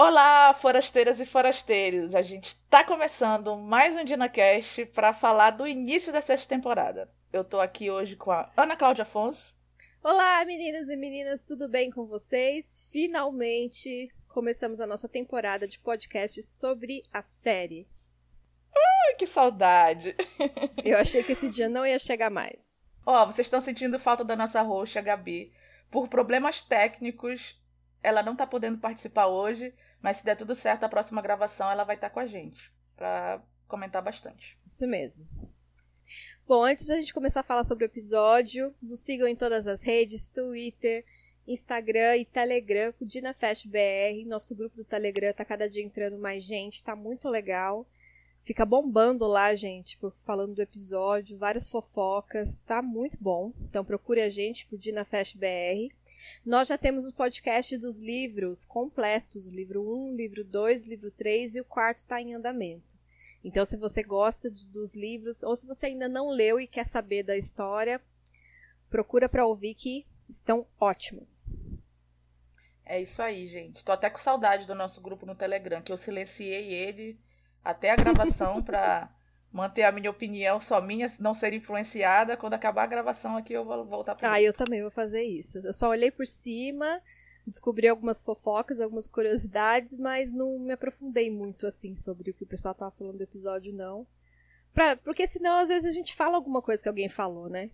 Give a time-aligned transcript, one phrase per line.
[0.00, 2.14] Olá, forasteiras e forasteiros!
[2.14, 7.10] A gente está começando mais um DinaCast para falar do início da sexta temporada.
[7.32, 9.56] Eu estou aqui hoje com a Ana Cláudia Afonso.
[10.00, 12.88] Olá, meninas e meninas, tudo bem com vocês?
[12.92, 17.88] Finalmente começamos a nossa temporada de podcast sobre a série.
[18.72, 20.14] Ai, que saudade!
[20.84, 22.80] Eu achei que esse dia não ia chegar mais.
[23.04, 25.52] Ó, oh, vocês estão sentindo falta da nossa roxa, Gabi.
[25.90, 27.60] Por problemas técnicos,
[28.02, 31.84] ela não está podendo participar hoje, mas se der tudo certo, a próxima gravação ela
[31.84, 34.56] vai estar tá com a gente para comentar bastante.
[34.66, 35.26] Isso mesmo.
[36.46, 39.82] Bom, antes da gente começar a falar sobre o episódio, nos sigam em todas as
[39.82, 41.04] redes, Twitter,
[41.46, 44.24] Instagram e Telegram, o DinaFestBR.
[44.26, 47.86] Nosso grupo do Telegram tá cada dia entrando mais gente, tá muito legal.
[48.42, 53.52] Fica bombando lá, gente, falando do episódio, várias fofocas, tá muito bom.
[53.68, 55.90] Então procure a gente por DinaFestBR.
[56.44, 61.60] Nós já temos o podcast dos livros completos, livro 1, livro 2, livro 3 e
[61.60, 62.96] o quarto está em andamento.
[63.42, 67.22] Então, se você gosta dos livros, ou se você ainda não leu e quer saber
[67.22, 68.00] da história,
[68.90, 71.44] procura para ouvir que estão ótimos.
[72.84, 73.84] É isso aí, gente.
[73.84, 77.20] Tô até com saudade do nosso grupo no Telegram, que eu silenciei ele
[77.62, 79.14] até a gravação para
[79.52, 82.36] manter a minha opinião só minha, não ser influenciada.
[82.36, 85.58] Quando acabar a gravação aqui, eu vou voltar para Ah, eu também vou fazer isso.
[85.58, 87.00] Eu só olhei por cima,
[87.46, 92.48] descobri algumas fofocas, algumas curiosidades, mas não me aprofundei muito assim sobre o que o
[92.48, 94.06] pessoal tava falando do episódio, não.
[94.72, 97.70] Pra, porque senão, às vezes, a gente fala alguma coisa que alguém falou, né?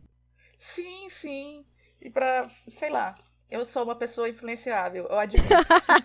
[0.58, 1.64] Sim, sim.
[2.00, 3.14] E pra, sei lá,
[3.50, 5.48] eu sou uma pessoa influenciável, eu admito.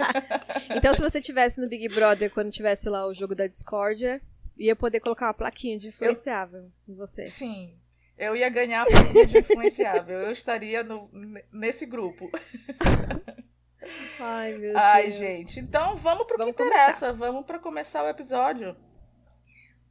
[0.76, 4.22] então, se você tivesse no Big Brother quando tivesse lá o jogo da discórdia,
[4.59, 7.25] ia poder colocar uma plaquinha de influenciável eu, em você.
[7.27, 7.79] Sim.
[8.17, 10.19] Eu ia ganhar a plaquinha de influenciável.
[10.19, 11.09] Eu estaria no,
[11.52, 12.29] nesse grupo.
[14.19, 15.15] Ai, meu Ai, Deus.
[15.15, 15.59] gente.
[15.61, 17.07] Então vamos pro vamos que interessa.
[17.07, 17.31] Começar.
[17.31, 18.75] Vamos para começar o episódio.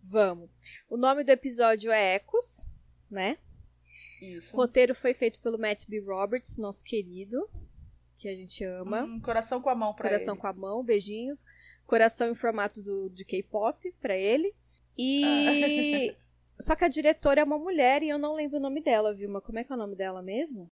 [0.03, 0.51] Vamos.
[0.91, 2.69] O nome do episódio é Ecos,
[3.11, 3.39] né?
[4.21, 4.55] Isso.
[4.55, 6.01] O roteiro foi feito pelo Matt B.
[6.01, 7.49] Roberts, nosso querido,
[8.19, 9.05] que a gente ama.
[9.05, 10.41] Hum, coração com a mão pra Coração ele.
[10.41, 11.45] com a mão, beijinhos
[11.89, 14.55] coração em formato do, de K-pop para ele.
[14.97, 16.13] E.
[16.15, 16.15] Ah.
[16.61, 19.41] Só que a diretora é uma mulher e eu não lembro o nome dela, Vilma.
[19.41, 20.69] Como é que é o nome dela mesmo?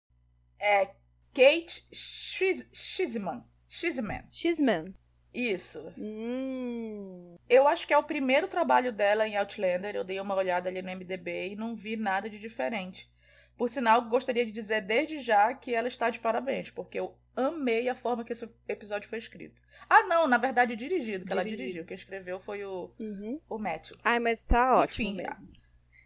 [0.59, 0.87] É
[1.33, 3.45] Kate Schizman.
[3.69, 4.25] Schizman.
[4.29, 4.95] Schizman.
[5.33, 5.93] Isso.
[5.97, 7.37] Hum.
[7.49, 9.95] Eu acho que é o primeiro trabalho dela em Outlander.
[9.95, 13.09] Eu dei uma olhada ali no MDB e não vi nada de diferente.
[13.57, 17.89] Por sinal, gostaria de dizer desde já que ela está de parabéns, porque eu amei
[17.89, 19.61] a forma que esse episódio foi escrito.
[19.89, 21.33] Ah, não, na verdade dirigido, que dirigido.
[21.33, 21.85] ela dirigiu.
[21.85, 23.41] Quem escreveu foi o, uhum.
[23.49, 23.97] o Matthew.
[24.05, 25.49] Ai, mas tá ótimo Enfim, mesmo.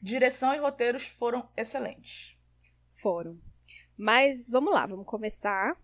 [0.02, 2.36] Direção e roteiros foram excelentes.
[2.90, 3.40] Foram.
[3.96, 5.76] Mas vamos lá, vamos começar.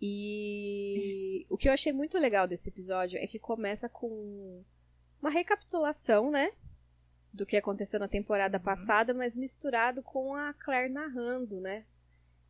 [0.00, 4.64] E o que eu achei muito legal desse episódio é que começa com
[5.20, 6.52] uma recapitulação, né?
[7.32, 8.64] Do que aconteceu na temporada uhum.
[8.64, 11.84] passada, mas misturado com a Claire narrando, né?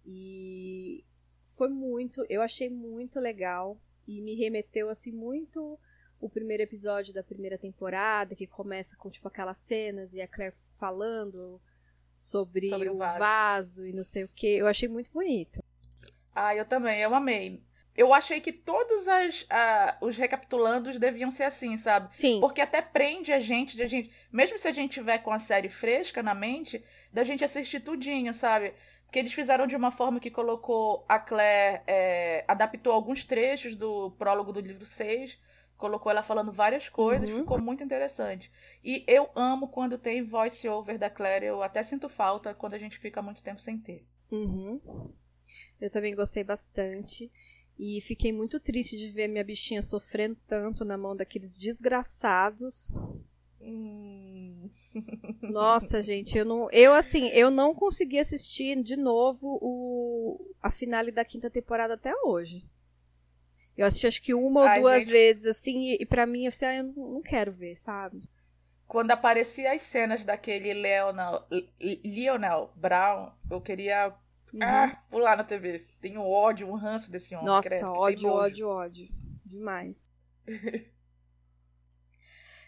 [0.05, 1.05] E
[1.45, 5.79] foi muito, eu achei muito legal e me remeteu assim muito
[6.21, 10.55] o primeiro episódio da primeira temporada, que começa com tipo aquelas cenas e a Claire
[10.75, 11.61] falando
[12.15, 13.19] sobre, sobre o vaso.
[13.19, 14.47] vaso e não sei o que.
[14.47, 15.63] Eu achei muito bonito.
[16.35, 17.63] Ah, eu também, eu amei
[17.97, 19.47] eu achei que todos as,
[20.01, 22.15] os recapitulandos deviam ser assim, sabe?
[22.17, 22.41] Sim.
[22.41, 25.39] Porque até prende a gente, de a gente, mesmo se a gente tiver com a
[25.39, 28.73] série fresca na mente, da gente assistir tudinho, sabe?
[29.05, 34.13] Porque eles fizeram de uma forma que colocou a Claire, é, adaptou alguns trechos do
[34.13, 35.37] prólogo do livro 6,
[35.77, 37.41] colocou ela falando várias coisas, uhum.
[37.41, 38.53] ficou muito interessante.
[38.85, 42.79] E eu amo quando tem voice over da Claire, eu até sinto falta quando a
[42.79, 44.07] gente fica muito tempo sem ter.
[44.31, 44.81] Uhum.
[45.81, 47.33] Eu também gostei bastante.
[47.83, 52.93] E fiquei muito triste de ver minha bichinha sofrendo tanto na mão daqueles desgraçados.
[53.59, 54.69] Hum.
[55.41, 61.11] Nossa, gente, eu não, eu assim, eu não consegui assistir de novo o a finale
[61.11, 62.69] da quinta temporada até hoje.
[63.75, 65.13] Eu assisti acho que uma ou Ai, duas gente...
[65.13, 68.29] vezes assim e, e para mim assim, ah, eu não, não quero ver, sabe?
[68.87, 71.47] Quando aparecia as cenas daquele Leonel,
[71.81, 74.15] Lionel Brown, eu queria
[74.53, 74.63] Uhum.
[74.63, 75.87] Ah, pular na TV.
[76.01, 77.47] Tenho ódio, um ranço desse homem.
[77.47, 79.09] Nossa, credo, ódio, ódio, ódio.
[79.47, 80.11] Demais.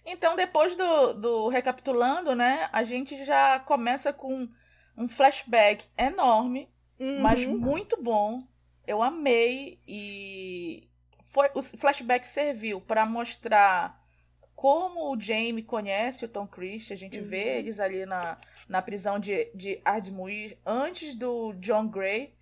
[0.05, 2.69] então, depois do, do recapitulando, né?
[2.73, 4.49] A gente já começa com
[4.96, 6.69] um flashback enorme,
[6.99, 7.20] uhum.
[7.20, 8.46] mas muito bom.
[8.87, 10.88] Eu amei e
[11.23, 14.01] foi o flashback serviu para mostrar
[14.62, 17.26] como o Jamie conhece o Tom Christie, a gente uhum.
[17.26, 18.38] vê eles ali na,
[18.69, 22.32] na prisão de, de Ardmuir antes do John Gray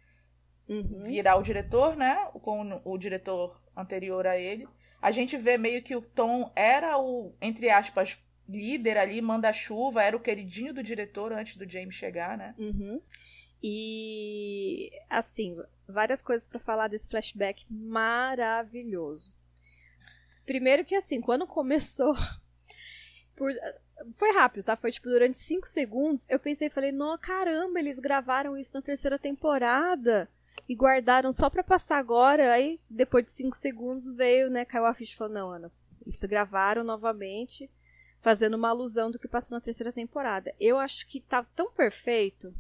[0.68, 1.04] uhum.
[1.04, 2.16] virar o diretor, né?
[2.42, 4.68] Com o, diretor anterior a ele.
[5.00, 10.14] a gente vê meio que o Tom era o, entre aspas, líder ali, manda-chuva, era
[10.14, 12.54] o queridinho do diretor antes do James chegar, né?
[12.58, 13.00] Uhum.
[13.62, 15.56] E, assim,
[15.88, 19.32] várias coisas para falar desse flashback maravilhoso.
[20.50, 22.12] Primeiro que, assim, quando começou.
[23.36, 23.52] Por,
[24.14, 24.74] foi rápido, tá?
[24.74, 26.28] Foi tipo durante 5 segundos.
[26.28, 30.28] Eu pensei, falei, não, caramba, eles gravaram isso na terceira temporada
[30.68, 32.52] e guardaram só pra passar agora.
[32.52, 34.64] Aí, depois de 5 segundos, veio, né?
[34.64, 35.70] Caiu a ficha e falou: não, Ana,
[36.02, 37.70] eles gravaram novamente,
[38.20, 40.52] fazendo uma alusão do que passou na terceira temporada.
[40.58, 42.52] Eu acho que tá tão perfeito.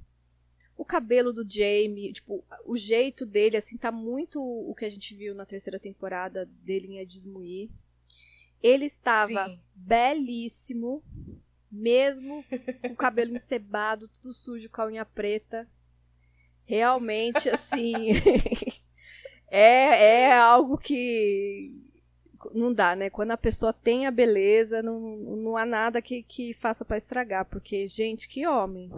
[0.80, 5.14] O cabelo do Jamie, tipo, o jeito dele, assim, tá muito o que a gente
[5.14, 7.68] viu na terceira temporada dele em Edismuir.
[8.62, 9.60] Ele estava Sim.
[9.74, 11.04] belíssimo,
[11.70, 12.42] mesmo
[12.80, 15.68] com o cabelo encebado, tudo sujo, com a unha preta.
[16.64, 18.12] Realmente, assim,
[19.52, 21.74] é, é algo que
[22.54, 23.10] não dá, né?
[23.10, 27.44] Quando a pessoa tem a beleza, não, não há nada que, que faça para estragar,
[27.44, 28.90] porque, gente, que homem.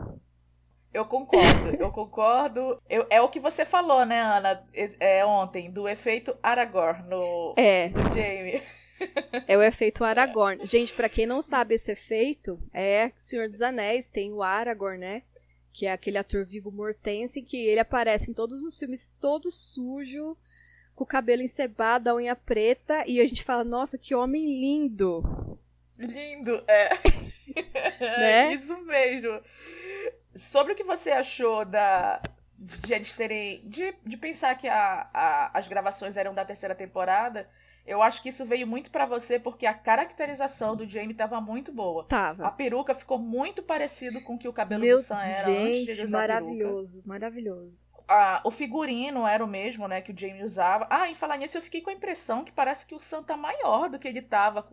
[0.93, 2.83] Eu concordo, eu concordo.
[2.89, 4.63] Eu, é o que você falou, né, Ana,
[5.01, 7.89] é, ontem, do efeito Aragorn no é.
[7.89, 8.63] do Jamie.
[9.49, 10.65] É o efeito Aragorn.
[10.65, 15.23] Gente, para quem não sabe esse efeito, é Senhor dos Anéis, tem o Aragorn, né?
[15.73, 20.37] Que é aquele ator Viggo Mortensen, que ele aparece em todos os filmes todo sujo,
[20.95, 25.59] com o cabelo encebado, a unha preta, e a gente fala, nossa, que homem lindo!
[25.99, 26.91] Lindo, é.
[28.01, 28.55] né?
[28.55, 29.41] Isso mesmo.
[30.35, 32.21] Sobre o que você achou da,
[32.59, 33.61] de eles terem.
[33.65, 37.49] De, de pensar que a, a, as gravações eram da terceira temporada,
[37.87, 41.73] eu acho que isso veio muito para você porque a caracterização do Jamie tava muito
[41.73, 42.05] boa.
[42.05, 42.47] Tava.
[42.47, 45.83] A peruca ficou muito parecido com o que o cabelo Meu do Sam era gente,
[45.83, 47.83] antes de usar maravilhoso, maravilhoso.
[48.45, 50.87] O figurino era o mesmo, né, que o Jamie usava.
[50.91, 53.37] Ah, em falar nisso, eu fiquei com a impressão que parece que o Sam tá
[53.37, 54.69] maior do que ele tava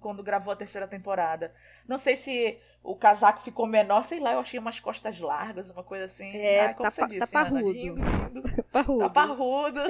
[0.00, 1.54] quando gravou a terceira temporada.
[1.86, 5.84] Não sei se o casaco ficou menor, sei lá, eu achei umas costas largas, uma
[5.84, 6.36] coisa assim.
[6.36, 7.70] É, Ai, como tá, você disse, tá parrudo.
[7.70, 8.42] Lindo, lindo.
[8.72, 8.98] parrudo.
[9.00, 9.80] Tá parrudo.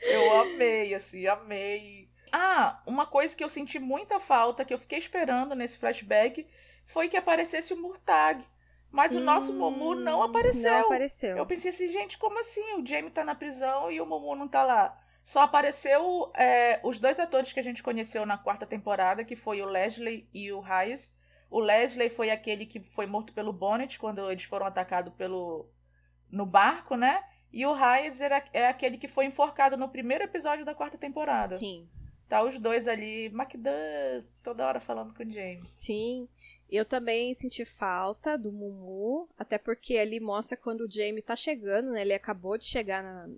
[0.00, 2.08] Eu amei, assim, amei.
[2.32, 6.46] Ah, uma coisa que eu senti muita falta, que eu fiquei esperando nesse flashback,
[6.86, 8.42] foi que aparecesse o Murtag.
[8.90, 10.72] Mas hum, o nosso Momu não apareceu.
[10.72, 11.36] Não apareceu.
[11.36, 12.74] Eu pensei assim, gente, como assim?
[12.74, 14.98] O Jamie tá na prisão e o Momu não tá lá.
[15.24, 19.60] Só apareceu é, os dois atores que a gente conheceu na quarta temporada, que foi
[19.60, 21.14] o Leslie e o Hayes.
[21.50, 25.68] O Leslie foi aquele que foi morto pelo Bonnet quando eles foram atacados pelo
[26.30, 27.22] no barco, né?
[27.52, 31.54] E o Hayes é aquele que foi enforcado no primeiro episódio da quarta temporada.
[31.54, 31.88] Sim.
[32.28, 35.72] Tá os dois ali, McDan, toda hora falando com o Jamie.
[35.76, 36.28] Sim.
[36.70, 41.92] Eu também senti falta do Mumu, até porque ali mostra quando o Jamie tá chegando,
[41.92, 42.02] né?
[42.02, 43.30] Ele acabou de chegar na,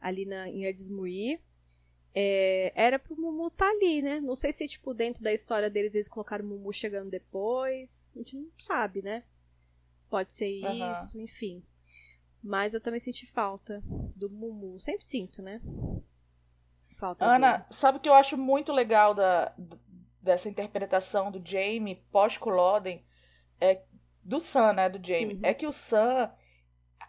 [0.00, 1.40] ali na, em Erdesmuir.
[2.14, 4.20] É, era pro Mumu tá ali, né?
[4.20, 8.08] Não sei se, tipo, dentro da história deles eles colocaram o Mumu chegando depois.
[8.14, 9.22] A gente não sabe, né?
[10.08, 10.90] Pode ser uhum.
[10.90, 11.62] isso, enfim.
[12.42, 13.82] Mas eu também senti falta
[14.14, 14.80] do Mumu.
[14.80, 15.60] Sempre sinto, né?
[16.96, 17.64] Falta Ana, dele.
[17.68, 19.54] sabe o que eu acho muito legal da,
[20.26, 23.04] dessa interpretação do Jamie pós-Culloden?
[23.60, 23.80] É,
[24.22, 24.88] do Sam, né?
[24.88, 25.36] Do Jamie.
[25.36, 25.40] Uhum.
[25.42, 26.30] É que o Sam.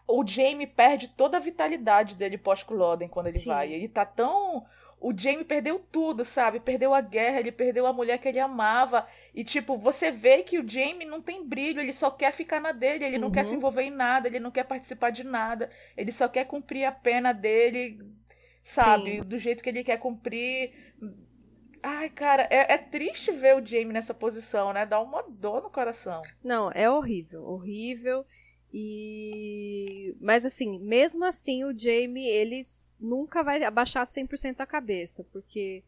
[0.06, 3.48] O Jamie perde toda a vitalidade dele pós-Culloden quando ele Sim.
[3.48, 3.72] vai.
[3.72, 4.66] Ele tá tão
[5.00, 6.58] o Jamie perdeu tudo, sabe?
[6.58, 9.06] Perdeu a guerra, ele perdeu a mulher que ele amava.
[9.32, 12.72] E, tipo, você vê que o Jamie não tem brilho, ele só quer ficar na
[12.72, 13.22] dele, ele uhum.
[13.22, 13.58] não quer se uhum.
[13.58, 17.32] envolver em nada, ele não quer participar de nada, ele só quer cumprir a pena
[17.32, 18.00] dele,
[18.62, 19.18] sabe?
[19.18, 19.22] Sim.
[19.22, 20.72] Do jeito que ele quer cumprir.
[21.90, 24.84] Ai, cara, é, é, triste ver o Jamie nessa posição, né?
[24.84, 26.20] Dá uma dor no coração.
[26.44, 28.26] Não, é horrível, horrível.
[28.70, 32.62] E mas assim, mesmo assim o Jamie, ele
[33.00, 35.82] nunca vai abaixar 100% a cabeça, porque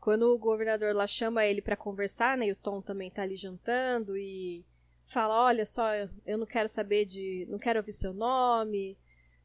[0.00, 3.34] quando o governador lá chama ele para conversar, né, e o Tom também tá ali
[3.34, 4.64] jantando e
[5.06, 5.92] fala: "Olha só,
[6.24, 8.96] eu não quero saber de, não quero ouvir seu nome,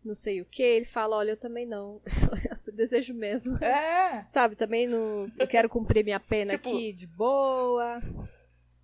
[0.06, 0.62] não sei o que".
[0.62, 2.00] Ele fala: "Olha, eu também não.
[2.78, 3.58] desejo mesmo".
[3.64, 4.26] É.
[4.32, 6.70] Sabe, também não, eu quero cumprir minha pena tipo...
[6.70, 8.02] aqui de boa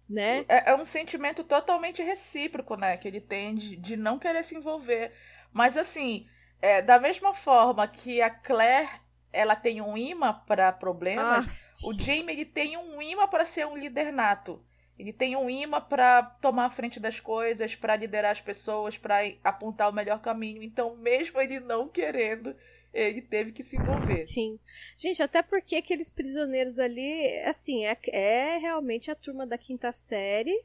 [0.09, 0.45] né?
[0.47, 2.97] É, é, um sentimento totalmente recíproco, né?
[2.97, 5.12] Que ele tem de, de não querer se envolver.
[5.51, 6.27] Mas assim,
[6.62, 8.89] é, da mesma forma que a Claire
[9.31, 11.88] ela tem um imã para problemas, ah.
[11.88, 14.63] o Jamie ele tem um imã para ser um líder nato.
[14.97, 19.15] Ele tem um imã para tomar a frente das coisas, para liderar as pessoas, para
[19.43, 20.62] apontar o melhor caminho.
[20.62, 22.55] Então, mesmo ele não querendo,
[22.93, 24.27] ele teve que se envolver.
[24.27, 24.59] Sim.
[24.97, 30.63] Gente, até porque aqueles prisioneiros ali, assim, é, é realmente a turma da quinta série.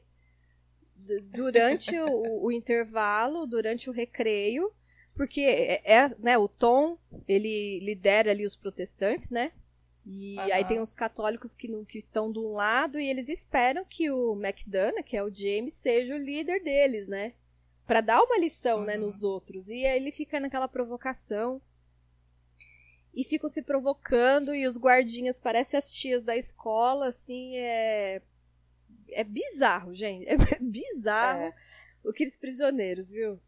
[1.33, 4.71] Durante o, o, intervalo, durante o recreio,
[5.15, 9.51] porque é, é, né, o Tom, ele lidera ali os protestantes, né?
[10.05, 10.53] E uhum.
[10.53, 11.67] aí tem os católicos que
[11.97, 16.15] estão de um lado e eles esperam que o McDonough, que é o James, seja
[16.15, 17.33] o líder deles, né?
[17.87, 18.85] Para dar uma lição, uhum.
[18.85, 19.69] né, nos outros.
[19.69, 21.61] E aí ele fica naquela provocação.
[23.13, 28.21] E ficam se provocando e os guardinhas parecem as tias da escola, assim, é
[29.11, 30.27] é bizarro, gente.
[30.27, 31.53] É bizarro é.
[32.07, 33.39] aqueles prisioneiros, viu?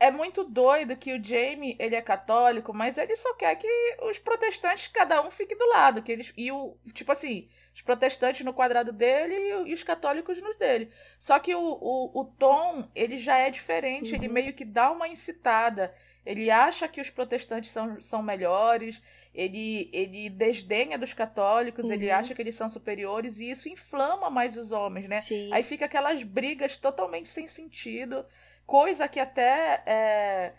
[0.00, 3.68] é muito doido que o Jamie, ele é católico, mas ele só quer que
[4.00, 6.02] os protestantes, cada um fique do lado.
[6.02, 9.34] Que eles, e o, tipo assim, os protestantes no quadrado dele
[9.68, 10.90] e, os católicos nos dele.
[11.18, 14.16] Só que o, o, o Tom, ele já é diferente, uhum.
[14.16, 15.94] ele meio que dá uma incitada.
[16.24, 19.02] Ele acha que os protestantes são, são melhores,
[19.34, 21.92] ele, ele desdenha dos católicos, uhum.
[21.92, 25.20] ele acha que eles são superiores, e isso inflama mais os homens, né?
[25.20, 25.50] Sim.
[25.52, 28.26] Aí fica aquelas brigas totalmente sem sentido.
[28.66, 30.52] Coisa que até é,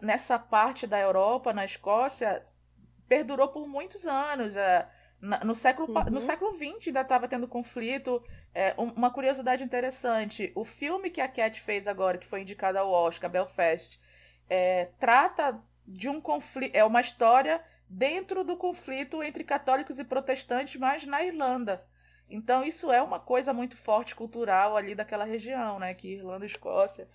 [0.00, 2.44] nessa parte da Europa, na Escócia,
[3.08, 4.56] perdurou por muitos anos.
[4.56, 4.86] É,
[5.44, 6.04] no século, uhum.
[6.10, 8.22] no século XX ainda estava tendo conflito.
[8.54, 12.90] É, uma curiosidade interessante: o filme que a Cat fez agora, que foi indicado ao
[12.90, 14.00] Oscar, Belfast,
[14.52, 16.74] é, trata de um conflito.
[16.74, 21.84] É uma história dentro do conflito entre católicos e protestantes, mas na Irlanda.
[22.28, 25.92] Então, isso é uma coisa muito forte cultural ali daquela região, né?
[25.94, 27.08] Que Irlanda e Escócia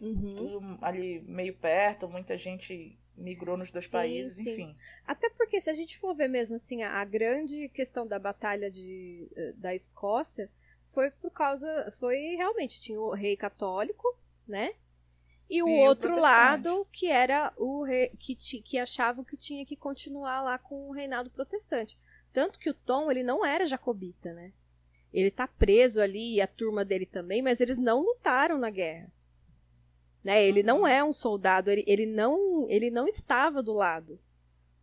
[0.00, 0.34] Uhum.
[0.36, 4.52] Tudo ali meio perto, muita gente migrou nos dois sim, países, sim.
[4.52, 4.76] enfim.
[5.06, 8.70] Até porque se a gente for ver mesmo assim, a, a grande questão da batalha
[8.70, 10.50] de, eh, da Escócia
[10.84, 14.06] foi por causa, foi realmente tinha o rei católico,
[14.46, 14.74] né?
[15.48, 19.64] E o e outro o lado que era o rei, que, que achavam que tinha
[19.64, 21.98] que continuar lá com o reinado protestante.
[22.32, 24.52] Tanto que o Tom, ele não era jacobita, né?
[25.12, 29.12] Ele tá preso ali, e a turma dele também, mas eles não lutaram na guerra.
[30.24, 30.42] Né?
[30.42, 30.86] Ele não uhum.
[30.86, 34.18] é um soldado, ele, ele, não, ele não estava do lado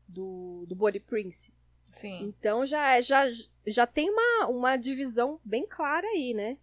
[0.07, 1.53] do, do Body Prince.
[1.91, 2.23] Sim.
[2.23, 3.25] Então já, é, já,
[3.67, 6.57] já tem uma, uma divisão bem clara aí, né?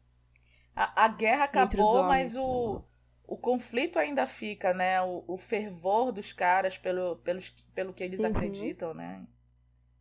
[0.74, 2.82] A, a guerra acabou, mas o,
[3.28, 5.02] o conflito ainda fica, né?
[5.02, 8.26] O, o fervor dos caras pelo, pelos, pelo que eles uhum.
[8.26, 9.23] acreditam, né?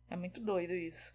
[0.08, 1.14] É muito doido isso.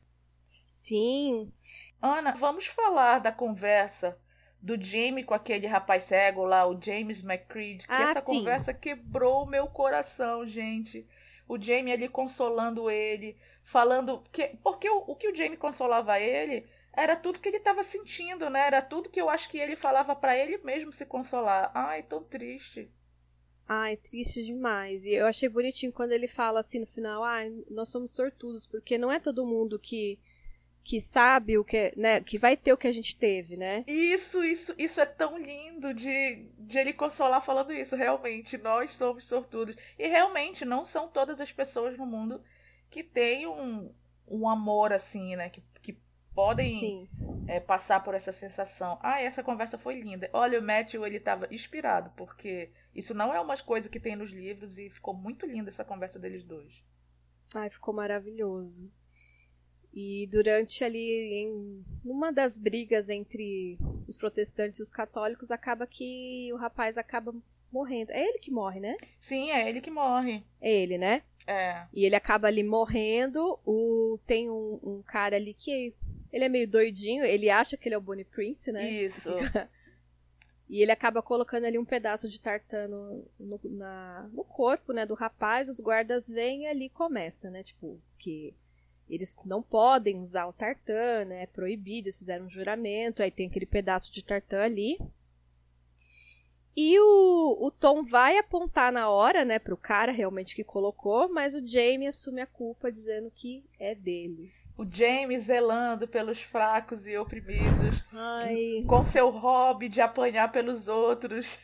[0.70, 1.52] Sim.
[2.00, 4.16] Ana, vamos falar da conversa
[4.62, 8.38] do Jamie com aquele rapaz cego lá, o James McCreed, que ah, essa sim.
[8.38, 11.08] conversa quebrou o meu coração, gente.
[11.48, 16.68] O Jamie ali consolando ele, falando que porque o, o que o Jamie consolava ele
[16.94, 18.68] era tudo que ele estava sentindo, né?
[18.68, 21.72] Era tudo que eu acho que ele falava para ele mesmo se consolar.
[21.74, 22.90] Ai, tão triste.
[23.68, 25.06] Ai, triste demais.
[25.06, 28.98] E eu achei bonitinho quando ele fala assim no final, ai, nós somos sortudos, porque
[28.98, 30.20] não é todo mundo que
[30.84, 33.86] que sabe o que, né, que vai ter o que a gente teve, né?
[33.88, 37.96] Isso, isso, isso é tão lindo de, de ele consolar falando isso.
[37.96, 39.78] Realmente, nós somos sortudos.
[39.98, 42.44] E realmente, não são todas as pessoas no mundo
[42.90, 43.94] que têm um,
[44.28, 45.50] um amor assim, né?
[45.50, 45.64] Que,
[46.34, 47.10] podem
[47.48, 48.98] é, passar por essa sensação.
[49.02, 50.30] Ah, essa conversa foi linda.
[50.34, 54.32] Olha, o Matthew, ele estava inspirado, porque isso não é uma coisa que tem nos
[54.32, 56.84] livros e ficou muito linda essa conversa deles dois.
[57.56, 58.92] Ai, ficou maravilhoso.
[59.94, 66.52] E durante ali, em uma das brigas entre os protestantes e os católicos, acaba que
[66.52, 67.34] o rapaz acaba
[67.72, 68.12] morrendo.
[68.12, 68.98] É ele que morre, né?
[69.20, 70.44] Sim, é ele que morre.
[70.60, 71.22] É ele, né?
[71.46, 71.86] É.
[71.94, 73.60] E ele acaba ali morrendo.
[73.64, 74.18] O...
[74.26, 75.94] Tem um, um cara ali que
[76.34, 78.90] ele é meio doidinho, ele acha que ele é o Bonnie Prince, né?
[78.90, 79.30] Isso.
[80.70, 85.06] E ele acaba colocando ali um pedaço de tartan no, no, na, no corpo, né,
[85.06, 85.70] do rapaz.
[85.70, 87.62] Os guardas vêm e ali começa, né?
[87.62, 88.56] Tipo, que
[89.08, 91.44] eles não podem usar o tartan, né?
[91.44, 94.98] É proibido, eles fizeram um juramento, aí tem aquele pedaço de tartan ali.
[96.76, 101.54] E o, o Tom vai apontar na hora, né, pro cara realmente que colocou, mas
[101.54, 104.52] o Jamie assume a culpa dizendo que é dele.
[104.78, 108.84] O Jamie zelando pelos fracos e oprimidos, Ai.
[108.88, 111.60] com seu hobby de apanhar pelos outros.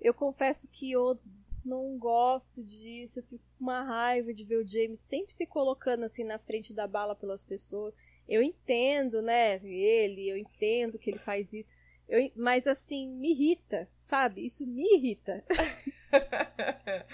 [0.00, 1.18] Eu confesso que eu
[1.64, 6.04] não gosto disso, eu fico com uma raiva de ver o James sempre se colocando
[6.04, 7.94] assim na frente da bala pelas pessoas.
[8.28, 11.68] Eu entendo, né, ele, eu entendo que ele faz isso,
[12.08, 14.44] eu, mas assim, me irrita, sabe?
[14.44, 15.44] Isso me irrita.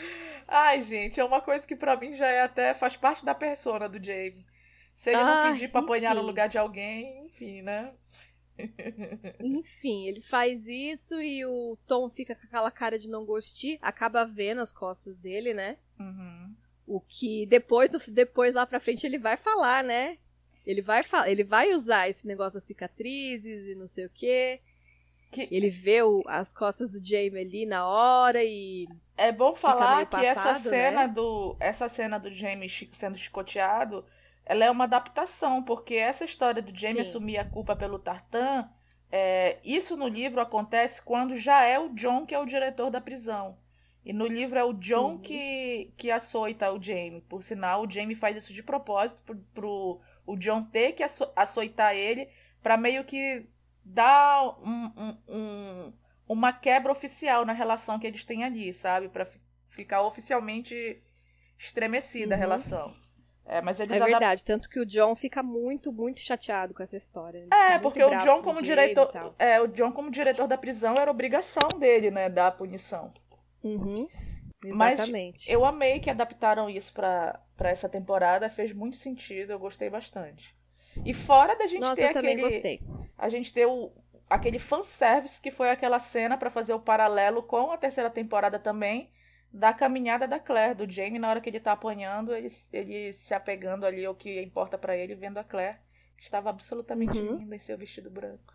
[0.46, 3.88] Ai, gente, é uma coisa que para mim já é até faz parte da persona
[3.88, 4.44] do James.
[4.94, 7.92] Se ele ah, não pedir pra apanhar no lugar de alguém, enfim, né?
[9.40, 14.24] Enfim, ele faz isso e o Tom fica com aquela cara de não gostar, acaba
[14.24, 15.78] vendo as costas dele, né?
[15.98, 16.54] Uhum.
[16.86, 20.18] O que depois, depois lá pra frente ele vai falar, né?
[20.64, 24.60] Ele vai, ele vai usar esse negócio das cicatrizes e não sei o quê.
[25.30, 25.48] Que...
[25.50, 28.86] Ele vê o, as costas do Jamie ali na hora e.
[29.16, 31.08] É bom falar que passado, essa cena né?
[31.08, 31.56] do.
[31.58, 34.04] Essa cena do Jamie sendo chicoteado
[34.44, 37.10] ela é uma adaptação, porque essa história do Jamie Sim.
[37.10, 38.68] assumir a culpa pelo Tartan,
[39.10, 43.00] é, isso no livro acontece quando já é o John que é o diretor da
[43.00, 43.58] prisão.
[44.04, 45.18] E no livro é o John uhum.
[45.18, 47.20] que, que açoita o Jamie.
[47.20, 51.30] Por sinal, o Jamie faz isso de propósito pro, pro o John ter que aço,
[51.36, 52.28] açoitar ele
[52.60, 53.46] para meio que
[53.84, 55.92] dar um, um, um,
[56.28, 59.08] uma quebra oficial na relação que eles têm ali, sabe?
[59.08, 59.26] Para
[59.68, 61.00] ficar oficialmente
[61.56, 62.40] estremecida uhum.
[62.40, 63.01] a relação.
[63.52, 66.96] É, mas eles é verdade, tanto que o John fica muito, muito chateado com essa
[66.96, 67.40] história.
[67.40, 71.10] Ele é, porque o John como diretor, é, o John como diretor da prisão era
[71.10, 73.12] obrigação dele, né, dar a punição.
[73.62, 74.08] Uhum.
[74.64, 75.44] Exatamente.
[75.44, 80.56] Mas eu amei que adaptaram isso para essa temporada, fez muito sentido, eu gostei bastante.
[81.04, 82.80] E fora da gente Nossa, ter eu aquele gostei.
[83.18, 83.92] a gente ter o
[84.30, 89.10] aquele fanservice que foi aquela cena para fazer o paralelo com a terceira temporada também
[89.52, 93.34] da caminhada da Claire, do Jamie, na hora que ele tá apanhando, ele, ele se
[93.34, 95.78] apegando ali ao que importa para ele, vendo a Claire,
[96.16, 97.38] que estava absolutamente uhum.
[97.38, 98.54] linda em seu vestido branco.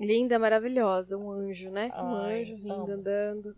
[0.00, 1.90] Linda, maravilhosa, um anjo, né?
[1.92, 2.92] Ai, um anjo vindo amo.
[2.92, 3.54] andando.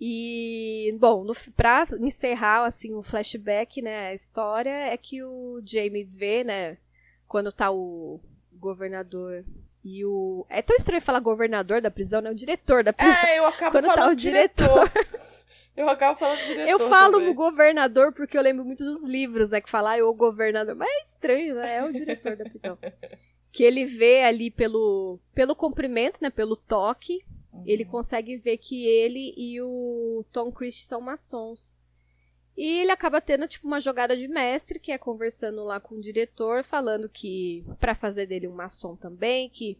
[0.00, 6.04] E, bom, no, pra encerrar, assim, o flashback, né, a história é que o Jamie
[6.04, 6.78] vê, né,
[7.28, 8.20] quando tá o
[8.52, 9.44] governador
[9.84, 10.46] e o.
[10.48, 12.30] É tão estranho falar governador da prisão, né?
[12.30, 13.22] O diretor da prisão.
[13.24, 14.88] É, eu acabo Quando tá falando tá o diretor.
[14.88, 15.22] diretor.
[15.74, 16.68] Eu acabo falando diretor.
[16.68, 17.34] Eu falo também.
[17.34, 19.58] governador porque eu lembro muito dos livros, né?
[19.58, 20.74] Que fala, ah, o governador.
[20.74, 21.76] Mas é estranho, né?
[21.78, 22.78] É o diretor da prisão.
[23.50, 26.30] Que ele vê ali pelo, pelo comprimento, né?
[26.30, 27.22] Pelo toque.
[27.52, 27.62] Uhum.
[27.66, 31.76] Ele consegue ver que ele e o Tom Christie são maçons.
[32.56, 36.00] E ele acaba tendo tipo uma jogada de mestre, que é conversando lá com o
[36.00, 39.78] diretor, falando que para fazer dele um maçom também, que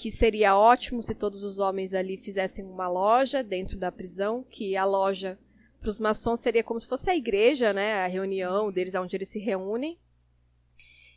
[0.00, 4.74] que seria ótimo se todos os homens ali fizessem uma loja dentro da prisão, que
[4.74, 5.38] a loja
[5.78, 9.28] para os maçons seria como se fosse a igreja, né, a reunião deles onde eles
[9.28, 9.98] se reúnem.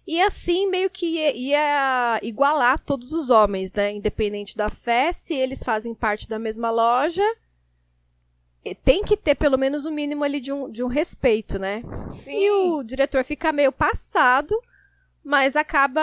[0.06, 5.34] E assim meio que ia, ia igualar todos os homens, né, independente da fé, se
[5.34, 7.24] eles fazem parte da mesma loja,
[8.84, 11.84] tem que ter pelo menos o um mínimo ali de um, de um respeito, né?
[12.12, 12.32] Sim.
[12.32, 14.58] E o diretor fica meio passado,
[15.24, 16.02] mas acaba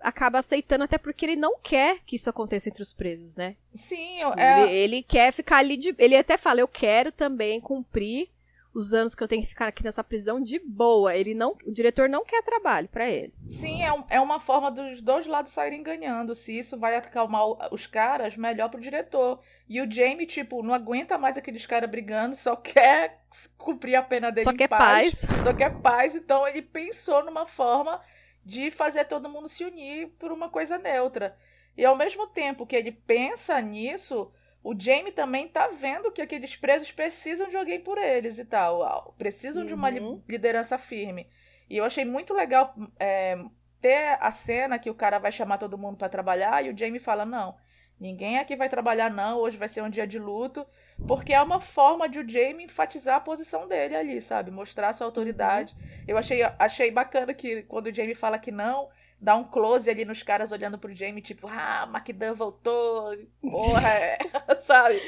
[0.00, 3.56] acaba aceitando até porque ele não quer que isso aconteça entre os presos, né?
[3.72, 4.62] Sim, tipo, é...
[4.62, 8.28] ele, ele, quer ficar ali de, ele até fala, eu quero também cumprir
[8.76, 11.16] os anos que eu tenho que ficar aqui nessa prisão de boa.
[11.16, 13.32] Ele não, o diretor não quer trabalho para ele.
[13.48, 16.34] Sim, é, um, é uma forma dos dois lados saírem ganhando.
[16.34, 19.40] Se isso vai acalmar os caras, melhor pro diretor.
[19.66, 23.24] E o Jamie, tipo, não aguenta mais aqueles caras brigando, só quer
[23.56, 25.24] cumprir a pena dele só quer paz.
[25.24, 25.42] paz.
[25.42, 26.14] Só quer paz.
[26.14, 27.98] Então ele pensou numa forma
[28.44, 31.34] de fazer todo mundo se unir por uma coisa neutra.
[31.74, 34.30] E ao mesmo tempo que ele pensa nisso,
[34.66, 39.14] o Jamie também tá vendo que aqueles presos precisam de alguém por eles e tal.
[39.16, 39.68] Precisam uhum.
[39.68, 40.20] de uma uhum.
[40.28, 41.28] liderança firme.
[41.70, 43.38] E eu achei muito legal é,
[43.80, 46.98] ter a cena que o cara vai chamar todo mundo para trabalhar e o Jamie
[46.98, 47.54] fala: não,
[48.00, 49.38] ninguém aqui vai trabalhar, não.
[49.38, 50.66] Hoje vai ser um dia de luto.
[51.06, 54.50] Porque é uma forma de o Jamie enfatizar a posição dele ali, sabe?
[54.50, 55.76] Mostrar sua autoridade.
[55.78, 56.04] Uhum.
[56.08, 58.88] Eu achei, achei bacana que quando o Jamie fala que não,
[59.20, 64.18] dá um close ali nos caras olhando pro Jamie, tipo, ah, McDan voltou, porra, é.
[64.60, 65.00] sabe?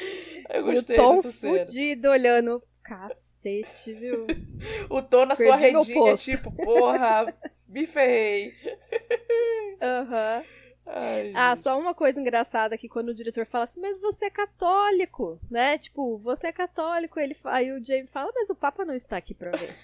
[0.49, 4.25] Eu gostei o Tom fudido olhando, cacete, viu?
[4.89, 7.33] o Tom na Perdi sua redinha, tipo, porra,
[7.67, 8.53] me ferrei.
[9.81, 10.37] Aham.
[10.39, 10.58] Uhum.
[10.91, 14.29] Ai, ah, só uma coisa engraçada que quando o diretor fala assim, mas você é
[14.29, 15.77] católico, né?
[15.77, 19.35] Tipo, você é católico, ele aí o Jamie fala, mas o Papa não está aqui
[19.35, 19.75] pra ver.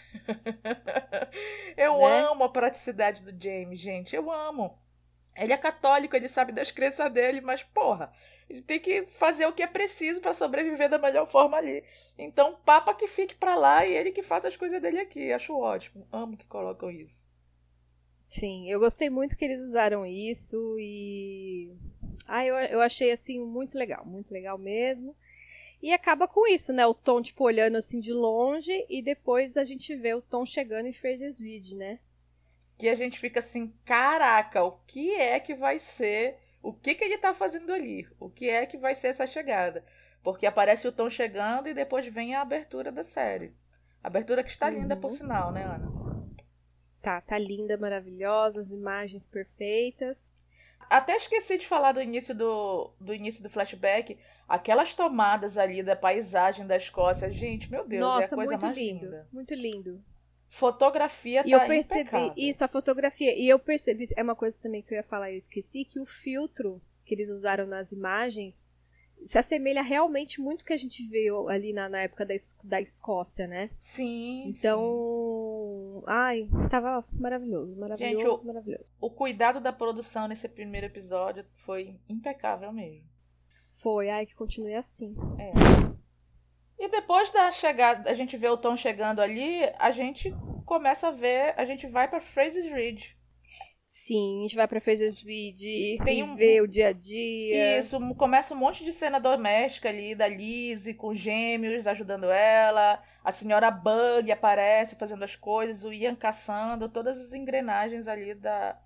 [1.78, 2.22] eu né?
[2.22, 4.80] amo a praticidade do Jamie, gente, eu amo.
[5.36, 8.12] Ele é católico, ele sabe das crenças dele, mas porra,
[8.50, 11.84] ele tem que fazer o que é preciso para sobreviver da melhor forma ali.
[12.18, 15.34] Então, Papa que fique para lá e ele que faça as coisas dele aqui.
[15.34, 16.08] Acho ótimo.
[16.12, 17.25] Amo que colocam isso.
[18.28, 21.72] Sim, eu gostei muito que eles usaram isso e.
[22.28, 25.16] Ah, eu, eu achei assim muito legal, muito legal mesmo.
[25.82, 26.86] E acaba com isso, né?
[26.86, 30.88] O Tom, tipo, olhando assim de longe e depois a gente vê o Tom chegando
[30.88, 32.00] em Frasersville, né?
[32.78, 36.40] Que a gente fica assim, caraca, o que é que vai ser?
[36.62, 38.08] O que que ele tá fazendo ali?
[38.20, 39.86] O que é que vai ser essa chegada?
[40.24, 43.54] Porque aparece o Tom chegando e depois vem a abertura da série.
[44.04, 45.18] Abertura que está linda, por uhum.
[45.18, 46.05] sinal, né, Ana?
[47.06, 50.40] Tá, tá linda, maravilhosa, as imagens perfeitas.
[50.90, 54.18] Até esqueci de falar do início do, do início do flashback.
[54.50, 58.66] Aquelas tomadas ali da paisagem da Escócia, gente, meu Deus, Nossa, é a coisa muito
[58.66, 59.28] mais lindo, linda.
[59.32, 60.04] Muito lindo.
[60.50, 62.34] Fotografia e tá eu percebi impecável.
[62.36, 63.38] isso, a fotografia.
[63.38, 66.06] E eu percebi, é uma coisa também que eu ia falar, eu esqueci, que o
[66.06, 68.68] filtro que eles usaram nas imagens
[69.24, 73.48] se assemelha realmente muito que a gente viu ali na, na época da, da Escócia,
[73.48, 73.70] né?
[73.84, 74.48] Sim.
[74.48, 74.82] Então,
[76.06, 78.92] Ai, tava maravilhoso, maravilhoso, Gente, o, maravilhoso.
[79.00, 83.04] O cuidado da produção nesse primeiro episódio foi impecável mesmo.
[83.70, 85.16] Foi, ai, que continue assim.
[85.38, 85.52] É.
[86.78, 90.34] E depois da chegada, a gente vê o Tom chegando ali, a gente
[90.66, 93.18] começa a ver, a gente vai para Fraser's Ridge.
[93.88, 96.36] Sim, a gente vai pra Fraser's Ridge Tem um...
[96.36, 97.80] ver o dia a dia.
[97.80, 103.00] Isso, começa um monte de cena doméstica ali da Lizzie com gêmeos ajudando ela.
[103.24, 108.82] A senhora Bug aparece fazendo as coisas, o Ian caçando, todas as engrenagens ali da,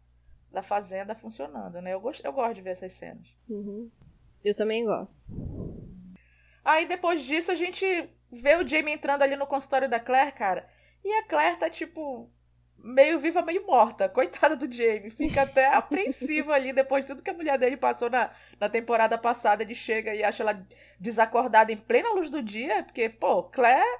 [0.51, 1.93] da fazenda funcionando, né?
[1.93, 3.25] Eu gosto, eu gosto de ver essas cenas.
[3.47, 3.89] Uhum.
[4.43, 5.31] Eu também gosto.
[6.61, 7.85] Aí depois disso a gente
[8.29, 10.67] vê o Jamie entrando ali no consultório da Claire, cara.
[11.05, 12.29] E a Claire tá tipo
[12.83, 14.09] meio viva, meio morta.
[14.09, 15.09] Coitada do Jamie.
[15.09, 19.17] Fica até apreensivo ali depois de tudo que a mulher dele passou na, na temporada
[19.17, 19.63] passada.
[19.63, 20.65] Ele chega e acha ela
[20.99, 22.83] desacordada em plena luz do dia.
[22.83, 23.99] Porque, pô, Claire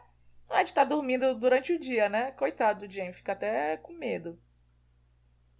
[0.49, 2.31] não é de estar tá dormindo durante o dia, né?
[2.31, 3.13] Coitado do Jamie.
[3.13, 4.39] Fica até com medo.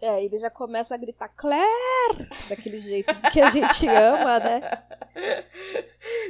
[0.01, 2.29] É, ele já começa a gritar Claire!
[2.47, 4.62] Daquele jeito que a gente ama, né?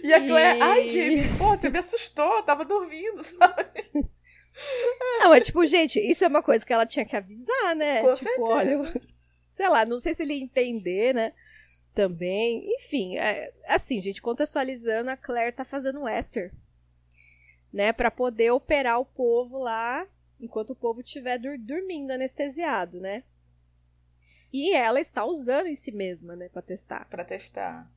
[0.01, 0.61] E a Claire, e...
[0.61, 3.69] ai, Jamie, pô, você me assustou, eu tava dormindo, sabe?
[5.19, 8.01] Não, é tipo, gente, isso é uma coisa que ela tinha que avisar, né?
[8.01, 8.51] Com tipo, certeza.
[8.51, 9.01] olha,
[9.49, 11.33] sei lá, não sei se ele ia entender, né?
[11.93, 12.65] Também.
[12.75, 16.53] Enfim, é, assim, gente, contextualizando, a Claire tá fazendo éter.
[17.71, 17.93] Né?
[17.93, 20.07] Pra poder operar o povo lá
[20.39, 23.23] enquanto o povo estiver dur dormindo anestesiado, né?
[24.51, 27.07] E ela está usando em si mesma, né, pra testar.
[27.07, 27.87] Pra testar.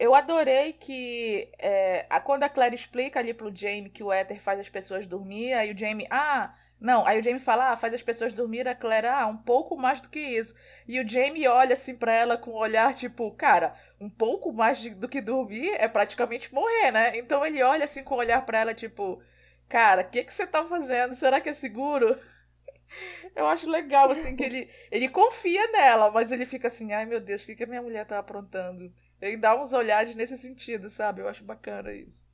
[0.00, 4.58] Eu adorei que é, quando a Claire explica ali pro Jamie que o éter faz
[4.58, 8.02] as pessoas dormir, aí o Jamie, ah, não, aí o Jamie fala, ah, faz as
[8.02, 10.54] pessoas dormir, a Claire, ah, um pouco mais do que isso.
[10.88, 14.78] E o Jamie olha assim pra ela com um olhar tipo, cara, um pouco mais
[14.78, 17.18] de, do que dormir é praticamente morrer, né?
[17.18, 19.22] Então ele olha assim com um olhar pra ela, tipo,
[19.68, 21.14] cara, o que, que você tá fazendo?
[21.14, 22.18] Será que é seguro?
[23.36, 27.20] Eu acho legal, assim, que ele, ele confia nela, mas ele fica assim, ai meu
[27.20, 28.92] Deus, o que, que a minha mulher tá aprontando?
[29.20, 31.20] Ele dá uns olhares nesse sentido, sabe?
[31.20, 32.26] Eu acho bacana isso.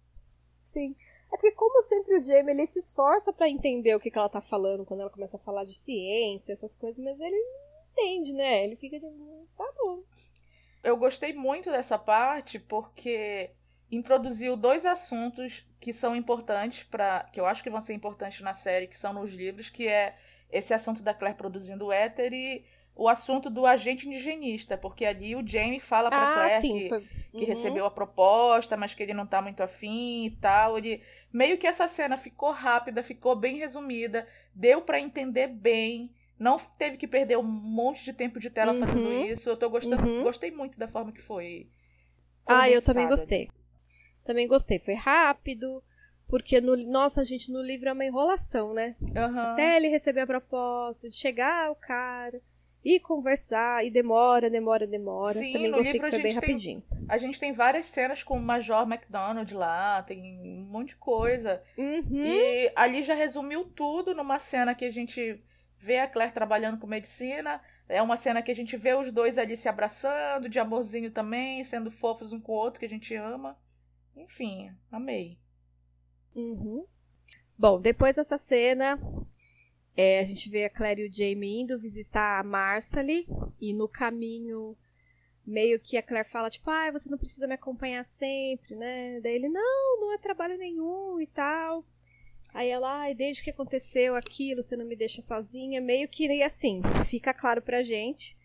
[0.64, 0.94] Sim.
[1.32, 4.28] É porque, como sempre, o Jamie ele se esforça para entender o que, que ela
[4.28, 8.32] tá falando quando ela começa a falar de ciência, essas coisas, mas ele não entende,
[8.32, 8.64] né?
[8.64, 9.06] Ele fica de.
[9.56, 10.02] tá bom.
[10.82, 13.50] Eu gostei muito dessa parte porque
[13.90, 18.54] introduziu dois assuntos que são importantes para que eu acho que vão ser importantes na
[18.54, 20.14] série, que são nos livros, que é
[20.50, 22.64] esse assunto da Claire produzindo éter e
[22.96, 26.88] o assunto do agente indigenista, porque ali o Jamie fala pra ah, Claire sim, que,
[26.88, 26.98] foi...
[26.98, 27.06] uhum.
[27.38, 30.78] que recebeu a proposta, mas que ele não tá muito afim e tal.
[30.78, 36.10] Ele, meio que essa cena ficou rápida, ficou bem resumida, deu para entender bem.
[36.38, 38.80] Não teve que perder um monte de tempo de tela uhum.
[38.80, 39.48] fazendo isso.
[39.48, 40.22] Eu tô gostando, uhum.
[40.22, 41.68] gostei muito da forma que foi.
[42.46, 43.50] Ah, eu também gostei.
[44.24, 44.78] Também gostei.
[44.78, 45.82] Foi rápido.
[46.28, 48.96] Porque, no, nossa, gente, no livro é uma enrolação, né?
[49.52, 52.42] Até ele receber a proposta, de chegar o cara
[52.86, 55.34] e conversar, e demora, demora, demora.
[55.34, 56.84] Sim, Também no gostei livro que foi bem tem, rapidinho.
[57.08, 61.60] A gente tem várias cenas com o Major McDonald lá, tem um monte de coisa.
[61.76, 62.24] Uhum.
[62.24, 65.42] E ali já resumiu tudo numa cena que a gente
[65.80, 67.60] vê a Claire trabalhando com medicina.
[67.88, 71.64] É uma cena que a gente vê os dois ali se abraçando, de amorzinho também,
[71.64, 73.58] sendo fofos um com o outro, que a gente ama.
[74.14, 75.36] Enfim, amei.
[76.36, 76.86] Uhum.
[77.58, 78.96] Bom, depois dessa cena,
[79.96, 83.26] é, a gente vê a Claire e o Jamie indo visitar a Marcely
[83.60, 84.76] e no caminho
[85.46, 89.20] meio que a Claire fala tipo, ah, você não precisa me acompanhar sempre, né?
[89.20, 91.84] Daí ele, não, não é trabalho nenhum e tal.
[92.52, 95.80] Aí ela, ai, desde que aconteceu aquilo, você não me deixa sozinha.
[95.80, 98.36] Meio que assim, fica claro pra gente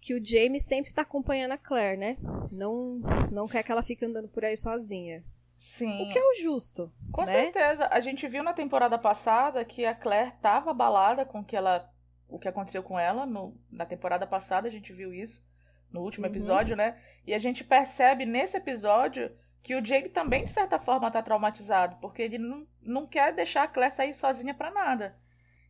[0.00, 2.18] que o Jamie sempre está acompanhando a Claire, né?
[2.52, 5.24] Não, não quer que ela fique andando por aí sozinha.
[5.58, 6.02] Sim.
[6.02, 6.92] O que é o justo.
[7.12, 7.26] Com né?
[7.26, 7.88] certeza.
[7.90, 11.90] A gente viu na temporada passada que a Claire tava abalada com que ela,
[12.28, 13.24] o que aconteceu com ela.
[13.24, 15.44] No, na temporada passada a gente viu isso.
[15.90, 16.32] No último uhum.
[16.32, 16.98] episódio, né?
[17.26, 19.30] E a gente percebe nesse episódio
[19.62, 21.96] que o Jamie também, de certa forma, tá traumatizado.
[22.00, 25.16] Porque ele não, não quer deixar a Claire sair sozinha para nada.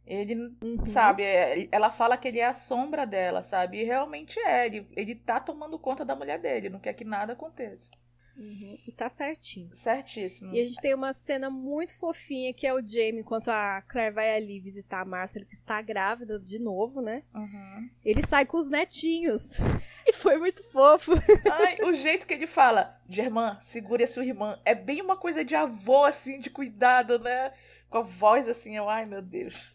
[0.07, 0.85] Ele, uhum.
[0.85, 3.81] sabe, é, ela fala que ele é a sombra dela, sabe?
[3.81, 4.67] E realmente é.
[4.67, 7.91] Ele, ele tá tomando conta da mulher dele, não quer que nada aconteça.
[8.37, 8.79] Uhum.
[8.87, 9.71] E tá certinho.
[9.75, 10.55] Certíssimo.
[10.55, 14.15] E a gente tem uma cena muito fofinha que é o Jamie, enquanto a Claire
[14.15, 17.23] vai ali visitar a Marcela, que está grávida de novo, né?
[17.35, 17.91] Uhum.
[18.05, 19.59] Ele sai com os netinhos.
[20.07, 21.13] E foi muito fofo.
[21.51, 24.61] Ai, o jeito que ele fala, Germã, segure a sua irmã.
[24.63, 27.55] É bem uma coisa de avô, assim, de cuidado, né?
[27.89, 29.74] Com a voz assim, eu, ai meu Deus.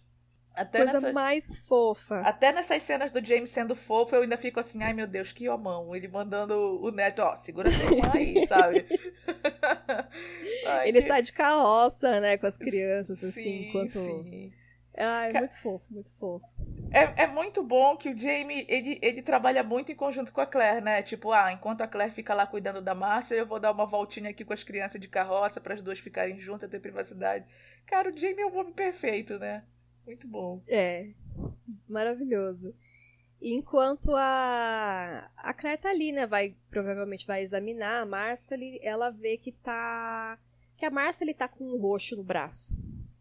[0.55, 1.13] Até Coisa nessa...
[1.13, 2.21] mais fofa.
[2.21, 5.47] Até nessas cenas do James sendo fofo, eu ainda fico assim, ai meu Deus, que
[5.47, 5.95] homão.
[5.95, 8.85] Ele mandando o neto, ó, segura sua irmã aí, sabe?
[10.65, 11.07] ai, Ele que...
[11.07, 13.91] sai de carroça, né, com as crianças, assim, sim, enquanto...
[13.93, 14.51] Sim.
[14.97, 16.45] Ai, muito fofo, muito fofo.
[16.91, 20.45] É, é muito bom que o Jamie, ele, ele trabalha muito em conjunto com a
[20.45, 21.01] Claire, né?
[21.01, 24.29] Tipo, ah, enquanto a Claire fica lá cuidando da Márcia, eu vou dar uma voltinha
[24.29, 27.45] aqui com as crianças de carroça para as duas ficarem juntas, ter privacidade.
[27.85, 29.63] Cara, o Jamie é o homem perfeito, né?
[30.05, 30.61] Muito bom.
[30.67, 31.09] É,
[31.87, 32.73] maravilhoso.
[33.41, 36.27] Enquanto a, a Claire tá ali, né?
[36.27, 40.37] Vai, provavelmente vai examinar a Marcely, ela vê que tá.
[40.77, 42.77] Que a Marcely tá com um roxo no braço.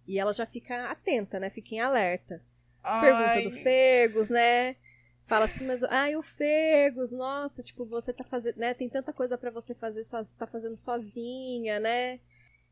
[0.06, 1.50] E ela já fica atenta, né?
[1.50, 2.42] Fica em alerta.
[2.82, 3.00] Ai.
[3.00, 4.76] Pergunta do Fergus, né?
[5.26, 8.72] Fala assim, mas ai, o Fergus, nossa, tipo, você tá fazendo, né?
[8.72, 12.18] Tem tanta coisa para você fazer, só, você tá fazendo sozinha, né?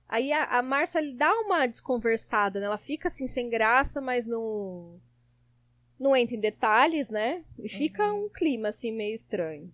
[0.09, 2.67] Aí a, a Marcia dá uma desconversada, né?
[2.67, 5.01] Ela fica assim sem graça, mas não
[5.99, 7.43] não entra em detalhes, né?
[7.59, 8.27] E fica uhum.
[8.27, 9.73] um clima assim meio estranho.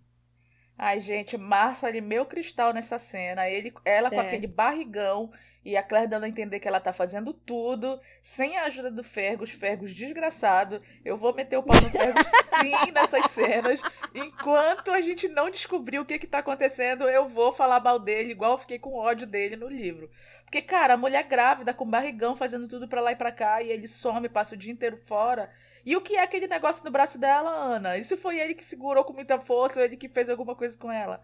[0.84, 3.48] Ai, gente, Marcia ali, meu cristal nessa cena.
[3.48, 4.26] Ele, ela com é.
[4.26, 5.30] aquele barrigão
[5.64, 9.04] e a Claire dando a entender que ela tá fazendo tudo, sem a ajuda do
[9.04, 10.82] Fergus, Fergus desgraçado.
[11.04, 12.26] Eu vou meter o pau no Fergus
[12.60, 13.80] sim nessas cenas.
[14.12, 18.32] Enquanto a gente não descobrir o que que tá acontecendo, eu vou falar mal dele,
[18.32, 20.10] igual eu fiquei com ódio dele no livro.
[20.42, 23.70] Porque, cara, a mulher grávida, com barrigão, fazendo tudo pra lá e pra cá, e
[23.70, 25.48] ele some, passa o dia inteiro fora.
[25.84, 27.96] E o que é aquele negócio no braço dela, Ana?
[27.96, 30.76] E se foi ele que segurou com muita força, ou ele que fez alguma coisa
[30.78, 31.20] com ela?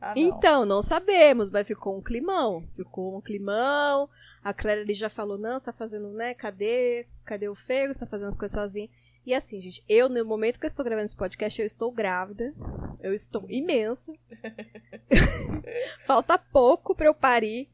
[0.00, 0.22] Ah, não.
[0.22, 2.66] Então, não sabemos, mas ficou um climão.
[2.74, 4.08] Ficou um climão.
[4.42, 6.34] A Claire ali já falou, não, você tá fazendo, né?
[6.34, 7.06] Cadê?
[7.24, 7.98] Cadê o Fergus?
[7.98, 8.88] Tá fazendo as coisas sozinho.
[9.26, 12.54] E assim, gente, eu, no momento que eu estou gravando esse podcast, eu estou grávida.
[13.00, 14.12] Eu estou imensa.
[16.06, 17.68] Falta pouco pra eu parir.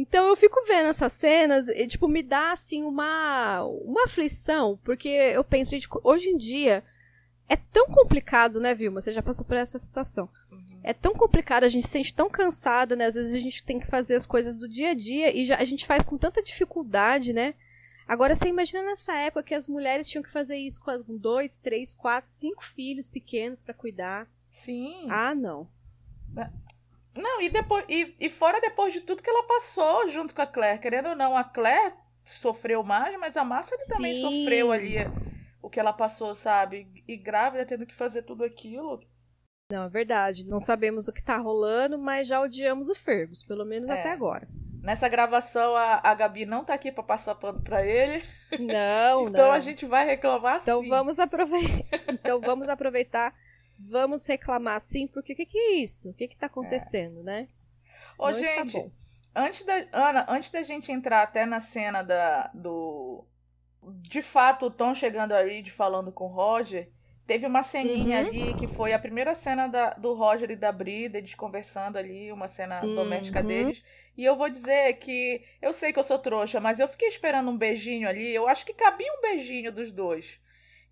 [0.00, 4.76] Então eu fico vendo essas cenas e, tipo, me dá, assim, uma, uma aflição.
[4.82, 6.82] Porque eu penso, gente, hoje em dia
[7.48, 9.00] é tão complicado, né, Vilma?
[9.00, 10.28] Você já passou por essa situação.
[10.50, 10.80] Uhum.
[10.82, 13.06] É tão complicado, a gente se sente tão cansada, né?
[13.06, 15.58] Às vezes a gente tem que fazer as coisas do dia a dia e já,
[15.58, 17.54] a gente faz com tanta dificuldade, né?
[18.06, 21.94] Agora você imagina nessa época que as mulheres tinham que fazer isso com dois, três,
[21.94, 24.28] quatro, cinco filhos pequenos para cuidar.
[24.50, 25.06] Sim.
[25.08, 25.68] Ah, não.
[27.16, 30.46] Não, e depois e, e fora depois de tudo que ela passou junto com a
[30.46, 34.96] Claire, querendo ou não, a Claire sofreu mais, mas a Massa também sofreu ali
[35.62, 36.88] o que ela passou, sabe?
[37.06, 39.00] E grávida tendo que fazer tudo aquilo.
[39.70, 40.46] Não, é verdade.
[40.46, 43.98] Não sabemos o que tá rolando, mas já odiamos o Fergus, pelo menos é.
[43.98, 44.46] até agora.
[44.82, 48.22] Nessa gravação, a, a Gabi não tá aqui para passar pano pra ele.
[48.60, 49.52] Não, então não.
[49.52, 50.88] a gente vai reclamar então sim.
[50.90, 51.86] Vamos aproveitar.
[52.12, 53.34] então vamos aproveitar.
[53.78, 56.10] Vamos reclamar sim, porque o que, que é isso?
[56.10, 57.22] O que, que tá acontecendo, é.
[57.22, 57.48] né?
[58.12, 58.92] Senão Ô, gente,
[59.34, 63.26] antes da, Ana, antes da gente entrar até na cena da, do,
[63.82, 66.88] de fato, o Tom chegando a Reed falando com o Roger,
[67.26, 68.26] teve uma ceninha uhum.
[68.26, 72.30] ali que foi a primeira cena da, do Roger e da Brida, eles conversando ali,
[72.30, 72.94] uma cena uhum.
[72.94, 73.82] doméstica deles.
[74.16, 77.50] E eu vou dizer que eu sei que eu sou trouxa, mas eu fiquei esperando
[77.50, 78.32] um beijinho ali.
[78.32, 80.38] Eu acho que cabia um beijinho dos dois.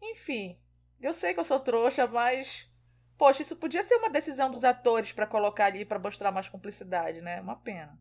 [0.02, 0.56] Enfim,
[1.00, 2.68] eu sei que eu sou trouxa, mas.
[3.18, 7.20] Poxa, isso podia ser uma decisão dos atores para colocar ali para mostrar mais cumplicidade,
[7.20, 7.40] né?
[7.40, 7.98] Uma pena.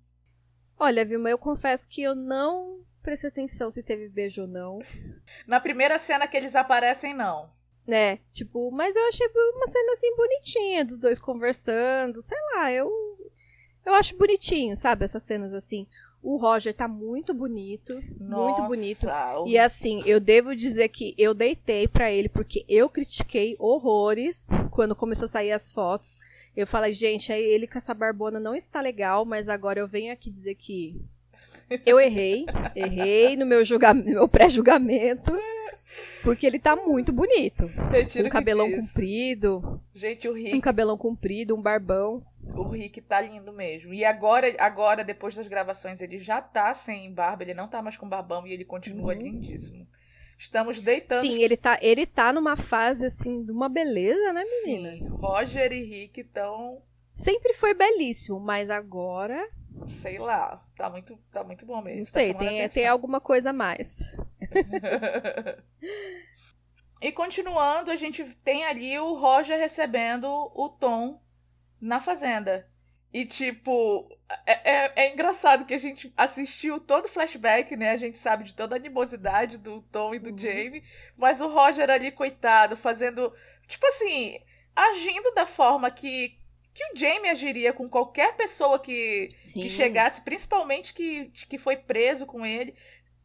[0.79, 4.79] Olha, Vilma, eu confesso que eu não prestei atenção se teve beijo ou não.
[5.45, 7.51] Na primeira cena que eles aparecem, não.
[7.85, 8.17] Né?
[8.31, 12.89] Tipo, mas eu achei uma cena assim bonitinha, dos dois conversando, sei lá, eu.
[13.83, 15.05] Eu acho bonitinho, sabe?
[15.05, 15.87] Essas cenas assim.
[16.23, 19.07] O Roger tá muito bonito, Nossa, muito bonito.
[19.07, 19.47] O...
[19.47, 24.95] E assim, eu devo dizer que eu deitei para ele porque eu critiquei horrores quando
[24.95, 26.19] começou a sair as fotos.
[26.55, 30.13] Eu falei, gente, aí ele com essa barbona não está legal, mas agora eu venho
[30.13, 31.01] aqui dizer que
[31.85, 35.31] eu errei, errei no meu, julga meu pré-julgamento.
[36.23, 37.67] Porque ele tá muito bonito.
[37.91, 39.81] Retiro um cabelão comprido.
[39.93, 40.55] Gente, o Rick.
[40.55, 42.23] Um cabelão comprido, um barbão.
[42.55, 43.93] O Rick tá lindo mesmo.
[43.93, 47.97] E agora, agora depois das gravações, ele já tá sem barba, ele não tá mais
[47.97, 49.21] com barbão e ele continua uhum.
[49.21, 49.87] lindíssimo.
[50.37, 51.21] Estamos deitando.
[51.21, 54.91] Sim, ele tá, ele tá numa fase assim de uma beleza, né, menina?
[54.97, 56.81] Sim, Roger e Rick estão.
[57.13, 59.47] Sempre foi belíssimo, mas agora
[59.87, 61.99] sei lá, tá muito, tá muito bom mesmo.
[61.99, 64.15] Não tá sei, tem, tem alguma coisa a mais.
[67.01, 71.21] e continuando, a gente tem ali o Roger recebendo o Tom
[71.79, 72.67] na fazenda.
[73.13, 74.07] E, tipo,
[74.45, 77.91] é, é, é, engraçado que a gente assistiu todo o flashback, né?
[77.91, 80.37] A gente sabe de toda a animosidade do Tom e do uhum.
[80.37, 80.83] Jamie.
[81.17, 83.33] Mas o Roger ali, coitado, fazendo.
[83.67, 84.39] Tipo assim,
[84.73, 86.39] agindo da forma que,
[86.73, 92.25] que o Jamie agiria com qualquer pessoa que, que chegasse, principalmente que, que foi preso
[92.25, 92.75] com ele,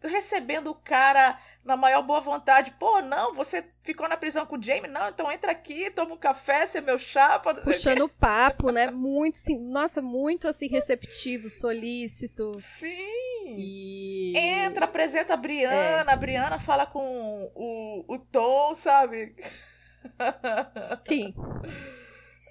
[0.03, 2.73] recebendo o cara na maior boa vontade.
[2.79, 4.91] Pô, não, você ficou na prisão com o Jamie?
[4.91, 7.55] Não, então entra aqui, toma um café, você é meu chapa.
[7.55, 8.91] Puxando papo, né?
[8.91, 12.53] Muito, sim, nossa, muito assim, receptivo, solícito.
[12.61, 13.27] Sim!
[13.59, 16.15] E Entra, apresenta a Briana, é.
[16.15, 19.37] a Briana fala com o, o Tom, sabe?
[21.07, 21.35] Sim.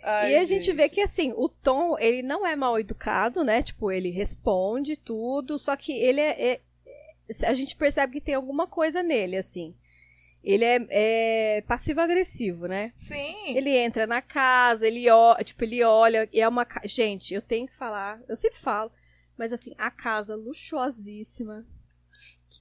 [0.07, 0.65] Ai, e a gente.
[0.65, 3.63] gente vê que, assim, o Tom, ele não é mal educado, né?
[3.63, 6.61] Tipo, ele responde tudo, só que ele é, é
[7.47, 9.73] a gente percebe que tem alguma coisa nele, assim.
[10.43, 12.93] Ele é, é passivo-agressivo, né?
[12.95, 13.35] Sim.
[13.47, 16.67] Ele entra na casa, ele, ó, tipo, ele olha, e é uma.
[16.83, 18.91] Gente, eu tenho que falar, eu sempre falo,
[19.35, 21.65] mas assim, a casa luxuosíssima.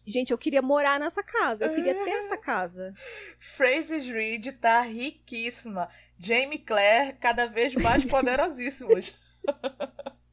[0.06, 2.94] Gente, eu queria morar nessa casa, eu queria ter essa casa.
[3.38, 5.88] Phrases Reed tá riquíssima.
[6.18, 9.16] Jamie Claire, cada vez mais poderosíssimos.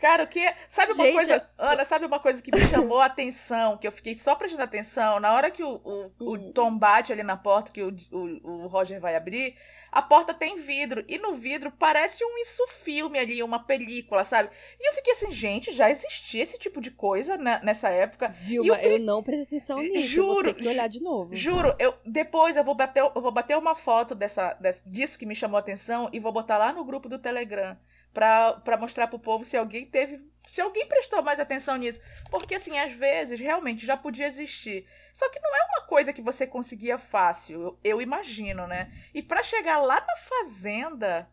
[0.00, 0.40] Cara, o que.
[0.66, 1.46] Sabe uma Gente, coisa.
[1.58, 5.20] Ana, sabe uma coisa que me chamou a atenção, que eu fiquei só prestando atenção?
[5.20, 6.52] Na hora que o, o, o hum.
[6.54, 9.56] Tom bate ali na porta, que o, o, o, Roger vai abrir,
[9.92, 11.04] a porta tem vidro.
[11.06, 14.48] E no vidro parece um isso filme ali, uma película, sabe?
[14.80, 18.28] E eu fiquei assim, gente, já existia esse tipo de coisa né, nessa época.
[18.40, 20.06] Vilma, eu, eu não prestei atenção nisso.
[20.06, 20.28] Juro.
[20.28, 21.34] Eu vou ter que olhar de novo.
[21.36, 25.26] Juro, eu, depois eu vou bater, eu vou bater uma foto dessa, dessa, disso que
[25.26, 27.76] me chamou a atenção e vou botar lá no grupo do Telegram
[28.12, 30.28] para mostrar pro povo se alguém teve.
[30.46, 32.00] Se alguém prestou mais atenção nisso.
[32.30, 34.86] Porque, assim, às vezes, realmente já podia existir.
[35.12, 38.90] Só que não é uma coisa que você conseguia fácil, eu, eu imagino, né?
[39.14, 41.30] E para chegar lá na fazenda,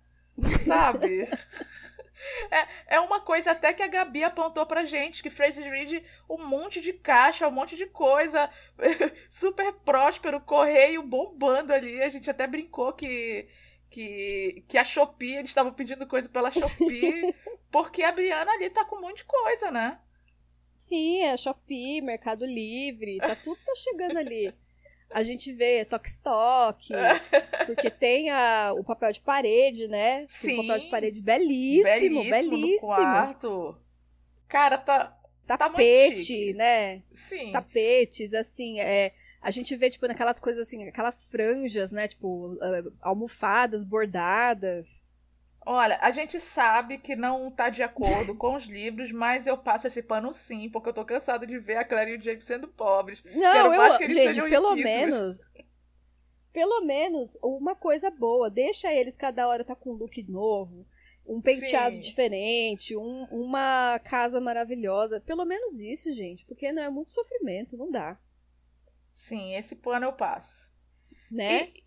[0.65, 1.27] sabe?
[2.49, 6.43] É, é uma coisa até que a Gabi apontou pra gente, que Francis Reed, um
[6.45, 8.49] monte de caixa, um monte de coisa,
[9.29, 12.01] super próspero, correio bombando ali.
[12.01, 13.47] A gente até brincou que
[13.89, 17.33] que, que a Shopee, eles estavam pedindo coisa pela Shopee,
[17.71, 19.99] porque a Briana ali tá com um monte de coisa, né?
[20.77, 24.53] Sim, a Shopee, Mercado Livre, tá tudo tá chegando ali.
[25.09, 26.89] A gente vê Stock,
[27.65, 30.25] porque tem a, o papel de parede, né?
[30.27, 30.47] Sim.
[30.47, 32.29] Tem um papel de parede belíssimo, belíssimo.
[32.29, 32.79] belíssimo.
[32.87, 33.77] quarto.
[34.47, 35.13] Cara, tá.
[35.47, 37.03] Tapete, tá né?
[37.13, 37.53] Sim.
[37.53, 39.13] Tapetes, assim, é
[39.47, 42.05] a gente vê, tipo, naquelas coisas assim, aquelas franjas, né?
[42.05, 45.05] Tipo, uh, almofadas bordadas.
[45.65, 49.87] Olha, a gente sabe que não tá de acordo com os livros, mas eu passo
[49.87, 52.67] esse pano sim, porque eu tô cansada de ver a Claire e o James sendo
[52.67, 53.23] pobres.
[53.23, 55.49] Não, Quero eu, mais que eles gente, pelo menos.
[56.51, 58.49] Pelo menos uma coisa boa.
[58.49, 60.85] Deixa eles cada hora tá com um look novo,
[61.25, 62.01] um penteado sim.
[62.01, 65.21] diferente, um, uma casa maravilhosa.
[65.21, 68.19] Pelo menos isso, gente, porque não é muito sofrimento, não dá.
[69.17, 70.69] Sim, esse plano eu passo.
[71.29, 71.69] Né?
[71.69, 71.83] E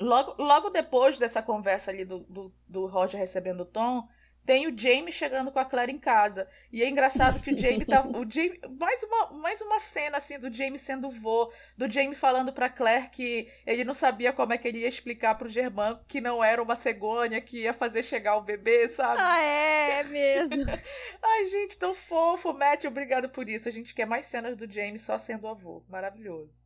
[0.00, 4.08] logo, logo depois dessa conversa ali do, do, do Roger recebendo o Tom,
[4.44, 6.48] tem o Jamie chegando com a Claire em casa.
[6.72, 8.04] E é engraçado que o Jamie tá.
[8.06, 12.52] O Jamie, mais, uma, mais uma cena assim do Jamie sendo vô, do Jamie falando
[12.52, 16.20] pra Claire que ele não sabia como é que ele ia explicar pro Germán que
[16.20, 19.20] não era uma cegonha que ia fazer chegar o bebê, sabe?
[19.22, 20.64] Ah, é, é mesmo.
[21.22, 22.52] Ai, gente, tão fofo.
[22.52, 23.68] Matt, obrigado por isso.
[23.68, 25.82] A gente quer mais cenas do Jamie só sendo avô.
[25.88, 26.62] Maravilhoso.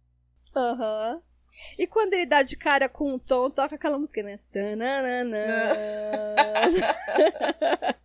[0.54, 1.14] Aham.
[1.14, 1.37] Uhum.
[1.78, 4.38] E quando ele dá de cara com o tom, toca aquela música, né?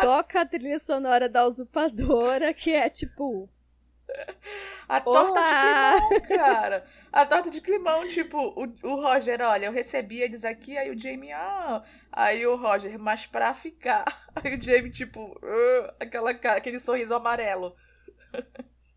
[0.00, 3.48] toca a trilha sonora da usurpadora, que é tipo.
[4.88, 5.94] A torta Olá!
[5.94, 6.86] de climão, cara.
[7.12, 10.98] A torta de climão, tipo, o, o Roger, olha, eu recebi eles aqui, aí o
[10.98, 11.82] Jamie, ah.
[12.12, 14.04] Aí o Roger, mas pra ficar.
[14.34, 17.74] Aí o Jamie, tipo, uh, aquela, aquele sorriso amarelo.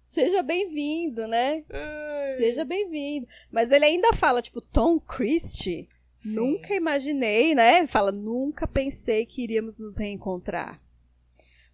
[0.08, 1.64] Seja bem-vindo, né?
[1.70, 2.32] Ai.
[2.34, 3.28] Seja bem-vindo.
[3.52, 5.90] Mas ele ainda fala, tipo, Tom Christie?
[6.20, 6.36] Sim.
[6.36, 7.86] Nunca imaginei, né?
[7.88, 10.82] Fala, nunca pensei que iríamos nos reencontrar.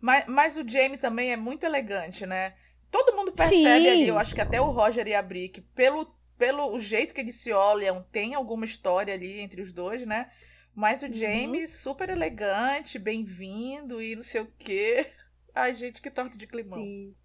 [0.01, 2.55] Mas, mas o Jamie também é muito elegante, né?
[2.91, 3.67] Todo mundo percebe Sim.
[3.67, 7.35] ali, eu acho que até o Roger e a Brick, pelo, pelo jeito que eles
[7.35, 10.29] se olham, tem alguma história ali entre os dois, né?
[10.75, 11.13] Mas o uhum.
[11.13, 11.67] Jamie, uhum.
[11.67, 15.07] super elegante, bem-vindo e não sei o quê.
[15.55, 16.79] Ai, gente, que torta de climão.
[16.79, 17.15] Sim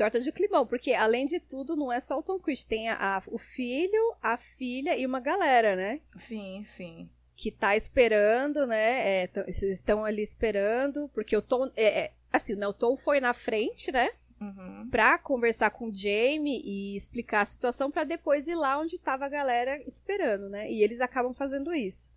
[0.00, 3.18] torta de climão, porque além de tudo, não é só o Tom Cruise, tem a,
[3.18, 6.00] a, o filho, a filha e uma galera, né?
[6.16, 7.10] Sim, sim.
[7.36, 9.24] Que tá esperando, né?
[9.24, 11.70] É, estão ali esperando, porque o Tom.
[11.76, 14.08] É, é, assim, né, o Tom foi na frente, né?
[14.40, 14.88] Uhum.
[14.90, 19.26] Pra conversar com o Jamie e explicar a situação, para depois ir lá onde tava
[19.26, 20.70] a galera esperando, né?
[20.72, 22.10] E eles acabam fazendo isso.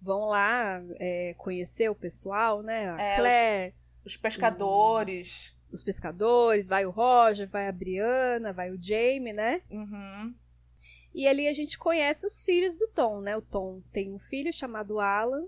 [0.00, 2.90] Vão lá é, conhecer o pessoal, né?
[2.90, 3.74] A é, Claire.
[4.02, 9.62] Os, os pescadores os pescadores, vai o Roger, vai a Briana, vai o Jamie, né?
[9.70, 10.34] Uhum.
[11.14, 13.36] E ali a gente conhece os filhos do Tom, né?
[13.36, 15.46] O Tom tem um filho chamado Alan,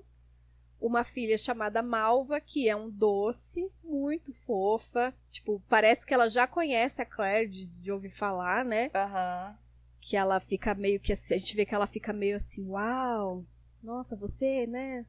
[0.80, 5.14] uma filha chamada Malva, que é um doce, muito fofa.
[5.30, 8.90] Tipo, parece que ela já conhece a Claire de, de ouvir falar, né?
[8.94, 9.56] Uhum.
[10.00, 13.44] Que ela fica meio que assim, a gente vê que ela fica meio assim, uau,
[13.82, 15.04] nossa, você, né?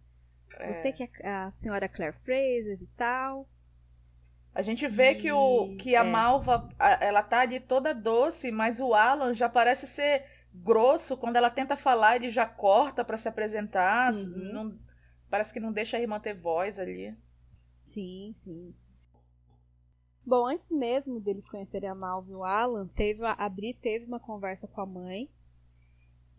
[0.60, 0.72] É.
[0.72, 3.48] Você que é a senhora Claire Fraser e tal.
[4.54, 5.16] A gente vê e...
[5.16, 6.10] que, o, que a é.
[6.10, 6.68] Malva,
[7.00, 11.16] ela tá ali toda doce, mas o Alan já parece ser grosso.
[11.16, 14.14] Quando ela tenta falar, ele já corta para se apresentar.
[14.14, 14.54] Uhum.
[14.54, 14.80] Não,
[15.30, 17.16] parece que não deixa a irmã ter voz ali.
[17.84, 18.76] Sim, sim.
[20.26, 24.20] Bom, antes mesmo deles conhecerem a Malva e o Alan, teve, a Bri teve uma
[24.20, 25.30] conversa com a mãe.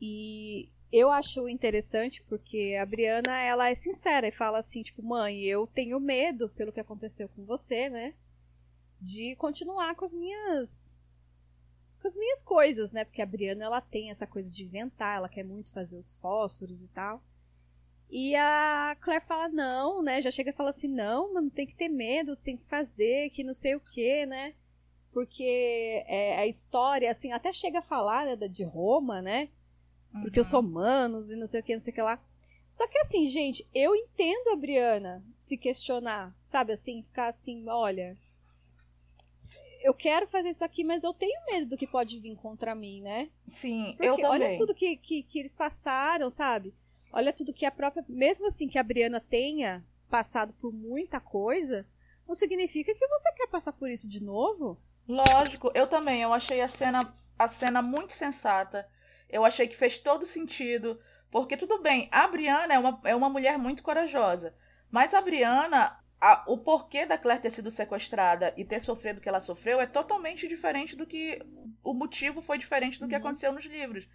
[0.01, 5.41] E eu acho interessante porque a Briana, ela é sincera e fala assim, tipo, mãe,
[5.43, 8.15] eu tenho medo pelo que aconteceu com você, né?
[9.01, 11.03] De continuar com as minhas
[12.01, 13.05] com as minhas coisas, né?
[13.05, 16.83] Porque a Briana, ela tem essa coisa de inventar, ela quer muito fazer os fósforos
[16.83, 17.23] e tal.
[18.11, 20.21] E a Claire fala não, né?
[20.21, 23.45] Já chega e fala assim, não, não tem que ter medo, tem que fazer, que
[23.45, 24.55] não sei o que, né?
[25.13, 29.49] Porque é, a história, assim, até chega a falar né, de Roma, né?
[30.21, 32.21] Porque eu sou humanos e não sei o que, não sei o que lá.
[32.71, 38.17] Só que assim, gente, eu entendo a Briana se questionar, sabe assim, ficar assim, olha,
[39.83, 43.03] eu quero fazer isso aqui, mas eu tenho medo do que pode vir contra mim,
[43.03, 43.29] né?
[43.47, 44.31] Sim, porque eu também.
[44.31, 46.75] Olha tudo que, que, que eles passaram, sabe?
[47.13, 48.05] Olha tudo que a própria.
[48.09, 51.87] Mesmo assim que a Briana tenha passado por muita coisa,
[52.27, 54.79] não significa que você quer passar por isso de novo.
[55.07, 56.23] Lógico, eu também.
[56.23, 58.89] Eu achei a cena, a cena muito sensata.
[59.33, 61.01] Eu achei que fez todo sentido.
[61.31, 64.55] Porque tudo bem, a Briana é uma, é uma mulher muito corajosa.
[64.91, 69.21] Mas a Briana, a, o porquê da Claire ter sido sequestrada e ter sofrido o
[69.23, 71.43] que ela sofreu é totalmente diferente do que.
[71.83, 73.21] O motivo foi diferente do que uhum.
[73.21, 74.07] aconteceu nos livros.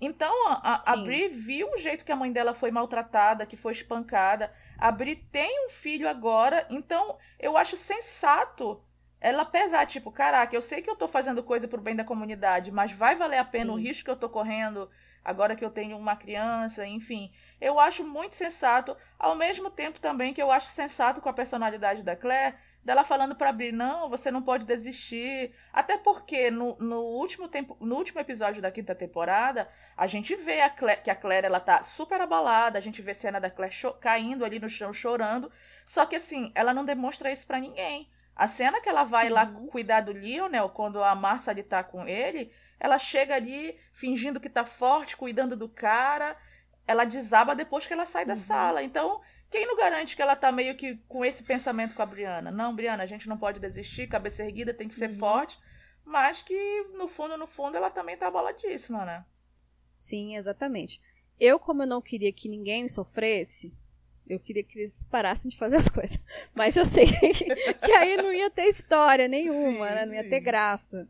[0.00, 3.56] Então, a, a, a Bri viu o jeito que a mãe dela foi maltratada, que
[3.56, 4.52] foi espancada.
[4.78, 8.82] A Bri tem um filho agora, então eu acho sensato
[9.24, 12.70] ela pesar, tipo, caraca, eu sei que eu tô fazendo coisa pro bem da comunidade,
[12.70, 13.78] mas vai valer a pena Sim.
[13.78, 14.86] o risco que eu tô correndo
[15.24, 17.32] agora que eu tenho uma criança, enfim.
[17.58, 22.02] Eu acho muito sensato, ao mesmo tempo também que eu acho sensato com a personalidade
[22.02, 22.54] da Claire,
[22.84, 25.54] dela falando para Bri, não, você não pode desistir.
[25.72, 29.66] Até porque no, no, último tempo, no último episódio da quinta temporada,
[29.96, 33.12] a gente vê a Claire, que a Claire ela tá super abalada, a gente vê
[33.12, 35.50] a cena da Claire caindo ali no chão chorando,
[35.82, 38.12] só que assim, ela não demonstra isso para ninguém.
[38.36, 39.34] A cena que ela vai uhum.
[39.34, 44.40] lá cuidar do Lionel, quando a Massa ali tá com ele, ela chega ali fingindo
[44.40, 46.36] que tá forte, cuidando do cara.
[46.86, 48.40] Ela desaba depois que ela sai da uhum.
[48.40, 48.82] sala.
[48.82, 49.20] Então,
[49.50, 52.50] quem não garante que ela tá meio que com esse pensamento com a Briana?
[52.50, 55.18] Não, Briana, a gente não pode desistir, cabeça erguida, tem que ser uhum.
[55.18, 55.58] forte.
[56.04, 59.24] Mas que, no fundo, no fundo, ela também tá abaladíssima, né?
[59.98, 61.00] Sim, exatamente.
[61.38, 63.72] Eu, como eu não queria que ninguém sofresse,
[64.26, 66.18] eu queria que eles parassem de fazer as coisas.
[66.54, 70.06] Mas eu sei que, aí não ia ter história nenhuma, sim, né?
[70.06, 71.08] Não ia ter graça.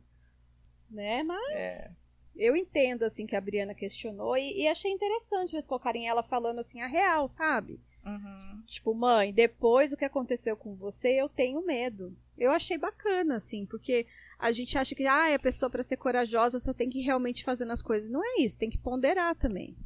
[0.91, 1.23] Né?
[1.23, 1.91] Mas é.
[2.37, 6.59] eu entendo, assim, que a Briana questionou e, e, achei interessante eles colocarem ela falando,
[6.59, 7.81] assim, a real, sabe?
[8.05, 8.63] Uhum.
[8.67, 12.17] Tipo, mãe, depois do que aconteceu com você, eu tenho medo.
[12.37, 14.07] Eu achei bacana, assim, porque
[14.39, 17.45] a gente acha que, ah, a pessoa para ser corajosa só tem que ir realmente
[17.45, 18.11] fazendo as coisas.
[18.11, 19.77] Não é isso, tem que ponderar também.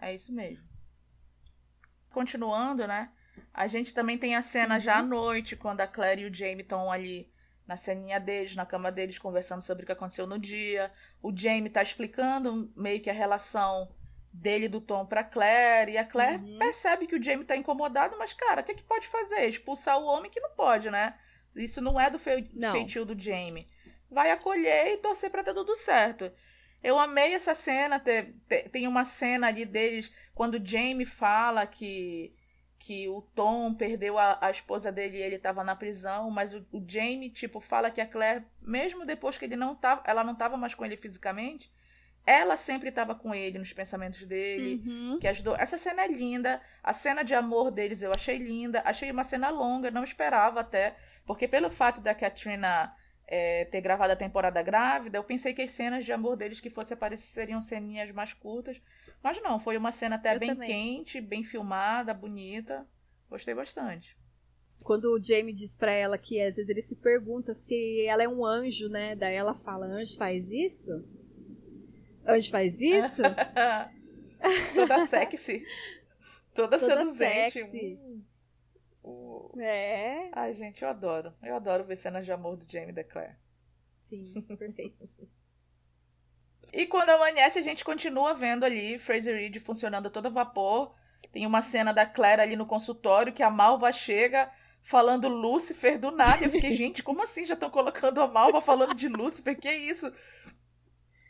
[0.00, 0.73] É isso mesmo
[2.14, 3.10] continuando, né?
[3.52, 5.08] A gente também tem a cena já à uhum.
[5.08, 7.30] noite, quando a Claire e o Jamie estão ali
[7.66, 10.92] na ceninha deles, na cama deles, conversando sobre o que aconteceu no dia.
[11.22, 13.90] O Jamie tá explicando meio que a relação
[14.32, 15.92] dele do Tom pra Claire.
[15.92, 16.58] E a Claire uhum.
[16.58, 19.46] percebe que o Jamie tá incomodado, mas, cara, o que, que pode fazer?
[19.46, 21.14] Expulsar o homem que não pode, né?
[21.54, 23.68] Isso não é do fe feitio do Jamie.
[24.10, 26.30] Vai acolher e torcer pra ter tudo certo.
[26.84, 27.98] Eu amei essa cena.
[27.98, 28.34] Tem,
[28.70, 32.36] tem uma cena ali deles quando o Jamie fala que
[32.78, 36.66] que o Tom perdeu a, a esposa dele e ele estava na prisão, mas o,
[36.70, 40.34] o, Jamie, tipo, fala que a Claire, mesmo depois que ele não tava, ela não
[40.34, 41.72] estava mais com ele fisicamente,
[42.26, 45.18] ela sempre estava com ele nos pensamentos dele, uhum.
[45.18, 45.56] que ajudou.
[45.56, 49.48] Essa cena é linda, a cena de amor deles eu achei linda, achei uma cena
[49.48, 52.94] longa, não esperava até, porque pelo fato da Katrina
[53.26, 56.70] é, ter gravado a temporada grávida, eu pensei que as cenas de amor deles que
[56.70, 58.80] fosse aparecer seriam ceninhas mais curtas.
[59.22, 60.68] Mas não, foi uma cena até eu bem também.
[60.68, 62.86] quente, bem filmada, bonita.
[63.28, 64.16] Gostei bastante.
[64.82, 68.28] Quando o Jamie diz pra ela que às vezes ele se pergunta se ela é
[68.28, 69.16] um anjo, né?
[69.16, 70.92] Daí ela fala: anjo faz isso?
[72.26, 73.22] Anjo faz isso?
[74.74, 75.64] Toda sexy.
[76.54, 77.62] Toda, Toda seduzente.
[77.62, 77.98] Sexy.
[79.58, 80.30] É.
[80.32, 81.32] Ai, gente, eu adoro.
[81.42, 83.36] Eu adoro ver cenas de amor do Jamie e da Claire.
[84.02, 84.98] Sim, perfeito.
[86.72, 90.94] e quando amanhece, a gente continua vendo ali Fraser Reed funcionando a todo vapor.
[91.32, 94.50] Tem uma cena da Claire ali no consultório que a Malva chega
[94.82, 96.44] falando Lúcifer do nada.
[96.44, 99.58] Eu fiquei, gente, como assim já estão colocando a Malva falando de Lúcifer?
[99.58, 100.12] Que isso?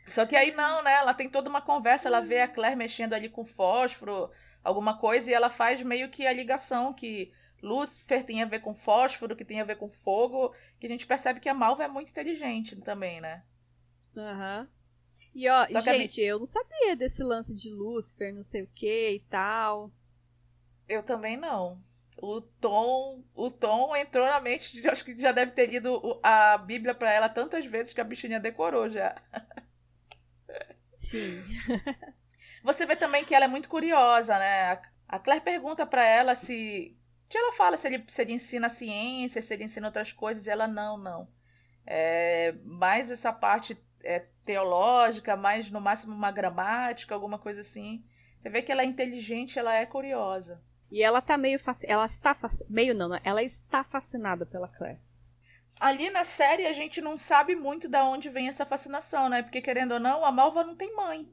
[0.05, 0.93] Só que aí não, né?
[0.93, 4.29] Ela tem toda uma conversa, ela vê a Claire mexendo ali com fósforo,
[4.63, 7.31] alguma coisa, e ela faz meio que a ligação que
[7.65, 11.07] Lúcifer tem a ver com fósforo, que tem a ver com fogo, que a gente
[11.07, 13.43] percebe que a Malva é muito inteligente também, né?
[14.15, 14.61] Aham.
[14.61, 14.67] Uhum.
[15.33, 19.11] E ó, Só gente, eu não sabia desse lance de Lúcifer, não sei o que
[19.11, 19.91] e tal.
[20.87, 21.81] Eu também não.
[22.21, 26.57] O Tom, o Tom entrou na mente, de, acho que já deve ter lido a
[26.57, 29.15] Bíblia para ela tantas vezes que a bichinha decorou já.
[30.93, 31.43] Sim.
[32.63, 34.81] Você vê também que ela é muito curiosa, né?
[35.07, 36.97] A Claire pergunta para ela se
[37.35, 40.67] ela fala se ele, se ele ensina ciência, se ele ensina outras coisas, e ela
[40.67, 41.27] não, não.
[41.85, 48.03] É mais essa parte é, teológica, mais no máximo uma gramática, alguma coisa assim.
[48.39, 50.61] Você vê que ela é inteligente, ela é curiosa.
[50.91, 52.37] E ela tá meio ela está
[52.69, 54.99] meio não, não, ela está fascinada pela Claire.
[55.79, 59.41] Ali na série a gente não sabe muito da onde vem essa fascinação, né?
[59.41, 61.27] Porque querendo ou não, a Malva não tem mãe.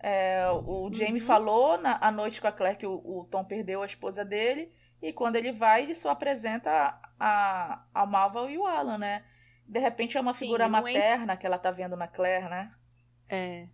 [0.00, 1.26] É, o Jamie uhum.
[1.26, 4.72] falou na à noite com a Claire que o, o Tom perdeu a esposa dele
[5.00, 9.24] e quando ele vai, ele só apresenta a, a Malva e o Alan, né?
[9.66, 11.36] De repente é uma Sim, figura materna é...
[11.36, 12.72] que ela tá vendo na Claire, né?
[13.28, 13.68] É.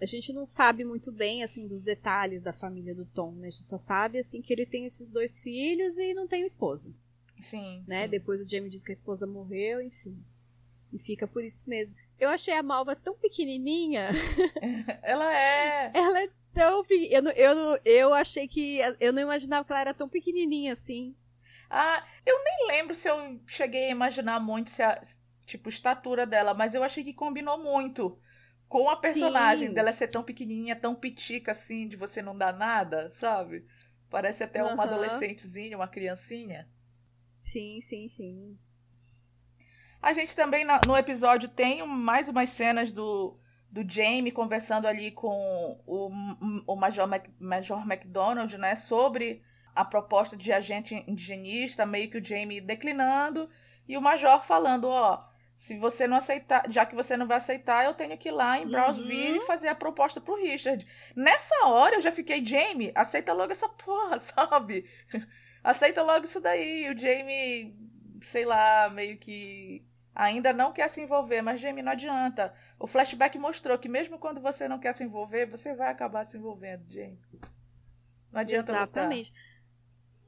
[0.00, 3.48] A gente não sabe muito bem, assim, dos detalhes da família do Tom, né?
[3.48, 6.94] A gente só sabe, assim, que ele tem esses dois filhos e não tem esposa.
[7.40, 7.82] Sim.
[7.86, 8.04] Né?
[8.04, 8.10] Sim.
[8.10, 10.22] Depois o Jamie diz que a esposa morreu, enfim.
[10.92, 11.96] E fica por isso mesmo.
[12.18, 14.10] Eu achei a Malva tão pequenininha.
[15.02, 15.90] ela é.
[15.94, 18.80] Ela é tão eu, eu, eu achei que.
[19.00, 21.16] Eu não imaginava que ela era tão pequenininha assim.
[21.70, 25.00] Ah, eu nem lembro se eu cheguei a imaginar muito se a
[25.46, 28.18] tipo estatura dela, mas eu achei que combinou muito
[28.68, 29.74] com a personagem Sim.
[29.74, 33.66] dela ser tão pequenininha, tão pitica assim, de você não dar nada, sabe?
[34.08, 34.74] Parece até uhum.
[34.74, 36.68] uma adolescentezinha, uma criancinha.
[37.42, 38.58] Sim, sim, sim.
[40.00, 43.38] A gente também no episódio tem mais umas cenas do
[43.72, 46.10] do Jamie conversando ali com o,
[46.66, 49.42] o Major, Mac, Major McDonald, né, sobre
[49.74, 53.48] a proposta de agente indigenista, meio que o Jamie declinando,
[53.88, 57.86] e o Major falando, ó, se você não aceitar, já que você não vai aceitar,
[57.86, 59.42] eu tenho que ir lá em Brownsville uhum.
[59.42, 60.86] e fazer a proposta pro Richard.
[61.16, 64.86] Nessa hora eu já fiquei, Jamie, aceita logo essa porra, sabe?
[65.64, 66.90] aceita logo isso daí.
[66.90, 67.74] O Jamie,
[68.20, 69.82] sei lá, meio que
[70.14, 72.54] ainda não quer se envolver, mas Jamie, não adianta.
[72.78, 76.36] O flashback mostrou que mesmo quando você não quer se envolver, você vai acabar se
[76.36, 77.18] envolvendo, Jamie.
[78.30, 79.30] Não adianta Exatamente.
[79.30, 79.52] Lutar.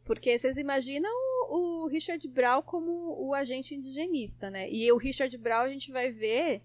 [0.04, 1.10] Porque vocês imaginam
[1.48, 2.90] o, o, Richard Brown como
[3.26, 4.68] o agente indigenista, né?
[4.70, 6.62] E o Richard Brown a gente vai ver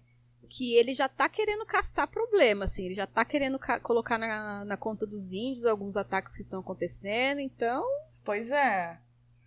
[0.48, 2.84] que ele já tá querendo caçar problema, assim.
[2.84, 7.40] Ele já tá querendo colocar na, na conta dos índios alguns ataques que estão acontecendo,
[7.40, 7.82] então...
[8.24, 8.98] Pois é.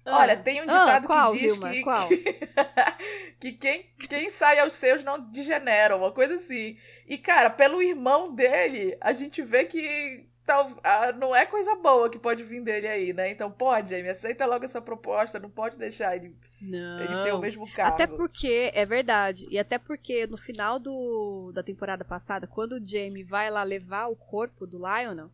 [0.05, 2.09] Ah, Olha, tem um ah, ditado ah, qual, que diz Vilma, que, qual?
[3.39, 6.77] que quem, quem sai aos seus não degenera, uma coisa assim.
[7.07, 12.09] E, cara, pelo irmão dele, a gente vê que tal, ah, não é coisa boa
[12.09, 13.31] que pode vir dele aí, né?
[13.31, 16.99] Então pode, me aceita logo essa proposta, não pode deixar ele, não.
[16.99, 17.93] ele ter o mesmo cargo.
[17.93, 22.85] Até porque, é verdade, e até porque no final do, da temporada passada, quando o
[22.85, 25.31] Jamie vai lá levar o corpo do Lionel,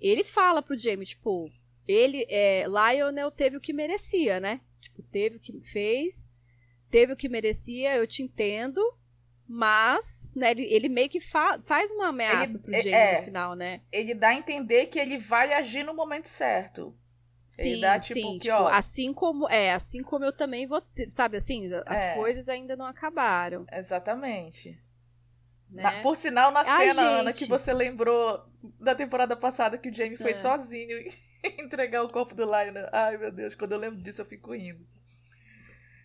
[0.00, 1.50] ele fala pro Jamie, tipo,
[1.86, 4.60] ele, é, Lionel teve o que merecia, né?
[4.80, 6.30] Tipo, teve o que fez,
[6.90, 8.80] teve o que merecia, eu te entendo,
[9.48, 13.24] mas, né, ele, ele meio que fa faz uma ameaça ele, pro Jamie é, no
[13.24, 13.80] final, né?
[13.92, 16.96] Ele dá a entender que ele vai agir no momento certo.
[17.48, 20.66] Sim, ele dá, tipo, sim, que, tipo, ó, assim como é, assim como eu também
[20.66, 23.64] vou, ter, sabe assim, as é, coisas ainda não acabaram.
[23.72, 24.78] Exatamente.
[25.70, 25.82] Né?
[25.82, 28.44] Na, por sinal, na cena, Ai, Ana, que você lembrou
[28.80, 30.34] da temporada passada que o Jamie foi é.
[30.34, 30.96] sozinho
[31.58, 32.88] entregar o corpo do Lionel.
[32.92, 34.86] Ai, meu Deus, quando eu lembro disso eu fico rindo.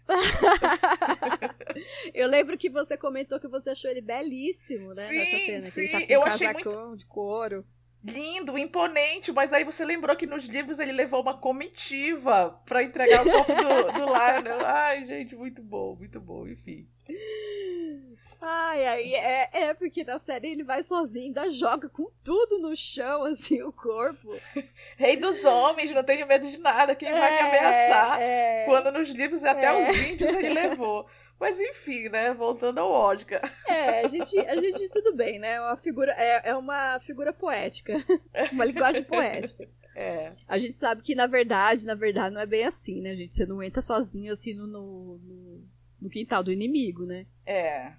[2.13, 5.07] eu lembro que você comentou que você achou ele belíssimo, né?
[5.07, 5.81] Sim, nessa cena, sim.
[5.81, 7.65] ele tá com eu achei muito de couro.
[8.03, 13.21] Lindo, imponente, mas aí você lembrou que nos livros ele levou uma comitiva para entregar
[13.21, 14.59] o corpo do, do Lionel.
[14.65, 16.87] Ai, gente, muito bom, muito bom, enfim.
[18.43, 22.75] Ai, ai, é, é porque na série ele vai sozinho, ainda joga com tudo no
[22.75, 24.35] chão, assim, o corpo.
[24.97, 28.19] Rei dos homens, não tenho medo de nada, quem é, vai me é, ameaçar?
[28.19, 29.91] É, quando nos livros até é.
[29.91, 31.07] os índios ele levou.
[31.41, 32.35] Mas enfim, né?
[32.35, 33.41] Voltando ao Oscar.
[33.67, 35.59] É, a gente, a gente tudo bem, né?
[35.59, 37.95] Uma figura, é, é uma figura poética.
[38.53, 39.67] Uma linguagem poética.
[39.95, 40.35] É.
[40.47, 43.35] A gente sabe que, na verdade, na verdade, não é bem assim, né, gente?
[43.35, 45.63] Você não entra sozinho assim no, no,
[45.99, 47.25] no quintal do inimigo, né?
[47.43, 47.91] É.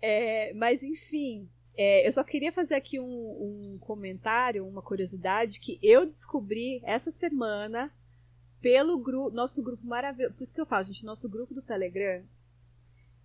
[0.00, 5.78] É, mas enfim, é, eu só queria fazer aqui um, um comentário, uma curiosidade que
[5.82, 7.92] eu descobri essa semana
[8.62, 10.34] pelo gru nosso grupo maravilhoso.
[10.34, 12.24] Por isso que eu falo, gente, nosso grupo do Telegram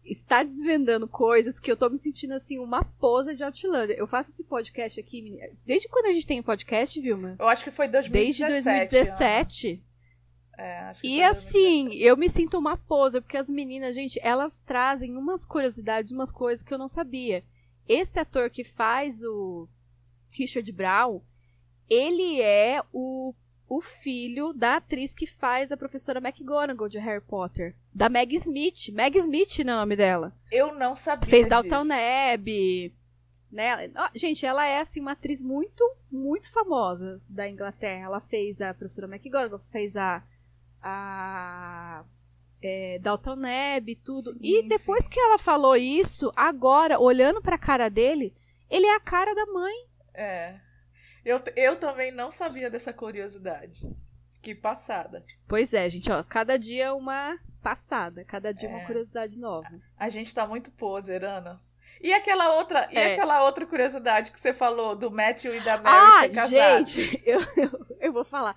[0.04, 3.96] está desvendando coisas que eu tô me sentindo assim, uma posa de Outlander.
[3.98, 7.36] Eu faço esse podcast aqui, desde quando a gente tem podcast, Vilma?
[7.40, 8.12] Eu acho que foi 2017.
[8.12, 9.84] Desde 2017.
[10.58, 15.46] É, e assim, eu me sinto uma posa, porque as meninas, gente, elas trazem umas
[15.46, 17.44] curiosidades, umas coisas que eu não sabia.
[17.88, 19.68] Esse ator que faz o
[20.30, 21.22] Richard Brown,
[21.90, 23.34] ele é o,
[23.72, 27.74] o filho da atriz que faz a professora McGonagall de Harry Potter.
[27.94, 28.90] Da Meg Smith.
[28.92, 30.36] Meg Smith não é o nome dela.
[30.52, 31.30] Eu não sabia.
[31.30, 31.88] Fez Downton
[32.34, 32.94] Abbey.
[33.50, 33.90] Né?
[34.14, 38.08] Gente, ela é assim uma atriz muito, muito famosa da Inglaterra.
[38.08, 40.22] Ela fez a professora McGonagall, fez a
[40.84, 42.04] a
[42.62, 44.34] é, Dalton Neb, tudo.
[44.34, 45.10] Sim, e depois sim.
[45.10, 48.36] que ela falou isso, agora, olhando pra cara dele,
[48.70, 49.76] ele é a cara da mãe.
[50.14, 50.60] É.
[51.24, 53.88] Eu, eu também não sabia dessa curiosidade.
[54.42, 55.24] Que passada.
[55.48, 58.74] Pois é, gente, ó, cada dia uma passada, cada dia é.
[58.74, 59.70] uma curiosidade nova.
[59.96, 61.62] A, a gente tá muito poser, Ana.
[62.02, 62.94] E aquela outra, é.
[62.94, 66.92] e aquela outra curiosidade que você falou do Matthew e da Mary ah, ser casados?
[66.92, 68.56] gente, eu, eu, eu vou falar.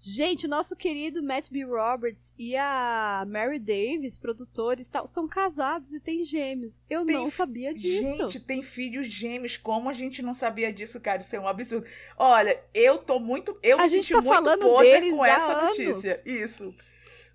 [0.00, 1.64] Gente, o nosso querido Matt B.
[1.64, 6.80] Roberts e a Mary Davis, produtores, tal, são casados e têm gêmeos.
[6.88, 8.30] Eu tem, não sabia disso.
[8.30, 9.56] Gente, tem filhos gêmeos.
[9.56, 11.20] Como a gente não sabia disso, cara?
[11.20, 11.86] Isso é um absurdo.
[12.16, 13.58] Olha, eu tô muito.
[13.60, 15.78] Eu a me gente senti tá muito falando deles com essa anos.
[15.78, 16.22] notícia.
[16.24, 16.74] Isso.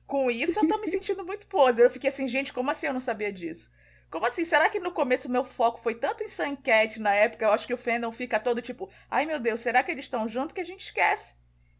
[0.07, 1.85] Com isso, eu tô me sentindo muito poser.
[1.85, 3.69] Eu fiquei assim, gente, como assim eu não sabia disso?
[4.09, 4.45] Como assim?
[4.45, 7.45] Será que no começo o meu foco foi tanto em Suncat na época?
[7.45, 10.29] Eu acho que o fandom fica todo tipo, ai meu Deus, será que eles estão
[10.29, 11.33] juntos que a gente esquece?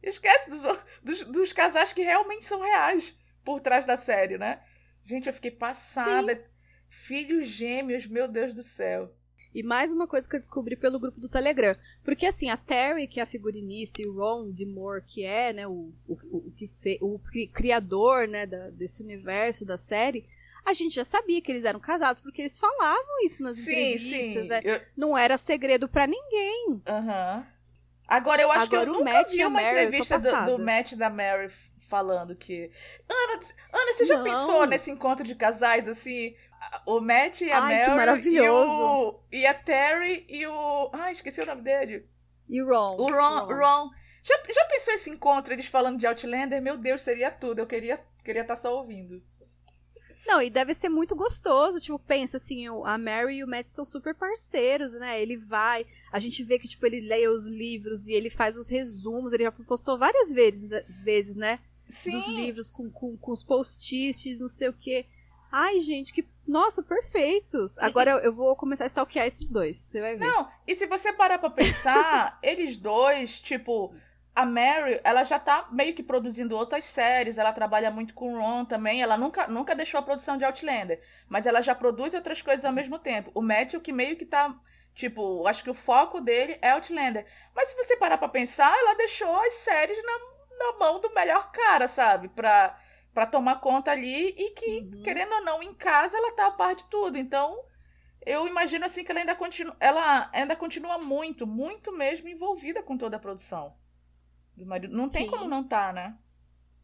[0.03, 0.61] Esquece dos,
[1.01, 4.61] dos, dos, casais que realmente são reais por trás da série, né?
[5.05, 6.35] Gente, eu fiquei passada.
[6.35, 6.41] Sim.
[6.89, 9.15] Filhos gêmeos, meu Deus do céu.
[9.53, 11.75] E mais uma coisa que eu descobri pelo grupo do Telegram.
[12.03, 15.53] Porque, assim, a Terry, que é a figurinista, e o Ron de Moore, que é
[15.53, 17.19] né, o, o, o, que fe, o
[17.53, 20.27] criador né, da, desse universo da série,
[20.65, 24.43] a gente já sabia que eles eram casados, porque eles falavam isso nas sim, entrevistas.
[24.43, 24.47] Sim.
[24.47, 24.61] Né?
[24.63, 24.81] Eu...
[24.97, 26.81] Não era segredo para ninguém.
[26.87, 27.37] Aham.
[27.37, 27.52] Uhum.
[28.07, 30.91] Agora, eu acho Agora, que eu nunca Matt vi uma Mary, entrevista do, do Matt
[30.91, 31.49] e da Mary
[31.79, 32.71] falando que.
[33.09, 33.39] Ana,
[33.71, 34.23] Ana você já Não.
[34.23, 36.35] pensou nesse encontro de casais assim?
[36.85, 40.89] O Matt e a Ai, Mary e, o, e a Terry e o.
[40.93, 42.07] Ai, esqueci o nome dele.
[42.49, 42.95] E o Ron.
[42.97, 43.45] O Ron.
[43.45, 43.55] Ron.
[43.55, 43.89] Ron.
[44.23, 46.61] Já, já pensou esse encontro, eles falando de Outlander?
[46.61, 47.59] Meu Deus, seria tudo.
[47.59, 49.21] Eu queria queria estar tá só ouvindo.
[50.25, 51.79] Não, e deve ser muito gostoso.
[51.79, 55.21] Tipo, pensa assim, a Mary e o Matt são super parceiros, né?
[55.21, 55.85] Ele vai.
[56.11, 59.33] A gente vê que, tipo, ele lê os livros e ele faz os resumos.
[59.33, 60.69] Ele já postou várias vezes,
[61.03, 61.59] vezes né?
[61.89, 62.11] Sim.
[62.11, 65.05] Dos livros com, com, com os post-its, não sei o quê.
[65.51, 66.27] Ai, gente, que.
[66.47, 67.77] Nossa, perfeitos!
[67.77, 69.77] Agora eu, eu vou começar a stalkear esses dois.
[69.77, 70.25] Você vai ver.
[70.25, 73.93] Não, e se você parar pra pensar, eles dois, tipo
[74.35, 78.39] a Mary, ela já tá meio que produzindo outras séries, ela trabalha muito com o
[78.39, 82.41] Ron também, ela nunca, nunca deixou a produção de Outlander, mas ela já produz outras
[82.41, 83.31] coisas ao mesmo tempo.
[83.35, 84.55] O Matthew que meio que tá,
[84.95, 87.27] tipo, acho que o foco dele é Outlander.
[87.55, 90.19] Mas se você parar pra pensar, ela deixou as séries na,
[90.57, 92.27] na mão do melhor cara, sabe?
[92.29, 92.75] Pra,
[93.13, 95.03] pra tomar conta ali e que, uhum.
[95.03, 97.19] querendo ou não, em casa ela tá a par de tudo.
[97.19, 97.63] Então,
[98.25, 102.97] eu imagino assim que ela ainda continua, ela ainda continua muito, muito mesmo envolvida com
[102.97, 103.75] toda a produção
[104.55, 104.95] do marido.
[104.95, 105.31] Não tem Sim.
[105.31, 106.17] como não tá, né?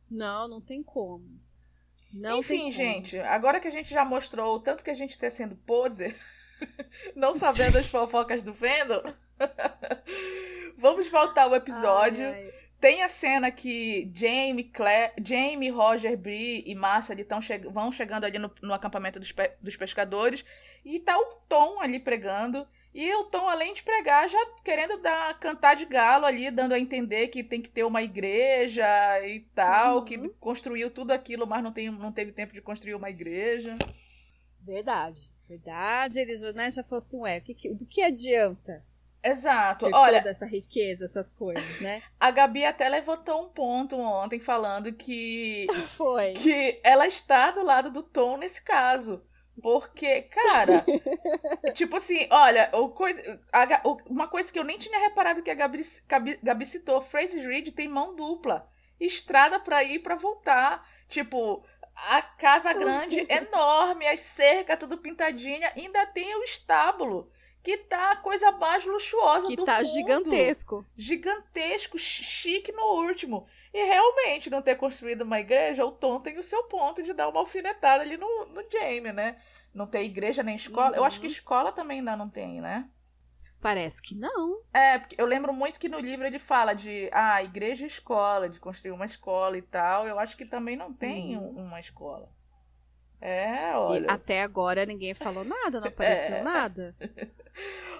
[0.10, 1.26] Não, não tem como.
[2.12, 2.72] Não Enfim, como.
[2.72, 6.16] gente, agora que a gente já mostrou o tanto que a gente está sendo poser,
[7.16, 9.04] não sabendo as fofocas do Fendel,
[10.78, 12.26] vamos voltar ao episódio.
[12.26, 12.60] Ai, ai.
[12.80, 18.24] Tem a cena que Jamie, Claire, Jamie Roger, Bree e Massa ali che vão chegando
[18.24, 20.46] ali no, no acampamento dos, pe dos pescadores
[20.86, 22.66] e tá o Tom ali pregando.
[22.94, 26.80] E o Tom, além de pregar, já querendo dar cantar de galo ali, dando a
[26.80, 28.86] entender que tem que ter uma igreja
[29.28, 30.06] e tal, uhum.
[30.06, 33.78] que construiu tudo aquilo, mas não, tem, não teve tempo de construir uma igreja.
[34.62, 36.20] Verdade, verdade.
[36.20, 38.84] Ele já, né, já falou assim, ué, que, que, do que adianta?
[39.24, 39.86] Exato.
[39.86, 42.02] Ter Olha, toda essa riqueza, essas coisas, né?
[42.20, 47.92] A Gabi até levantou um ponto ontem falando que foi que ela está do lado
[47.92, 49.22] do Tom nesse caso.
[49.62, 50.86] Porque, cara,
[51.74, 55.82] tipo assim, olha, coisa, a, uma coisa que eu nem tinha reparado que a Gabi,
[56.08, 58.70] Gabi, Gabi citou, Fraser Reed tem mão dupla.
[59.00, 60.88] Estrada pra ir e pra voltar.
[61.08, 61.64] Tipo,
[61.96, 67.32] a casa grande enorme, as cercas tudo pintadinha, ainda tem o estábulo.
[67.62, 69.86] Que tá a coisa mais luxuosa que do tá mundo.
[69.86, 70.86] gigantesco.
[70.96, 73.48] Gigantesco, chique no último.
[73.74, 77.30] E realmente, não ter construído uma igreja, o Tom tem o seu ponto de dar
[77.30, 79.38] uma alfinetada ali no, no Jamie, né?
[79.74, 80.92] Não ter igreja nem escola.
[80.92, 80.96] Uhum.
[80.96, 81.32] Eu acho que uhum.
[81.32, 82.90] escola também ainda não tem, né?
[83.62, 84.62] Parece que não.
[84.74, 88.50] É, porque eu lembro muito que no livro ele fala de ah, igreja e escola,
[88.50, 90.08] de construir uma escola e tal.
[90.08, 92.32] Eu acho que também não tem uma escola.
[93.22, 94.08] É, olha.
[94.08, 96.42] E até agora ninguém falou nada, não apareceu é.
[96.42, 96.96] nada.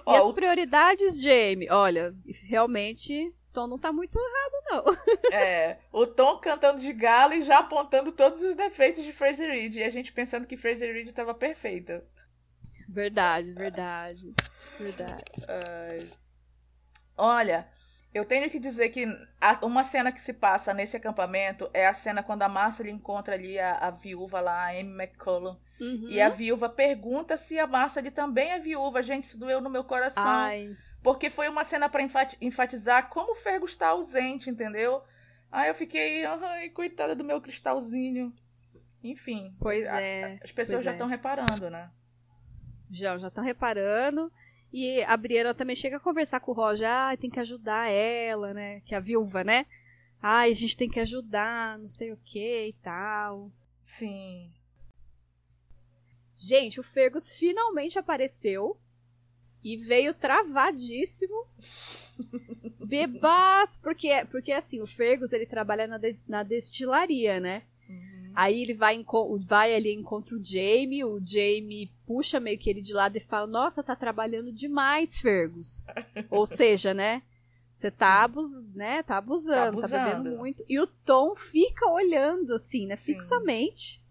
[0.00, 1.68] E Ó, as prioridades, Jamie?
[1.70, 2.14] Olha,
[2.44, 5.10] realmente Tom não tá muito errado, não.
[5.32, 9.76] É, o Tom cantando de galo e já apontando todos os defeitos de Fraser Reed.
[9.76, 12.04] E a gente pensando que Fraser Reed tava perfeita.
[12.88, 14.34] Verdade, verdade.
[14.78, 15.24] Verdade.
[17.16, 17.68] olha,
[18.12, 19.06] eu tenho que dizer que
[19.62, 23.58] uma cena que se passa nesse acampamento é a cena quando a Marcia encontra ali
[23.58, 25.56] a, a viúva lá, a Amy McCollum.
[25.80, 26.08] Uhum.
[26.10, 29.02] E a viúva pergunta se a Marcia também é viúva.
[29.02, 30.24] Gente, isso doeu no meu coração.
[30.24, 30.74] Ai.
[31.02, 32.02] Porque foi uma cena para
[32.40, 35.02] enfatizar como o Fergus está ausente, entendeu?
[35.50, 38.32] Aí eu fiquei, ai, coitada do meu cristalzinho.
[39.02, 39.54] Enfim.
[39.58, 40.38] Pois a, é.
[40.42, 41.10] As pessoas já estão é.
[41.10, 41.90] reparando, né?
[42.90, 44.30] Já, já estão reparando.
[44.72, 46.88] E a Briana também chega a conversar com o Roger.
[46.88, 48.80] Ah, tem que ajudar ela, né?
[48.82, 49.66] Que é a viúva, né?
[50.22, 53.50] Ah, a gente tem que ajudar, não sei o que e tal.
[53.86, 54.52] Sim.
[56.36, 58.78] Gente, o Fergus finalmente apareceu
[59.62, 61.46] e veio travadíssimo.
[62.86, 67.62] Bebas, porque porque assim, o Fergus ele trabalha na, de, na destilaria, né?
[67.88, 68.32] Uhum.
[68.34, 69.02] Aí ele vai,
[69.40, 73.46] vai ali encontra o Jamie, o Jamie puxa meio que ele de lado e fala:
[73.46, 75.84] "Nossa, tá trabalhando demais, Fergus".
[76.30, 77.22] Ou seja, né?
[77.72, 79.02] Você tá, abus, né?
[79.02, 80.62] tá abusando, tá, abusando, tá bebendo muito.
[80.68, 83.14] E o Tom fica olhando assim, né, Sim.
[83.14, 84.04] fixamente.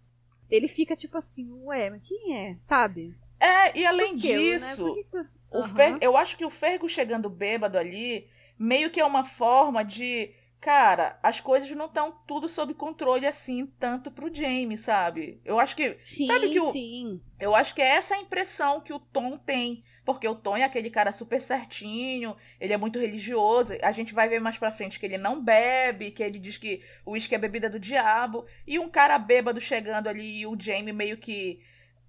[0.50, 2.58] Ele fica tipo assim, ué, mas quem é?
[2.62, 3.16] Sabe?
[3.40, 4.20] É, e além né?
[4.20, 5.04] disso, né?
[5.04, 5.39] que...
[5.52, 5.66] O uhum.
[5.66, 8.28] Fer, eu acho que o Fergo chegando bêbado ali,
[8.58, 10.34] meio que é uma forma de.
[10.62, 15.40] Cara, as coisas não estão tudo sob controle assim, tanto pro Jamie, sabe?
[15.46, 15.98] Eu acho que.
[16.04, 17.22] Sim, sabe que o, sim.
[17.40, 19.84] Eu acho que é essa a impressão que o Tom tem.
[20.06, 23.74] Porque o Tom é aquele cara super certinho, ele é muito religioso.
[23.82, 26.82] A gente vai ver mais pra frente que ele não bebe, que ele diz que
[27.06, 28.46] o uísque é bebida do diabo.
[28.66, 31.62] E um cara bêbado chegando ali e o Jamie meio que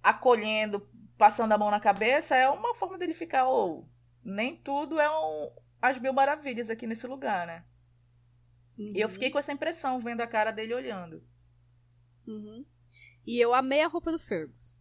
[0.03, 0.89] acolhendo,
[1.21, 3.89] passando a mão na cabeça, é uma forma dele ficar, ou oh,
[4.25, 5.53] nem tudo é um,
[5.83, 7.63] as mil maravilhas aqui nesse lugar, né?
[8.79, 8.95] Uhum.
[8.97, 9.13] E eu uhum.
[9.13, 11.23] fiquei com essa impressão vendo a cara dele olhando.
[12.27, 12.65] Uhum.
[13.27, 14.75] E eu amei a roupa do Fergus.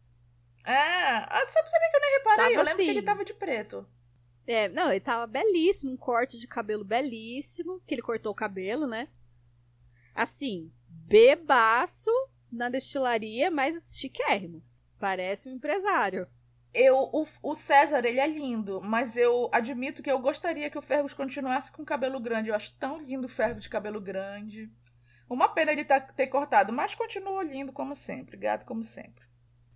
[0.66, 2.38] É, ah, sabe, sabia que eu nem reparei?
[2.38, 2.84] Tava eu lembro assim.
[2.84, 3.06] que ele assim.
[3.06, 3.90] tava de preto.
[4.48, 8.88] É, não, ele tava belíssimo, um corte de cabelo belíssimo, que ele cortou o cabelo,
[8.88, 9.10] né?
[10.16, 12.10] Assim, bebaço
[12.50, 14.64] na destilaria, mas chiquérrimo.
[15.00, 16.28] Parece um empresário.
[16.74, 20.82] Eu, o, o César, ele é lindo, mas eu admito que eu gostaria que o
[20.82, 22.50] Fergus continuasse com cabelo grande.
[22.50, 24.70] Eu acho tão lindo o Fergus de cabelo grande.
[25.28, 29.24] Uma pena ele tá, ter cortado, mas continua lindo como sempre, gato como sempre.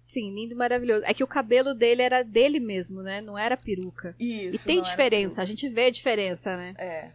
[0.06, 1.04] Sim, lindo e maravilhoso.
[1.06, 3.22] É que o cabelo dele era dele mesmo, né?
[3.22, 4.16] Não era peruca.
[4.20, 4.56] Isso.
[4.56, 6.76] E tem diferença, a gente vê a diferença, né?
[6.78, 7.12] É.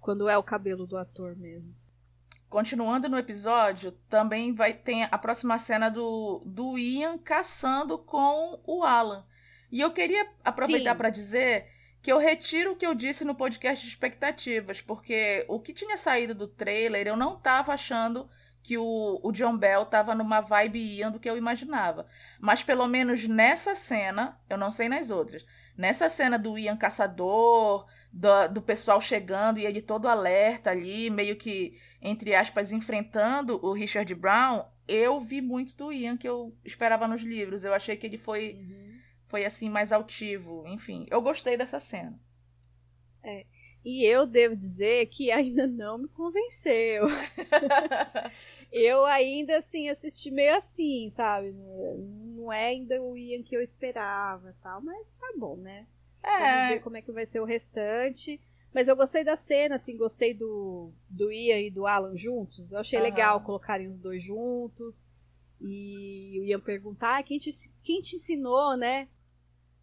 [0.00, 1.74] Quando é o cabelo do ator mesmo.
[2.48, 8.82] Continuando no episódio, também vai ter a próxima cena do, do Ian caçando com o
[8.82, 9.26] Alan.
[9.70, 11.66] E eu queria aproveitar para dizer
[12.00, 15.96] que eu retiro o que eu disse no podcast de expectativas, porque o que tinha
[15.98, 18.30] saído do trailer, eu não tava achando
[18.62, 22.06] que o, o John Bell tava numa vibe Ian do que eu imaginava.
[22.40, 25.44] Mas pelo menos nessa cena, eu não sei nas outras,
[25.78, 31.36] nessa cena do Ian caçador, do, do pessoal chegando e ele todo alerta ali, meio
[31.36, 37.08] que entre aspas, enfrentando o Richard Brown, eu vi muito do Ian que eu esperava
[37.08, 37.64] nos livros.
[37.64, 38.98] Eu achei que ele foi, uhum.
[39.26, 40.64] foi assim, mais altivo.
[40.66, 42.18] Enfim, eu gostei dessa cena.
[43.22, 43.44] É.
[43.84, 47.06] E eu devo dizer que ainda não me convenceu.
[48.70, 51.52] eu ainda, assim, assisti meio assim, sabe?
[51.52, 55.86] Não é ainda o Ian que eu esperava tal, mas tá bom, né?
[56.22, 56.38] É.
[56.38, 58.40] Vamos ver como é que vai ser o restante.
[58.72, 62.70] Mas eu gostei da cena, assim, gostei do, do Ian e do Alan juntos.
[62.70, 63.04] Eu achei uhum.
[63.04, 65.02] legal colocarem os dois juntos.
[65.60, 67.50] E o Ian perguntar ah, quem te,
[67.82, 69.08] quem te ensinou, né?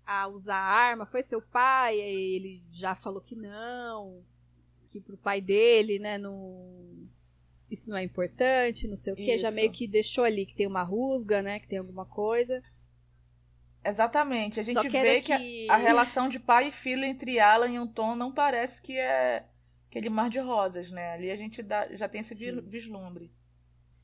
[0.05, 1.05] A usar arma?
[1.05, 1.99] Foi seu pai?
[1.99, 4.23] Aí ele já falou que não.
[4.87, 7.09] Que pro pai dele, né, não,
[7.75, 9.37] isso não é importante, não sei o que.
[9.37, 11.59] Já meio que deixou ali que tem uma rusga, né?
[11.59, 12.61] Que tem alguma coisa.
[13.83, 14.59] Exatamente.
[14.59, 18.15] A gente vê que, que a, relação de pai e filho entre Alan e Tom
[18.15, 19.45] não parece que é
[19.87, 21.13] aquele mar de rosas, né?
[21.13, 22.61] Ali a gente dá, já tem esse Sim.
[22.61, 23.31] vislumbre.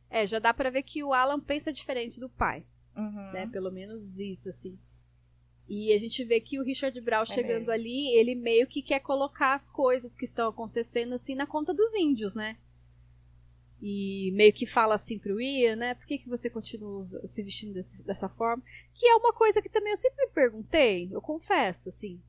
[0.10, 2.64] É, já dá para ver que o Alan pensa diferente do pai.
[2.96, 3.32] Uhum.
[3.32, 3.48] Né?
[3.48, 4.78] Pelo menos isso, assim.
[5.68, 7.72] E a gente vê que o Richard Brown é chegando meio.
[7.72, 11.96] ali, ele meio que quer colocar as coisas que estão acontecendo assim na conta dos
[11.96, 12.58] índios, né?
[13.82, 15.96] E meio que fala assim pro Ian, né?
[15.96, 18.64] Por que, que você continua se vestindo desse, dessa forma?
[18.94, 22.22] Que é uma coisa que também eu sempre me perguntei, eu confesso, assim.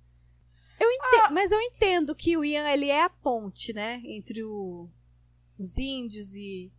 [0.81, 1.31] Eu entendo, ah.
[1.31, 4.01] Mas eu entendo que o Ian ele é a ponte, né?
[4.05, 4.89] Entre o,
[5.59, 6.73] os índios e,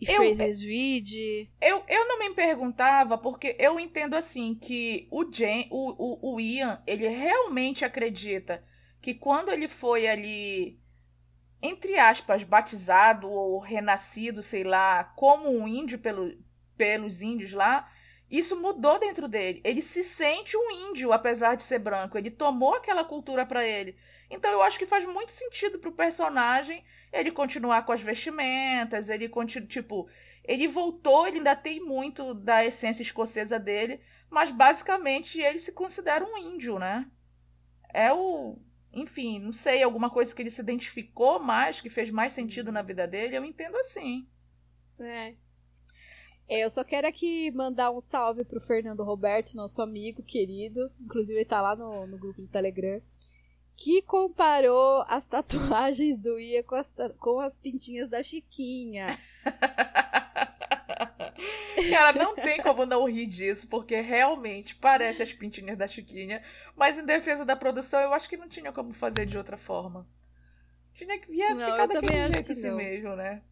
[0.00, 1.48] e eu, Fraser's Reed.
[1.60, 6.40] Eu, eu não me perguntava, porque eu entendo assim que o, Jen, o, o, o
[6.40, 8.62] Ian, ele realmente acredita
[9.00, 10.80] que quando ele foi ali
[11.60, 16.36] entre aspas, batizado ou renascido, sei lá, como um índio pelo,
[16.76, 17.90] pelos índios lá,
[18.30, 19.60] isso mudou dentro dele.
[19.64, 22.18] Ele se sente um índio, apesar de ser branco.
[22.18, 23.96] Ele tomou aquela cultura para ele.
[24.30, 29.28] Então eu acho que faz muito sentido pro personagem ele continuar com as vestimentas, ele
[29.28, 30.08] continua, tipo,
[30.44, 36.24] ele voltou, ele ainda tem muito da essência escocesa dele, mas basicamente ele se considera
[36.24, 37.06] um índio, né?
[37.92, 38.58] É o,
[38.92, 42.82] enfim, não sei, alguma coisa que ele se identificou mais, que fez mais sentido na
[42.82, 44.26] vida dele, eu entendo assim.
[44.98, 45.34] É.
[46.48, 50.90] É, eu só quero aqui mandar um salve pro Fernando Roberto, nosso amigo querido.
[50.98, 53.02] Inclusive, ele tá lá no, no grupo do Telegram.
[53.76, 59.18] Que comparou as tatuagens do Ia com as, com as pintinhas da Chiquinha.
[61.90, 66.42] Cara, não tem como não rir disso, porque realmente parece as pintinhas da Chiquinha.
[66.76, 70.06] Mas em defesa da produção, eu acho que não tinha como fazer de outra forma.
[70.94, 73.42] Tinha que vir ficar daquele jeito assim mesmo, né?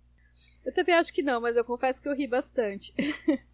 [0.64, 2.92] Eu também acho que não, mas eu confesso que eu ri bastante.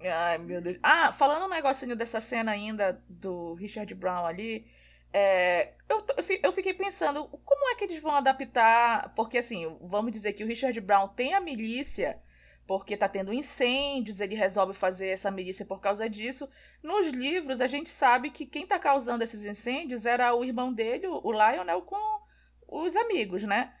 [0.00, 0.78] Ai, meu Deus.
[0.82, 4.66] Ah, falando um negocinho dessa cena ainda do Richard Brown ali,
[5.12, 6.04] é, eu,
[6.42, 9.14] eu fiquei pensando, como é que eles vão adaptar?
[9.14, 12.20] Porque, assim, vamos dizer que o Richard Brown tem a milícia,
[12.66, 16.48] porque tá tendo incêndios, ele resolve fazer essa milícia por causa disso.
[16.82, 21.06] Nos livros, a gente sabe que quem tá causando esses incêndios era o irmão dele,
[21.06, 22.20] o Lionel, com
[22.66, 23.72] os amigos, né?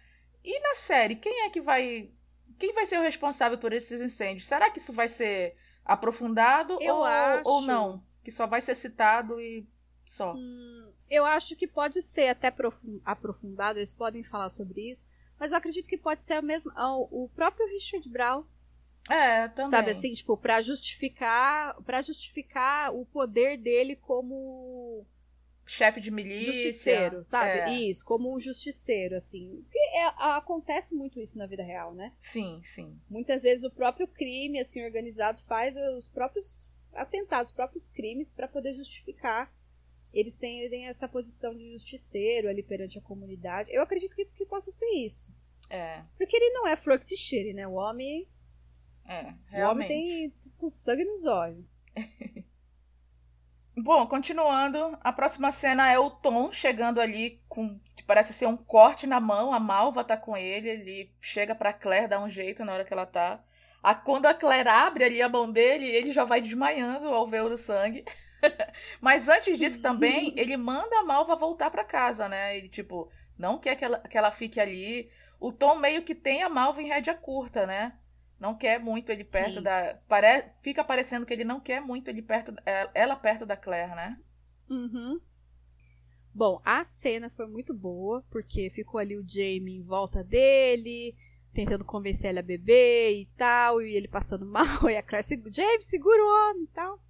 [0.44, 2.10] E na série, quem é que vai.
[2.58, 4.46] Quem vai ser o responsável por esses incêndios?
[4.46, 7.48] Será que isso vai ser aprofundado eu ou, acho...
[7.48, 8.04] ou não?
[8.22, 9.68] Que só vai ser citado e
[10.04, 10.34] só.
[10.34, 12.54] Hum, eu acho que pode ser até
[13.04, 15.04] aprofundado, eles podem falar sobre isso.
[15.38, 16.72] Mas eu acredito que pode ser o mesmo.
[17.10, 18.44] O próprio Richard Brown.
[19.08, 19.70] É, também.
[19.70, 21.80] Sabe assim, tipo, pra justificar.
[21.82, 25.06] para justificar o poder dele como
[25.66, 26.52] chefe de milícia.
[26.52, 27.50] Justiceiro, sabe?
[27.50, 27.70] É.
[27.72, 29.62] Isso, como um justiceiro, assim.
[29.62, 30.04] Porque é,
[30.36, 32.12] acontece muito isso na vida real, né?
[32.20, 32.98] Sim, sim.
[33.10, 38.48] Muitas vezes o próprio crime, assim, organizado faz os próprios atentados, os próprios crimes para
[38.48, 39.52] poder justificar.
[40.12, 43.70] Eles têm essa posição de justiceiro ali perante a comunidade.
[43.70, 45.34] Eu acredito que, que possa ser isso.
[45.68, 46.02] É.
[46.16, 47.66] Porque ele não é flor que se cheire, né?
[47.66, 48.26] O homem.
[49.08, 49.62] É, realmente.
[49.62, 51.64] O homem tem com sangue nos olhos.
[53.78, 58.56] Bom, continuando, a próxima cena é o Tom chegando ali com que parece ser um
[58.56, 62.64] corte na mão, a Malva tá com ele, ele chega pra Claire, dá um jeito
[62.64, 63.44] na hora que ela tá.
[63.82, 67.42] A, quando a Claire abre ali a mão dele, ele já vai desmaiando ao ver
[67.42, 68.02] o sangue.
[69.00, 72.56] Mas antes disso também, ele manda a Malva voltar para casa, né?
[72.56, 75.10] Ele, tipo, não quer que ela, que ela fique ali.
[75.38, 77.92] O Tom meio que tem a Malva em rédea curta, né?
[78.38, 79.62] Não quer muito ele perto Sim.
[79.62, 79.98] da.
[80.08, 80.50] Pare...
[80.60, 84.18] Fica parecendo que ele não quer muito ele perto, é, ela perto da Claire, né?
[84.68, 85.20] Uhum.
[86.34, 91.16] Bom, a cena foi muito boa, porque ficou ali o Jamie em volta dele,
[91.52, 95.82] tentando convencer ele a beber e tal, e ele passando mal, e a Claire, Jamie,
[95.82, 97.00] segura o homem e tal.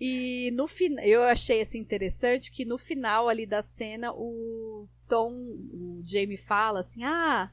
[0.00, 5.32] E no final, eu achei assim interessante que no final ali da cena o Tom,
[5.32, 7.50] o Jamie fala assim: "Ah,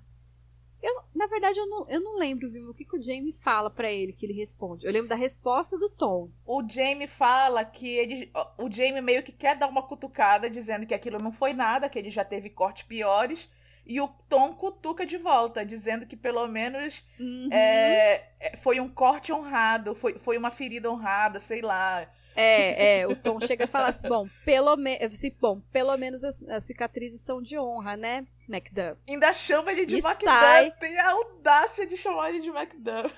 [0.85, 3.71] eu, na verdade, eu não, eu não lembro, viu, o que, que o Jamie fala
[3.71, 4.85] para ele, que ele responde.
[4.85, 6.29] Eu lembro da resposta do Tom.
[6.45, 8.31] O Jamie fala que ele.
[8.55, 11.97] O Jamie meio que quer dar uma cutucada, dizendo que aquilo não foi nada, que
[11.97, 13.49] ele já teve cortes piores.
[13.83, 17.49] E o Tom cutuca de volta, dizendo que pelo menos uhum.
[17.51, 22.07] é, é foi um corte honrado, foi, foi uma ferida honrada, sei lá.
[22.35, 26.23] É, é, o Tom chega a falar assim, bom, pelo, me assim, bom, pelo menos
[26.23, 28.99] as, as, cicatrizes são de honra, né, McDuff?
[29.07, 30.71] Ainda chama ele de McDuff, sai...
[30.71, 33.15] tem a audácia de chamar ele de McDuff.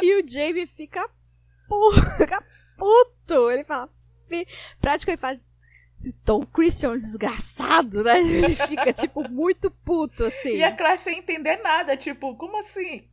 [0.00, 1.08] E o Jamie fica,
[1.68, 2.44] pu fica
[2.78, 3.90] puto, ele fala,
[4.80, 5.40] praticamente fala,
[5.98, 8.18] esse Tom Christian é desgraçado, né?
[8.20, 10.56] Ele fica, tipo, muito puto, assim.
[10.56, 13.08] E a Claire sem entender nada, tipo, como assim?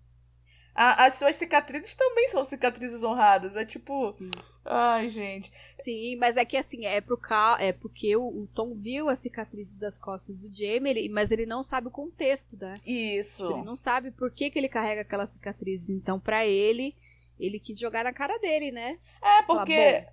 [0.74, 3.56] A, as suas cicatrizes também são cicatrizes honradas.
[3.56, 4.14] É tipo.
[4.14, 4.32] Sim.
[4.66, 5.52] Ai, gente.
[5.72, 7.58] Sim, mas é que assim, é, pro cal...
[7.58, 11.10] é porque o, o Tom viu as cicatrizes das costas do Jamie, ele...
[11.10, 12.76] mas ele não sabe o contexto, né?
[12.86, 13.50] Isso.
[13.52, 15.90] Ele não sabe por que, que ele carrega aquelas cicatrizes.
[15.90, 16.96] Então, para ele,
[17.40, 19.00] ele quis jogar na cara dele, né?
[19.22, 20.06] É, porque.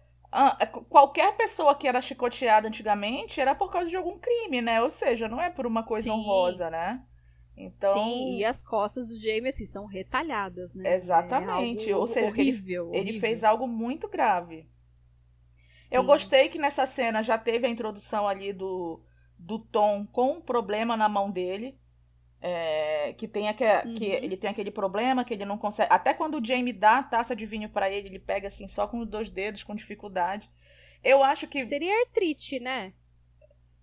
[0.90, 4.82] Qualquer pessoa que era chicoteada antigamente era por causa de algum crime, né?
[4.82, 6.10] Ou seja, não é por uma coisa Sim.
[6.10, 7.02] honrosa, né?
[7.56, 10.94] Então, Sim, e as costas do Jamie, assim, são retalhadas, né?
[10.94, 11.90] Exatamente.
[11.90, 14.68] É Ou seja, horrível, ele, ele, fez algo muito grave.
[15.82, 15.96] Sim.
[15.96, 19.00] Eu gostei que nessa cena já teve a introdução ali do,
[19.38, 21.78] do Tom com um problema na mão dele.
[22.38, 23.94] É, que, tem aquele, uhum.
[23.94, 25.90] que ele tem aquele problema que ele não consegue.
[25.90, 28.86] Até quando o Jamie dá a taça de vinho para ele, ele pega assim só
[28.86, 30.50] com os dois dedos, com dificuldade.
[31.02, 31.64] Eu acho que.
[31.64, 32.92] Seria artrite, né?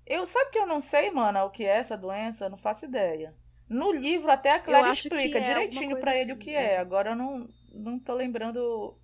[0.06, 2.46] Eu sabe que eu não sei, mana, o que é essa doença?
[2.46, 3.36] Eu não faço ideia.
[3.68, 6.74] No livro até a Claire explica é direitinho para ele assim, o que é.
[6.74, 6.78] é.
[6.78, 8.98] Agora eu não, não tô lembrando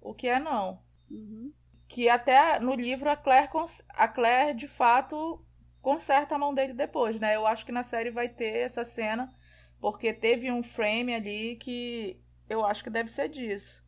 [0.00, 0.82] o que é, não.
[1.10, 1.52] Uhum.
[1.88, 3.48] Que até no livro a Claire,
[3.90, 5.44] a Claire, de fato,
[5.80, 7.36] conserta a mão dele depois, né?
[7.36, 9.32] Eu acho que na série vai ter essa cena,
[9.80, 13.84] porque teve um frame ali que eu acho que deve ser disso.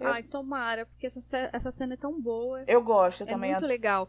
[0.00, 2.62] Ai, tomara, porque essa, essa cena é tão boa.
[2.66, 3.50] Eu gosto eu é também.
[3.50, 4.08] É muito legal.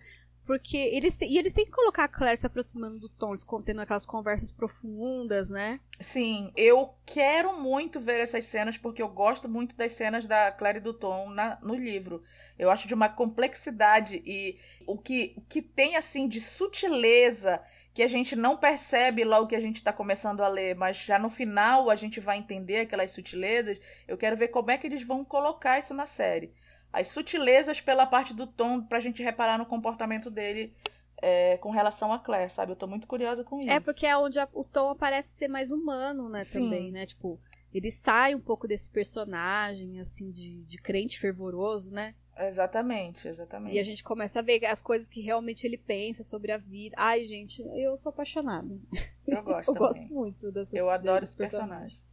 [0.49, 3.81] Porque eles, e eles têm que colocar a Claire se aproximando do Tom, eles contendo
[3.81, 5.79] aquelas conversas profundas, né?
[5.99, 10.79] Sim, eu quero muito ver essas cenas, porque eu gosto muito das cenas da Claire
[10.79, 12.23] e do Tom na, no livro.
[12.57, 17.61] Eu acho de uma complexidade e o que, que tem, assim, de sutileza
[17.93, 21.19] que a gente não percebe logo que a gente está começando a ler, mas já
[21.19, 23.77] no final a gente vai entender aquelas sutilezas.
[24.07, 26.51] Eu quero ver como é que eles vão colocar isso na série
[26.91, 30.73] as sutilezas pela parte do Tom pra gente reparar no comportamento dele
[31.21, 32.71] é, com relação a Claire, sabe?
[32.71, 33.69] Eu tô muito curiosa com é isso.
[33.69, 36.63] É porque é onde a, o Tom parece ser mais humano, né, Sim.
[36.63, 37.05] também, né?
[37.05, 37.39] Tipo,
[37.73, 42.15] ele sai um pouco desse personagem, assim, de, de crente fervoroso, né?
[42.37, 43.75] Exatamente, exatamente.
[43.75, 46.95] E a gente começa a ver as coisas que realmente ele pensa sobre a vida.
[46.97, 48.79] Ai, gente, eu sou apaixonada.
[49.27, 49.69] Eu gosto.
[49.71, 49.79] eu também.
[49.79, 51.69] gosto muito dessas Eu adoro esse personagem.
[51.69, 52.08] personagem.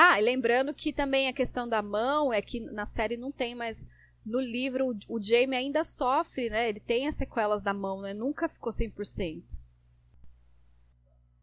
[0.00, 3.52] Ah, e lembrando que também a questão da mão é que na série não tem,
[3.52, 3.84] mas
[4.24, 6.68] no livro o Jamie ainda sofre, né?
[6.68, 8.14] Ele tem as sequelas da mão, né?
[8.14, 9.42] Nunca ficou 100%.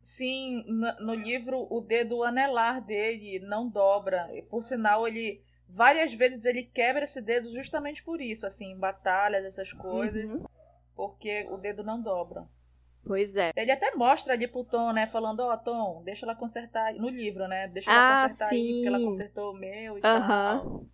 [0.01, 4.29] Sim, no, no livro o dedo anelar dele não dobra.
[4.33, 8.79] E, por sinal, ele várias vezes ele quebra esse dedo justamente por isso, assim, em
[8.79, 10.45] batalhas, essas coisas, uhum.
[10.95, 12.47] porque o dedo não dobra.
[13.05, 13.51] Pois é.
[13.55, 15.05] Ele até mostra ali pro Tom, né?
[15.05, 16.93] Falando, ó, oh, Tom, deixa ela consertar.
[16.95, 17.67] No livro, né?
[17.67, 18.55] Deixa ela ah, consertar sim.
[18.55, 20.85] aí, porque ela consertou o meu e tal.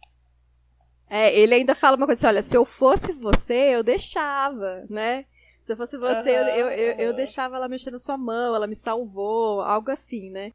[1.09, 5.26] É, ele ainda fala uma coisa assim, olha, se eu fosse você, eu deixava, né?
[5.62, 8.66] Se eu fosse você, eu, eu, eu, eu, deixava ela mexer na sua mão, ela
[8.66, 10.53] me salvou, algo assim, né?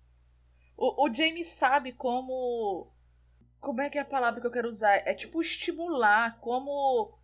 [0.76, 2.90] O, o Jamie sabe como.
[3.60, 4.94] Como é que é a palavra que eu quero usar?
[5.06, 7.18] É tipo estimular, como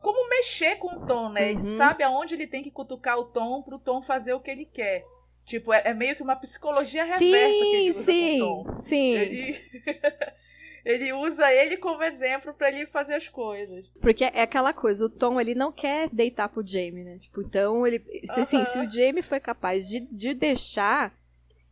[0.00, 1.52] como mexer com o Tom, né?
[1.52, 1.58] Uhum.
[1.58, 4.64] Ele sabe aonde ele tem que cutucar o Tom pro Tom fazer o que ele
[4.64, 5.04] quer.
[5.44, 8.64] Tipo, é, é meio que uma psicologia reversa sim, que ele usa sim, com o
[8.64, 8.82] Tom.
[8.82, 9.64] Sim, ele...
[10.84, 13.86] ele usa ele como exemplo para ele fazer as coisas.
[14.00, 17.18] Porque é aquela coisa, o Tom ele não quer deitar pro Jamie, né?
[17.18, 21.14] Tipo, então ele, se, assim, se o Jamie foi capaz de, de deixar,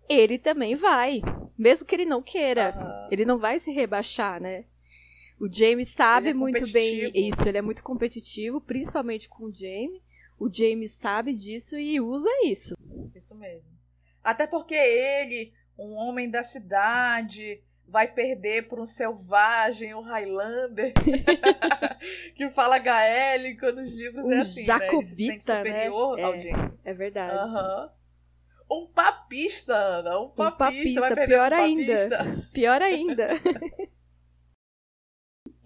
[0.09, 1.23] ele também vai,
[1.57, 3.09] mesmo que ele não queira.
[3.11, 4.65] Ele não vai se rebaixar, né?
[5.39, 10.01] O James sabe é muito bem isso, ele é muito competitivo, principalmente com o James.
[10.39, 12.77] O James sabe disso e usa isso.
[13.15, 13.69] Isso mesmo.
[14.23, 20.93] Até porque ele, um homem da cidade, vai perder por um selvagem, um Highlander,
[22.35, 24.99] que fala gaélico nos livros, um é assim, jacobita, né?
[24.99, 26.23] Ele se sente superior né?
[26.23, 26.73] ao James.
[26.85, 27.51] É verdade.
[27.51, 27.89] Uhum.
[28.69, 31.01] Um papista, Ana, um papista.
[31.01, 32.09] Um papista, pior um ainda.
[32.09, 32.49] Papista.
[32.53, 33.29] Pior ainda.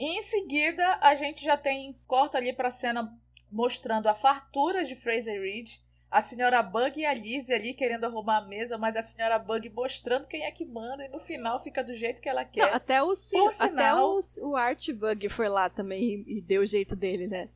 [0.01, 3.15] E em seguida, a gente já tem corta ali para cena
[3.53, 5.73] mostrando a fartura de Fraser Reed,
[6.11, 9.69] a senhora Bug e a Lizzie ali querendo arrumar a mesa, mas a senhora Bug
[9.69, 12.67] mostrando quem é que manda e no final fica do jeito que ela quer.
[12.67, 16.41] Não, até o, Por até sinal, o, o Art Bug foi lá também e, e
[16.41, 17.51] deu o jeito dele, né?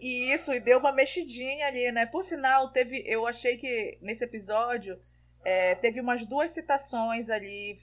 [0.00, 2.04] E isso, e deu uma mexidinha ali, né?
[2.04, 3.04] Por sinal, teve.
[3.06, 4.98] Eu achei que nesse episódio
[5.44, 7.78] é, teve umas duas citações ali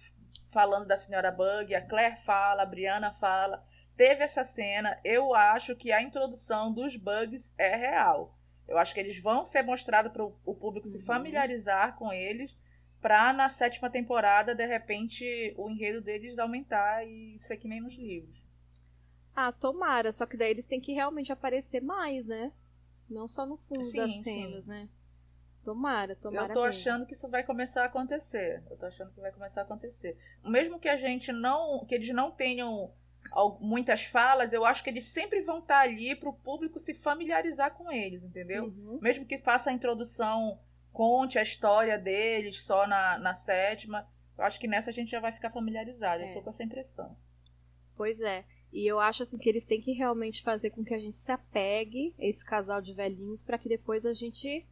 [0.51, 3.65] falando da senhora Bug, a Claire fala, a Brianna fala.
[3.95, 4.99] Teve essa cena.
[5.03, 8.37] Eu acho que a introdução dos bugs é real.
[8.67, 10.93] Eu acho que eles vão ser mostrados para o público uhum.
[10.93, 12.57] se familiarizar com eles,
[13.01, 17.95] para na sétima temporada, de repente, o enredo deles aumentar e ser que nem nos
[17.95, 18.41] livros.
[19.35, 20.11] Ah, tomara.
[20.11, 22.51] Só que daí eles têm que realmente aparecer mais, né?
[23.09, 24.69] Não só no fundo sim, das cenas, sim.
[24.69, 24.89] né?
[25.63, 26.51] Tomara, tomara.
[26.51, 28.63] Eu tô achando que isso vai começar a acontecer.
[28.69, 30.17] Eu tô achando que vai começar a acontecer.
[30.43, 31.85] Mesmo que a gente não.
[31.85, 32.91] que eles não tenham
[33.59, 36.93] muitas falas, eu acho que eles sempre vão estar tá ali para o público se
[36.95, 38.65] familiarizar com eles, entendeu?
[38.65, 38.99] Uhum.
[39.01, 40.59] Mesmo que faça a introdução,
[40.91, 44.07] conte a história deles só na, na sétima,
[44.37, 46.23] eu acho que nessa a gente já vai ficar familiarizado.
[46.23, 46.31] É.
[46.31, 47.15] Eu tô com essa impressão.
[47.95, 48.43] Pois é.
[48.73, 51.31] E eu acho assim que eles têm que realmente fazer com que a gente se
[51.31, 54.65] apegue a esse casal de velhinhos para que depois a gente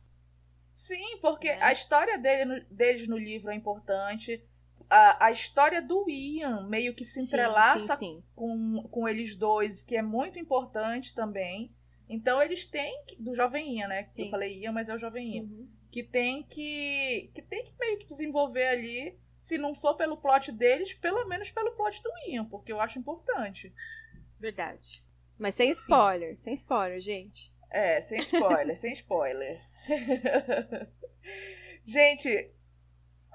[0.79, 1.61] Sim, porque é.
[1.61, 4.41] a história dele, deles no livro é importante.
[4.89, 8.23] A, a história do Ian meio que se entrelaça sim, sim, sim.
[8.33, 11.75] Com, com eles dois, que é muito importante também.
[12.07, 14.09] Então eles têm que, do jovem Ian, né?
[14.17, 15.43] Eu falei Ian, mas é o jovem Ian.
[15.43, 15.69] Uhum.
[15.91, 20.49] Que tem que que tem que meio que desenvolver ali, se não for pelo plot
[20.49, 23.73] deles, pelo menos pelo plot do Ian, porque eu acho importante.
[24.39, 25.03] Verdade.
[25.37, 27.53] Mas sem spoiler, sem spoiler, gente.
[27.69, 29.68] É, sem spoiler, sem spoiler.
[31.85, 32.51] gente,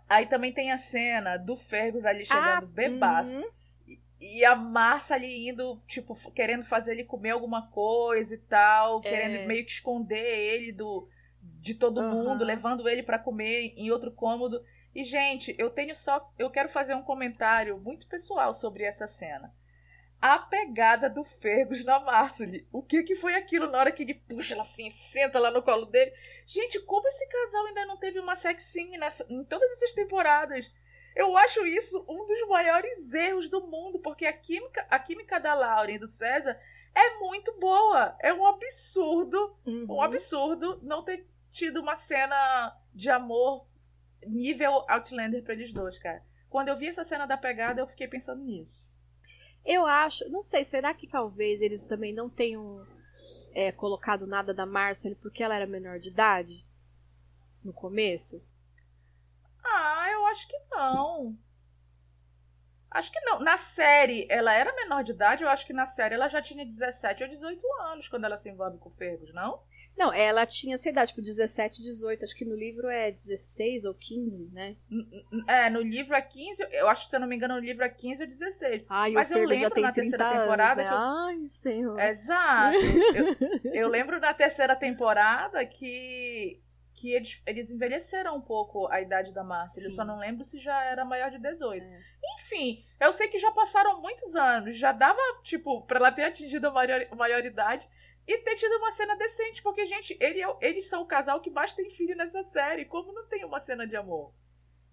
[0.08, 3.42] aí também tem a cena do Fergus ali chegando ah, bebaço.
[3.42, 3.50] Uhum.
[4.20, 9.02] E a massa ali indo, tipo, querendo fazer ele comer alguma coisa e tal, é.
[9.02, 11.08] querendo meio que esconder ele do
[11.42, 12.10] de todo uhum.
[12.10, 14.62] mundo, levando ele para comer em outro cômodo.
[14.94, 19.52] E gente, eu tenho só, eu quero fazer um comentário muito pessoal sobre essa cena
[20.24, 22.66] a pegada do Fergus na Marcely.
[22.72, 25.62] O que que foi aquilo na hora que ele puxa ela assim, senta lá no
[25.62, 26.14] colo dele?
[26.46, 30.72] Gente, como esse casal ainda não teve uma sex scene nessa, em todas essas temporadas?
[31.14, 35.52] Eu acho isso um dos maiores erros do mundo, porque a química, a química da
[35.52, 36.58] Lauren e do César
[36.94, 38.16] é muito boa.
[38.18, 39.84] É um absurdo, uhum.
[39.90, 43.66] um absurdo não ter tido uma cena de amor
[44.26, 46.24] nível Outlander pra eles dois, cara.
[46.48, 48.82] Quando eu vi essa cena da pegada, eu fiquei pensando nisso.
[49.64, 52.86] Eu acho, não sei, será que talvez eles também não tenham
[53.54, 56.66] é, colocado nada da Marcel porque ela era menor de idade?
[57.62, 58.44] No começo?
[59.64, 61.38] Ah, eu acho que não.
[62.90, 63.40] Acho que não.
[63.40, 66.64] Na série, ela era menor de idade, eu acho que na série ela já tinha
[66.64, 69.62] 17 ou 18 anos quando ela se envolve com o Fergus, não?
[69.96, 72.24] Não, ela tinha essa idade, tipo 17, 18.
[72.24, 74.76] Acho que no livro é 16 ou 15, né?
[75.48, 76.66] É, no livro é 15.
[76.72, 78.84] Eu acho que, se eu não me engano, no livro é 15 ou 16.
[78.88, 80.82] Ai, Mas eu lembro na terceira temporada.
[80.82, 80.88] Anos, né?
[80.88, 81.42] que...
[81.42, 82.00] Ai, senhor.
[82.00, 82.76] Exato.
[83.64, 86.60] eu, eu lembro na terceira temporada que
[86.94, 89.84] que eles, eles envelheceram um pouco a idade da Márcia.
[89.84, 91.84] Eu só não lembro se já era maior de 18.
[91.84, 92.00] É.
[92.36, 94.78] Enfim, eu sei que já passaram muitos anos.
[94.78, 97.88] Já dava, tipo, pra ela ter atingido a maior, maioridade
[98.26, 101.50] e ter tido uma cena decente, porque, gente, ele, é eles são o casal que
[101.50, 102.86] mais tem filho nessa série.
[102.86, 104.32] Como não tem uma cena de amor?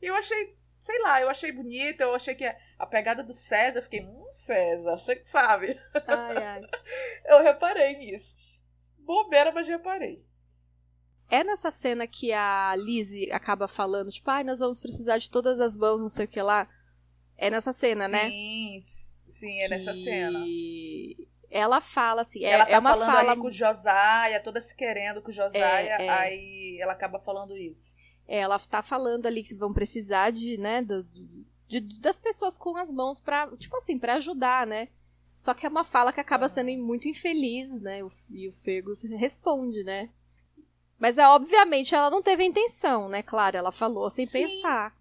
[0.02, 2.44] E eu achei, sei lá, eu achei bonita, eu achei que
[2.78, 5.80] a pegada do César, eu fiquei, hum, César, você sabe?
[6.08, 6.62] Ai, ai.
[7.26, 8.36] eu reparei nisso.
[9.00, 10.26] Bobeira, mas reparei.
[11.30, 15.62] É nessa cena que a Lizzie acaba falando, tipo, ai, nós vamos precisar de todas
[15.62, 16.68] as mãos, não sei o que lá.
[17.38, 18.30] É nessa cena, sim, né?
[18.30, 18.80] Sim,
[19.26, 19.70] sim, é que...
[19.70, 20.40] nessa cena
[21.52, 24.76] ela fala assim, é, ela tá é uma falando fala com o Josiah, toda se
[24.76, 26.10] querendo com o Josiah, é, é.
[26.10, 27.94] aí ela acaba falando isso.
[28.26, 31.06] É, ela tá falando ali que vão precisar de, né, do,
[31.68, 34.88] de, das pessoas com as mãos para, tipo assim, para ajudar, né?
[35.36, 38.00] Só que é uma fala que acaba sendo muito infeliz, né?
[38.30, 40.10] E o Fergus responde, né?
[40.98, 43.24] Mas é obviamente ela não teve a intenção, né?
[43.24, 44.44] Claro, ela falou sem Sim.
[44.44, 44.96] pensar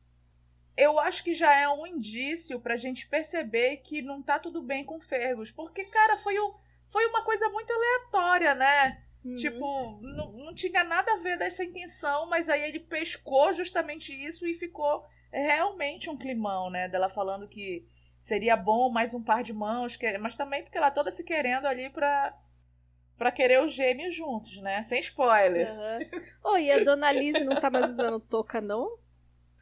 [0.81, 4.85] eu acho que já é um indício pra gente perceber que não tá tudo bem
[4.85, 5.51] com Fergus.
[5.51, 6.55] Porque, cara, foi, o,
[6.87, 9.03] foi uma coisa muito aleatória, né?
[9.25, 9.37] Uhum.
[9.37, 14.47] Tipo, não, não tinha nada a ver dessa intenção, mas aí ele pescou justamente isso
[14.47, 16.89] e ficou realmente um climão, né?
[16.89, 17.87] Dela falando que
[18.19, 21.91] seria bom mais um par de mãos, mas também porque ela toda se querendo ali
[21.91, 22.37] pra,
[23.17, 24.83] pra querer os gêmeos juntos, né?
[24.83, 25.71] Sem spoiler.
[25.73, 26.21] Uhum.
[26.45, 28.99] oh, e a dona Liz não tá mais usando touca, não?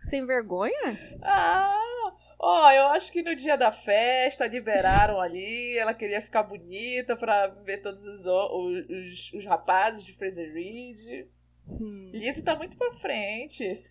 [0.01, 1.19] Sem vergonha?
[1.23, 7.17] Ah, ó, eu acho que no dia da festa liberaram ali, ela queria ficar bonita
[7.17, 11.29] pra ver todos os, os, os rapazes de Fraser Reed.
[11.69, 12.11] Hum.
[12.13, 13.85] Lizzie tá muito pra frente.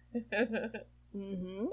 [1.14, 1.72] Uhum.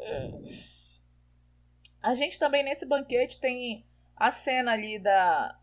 [2.03, 5.59] A gente também nesse banquete tem a cena ali da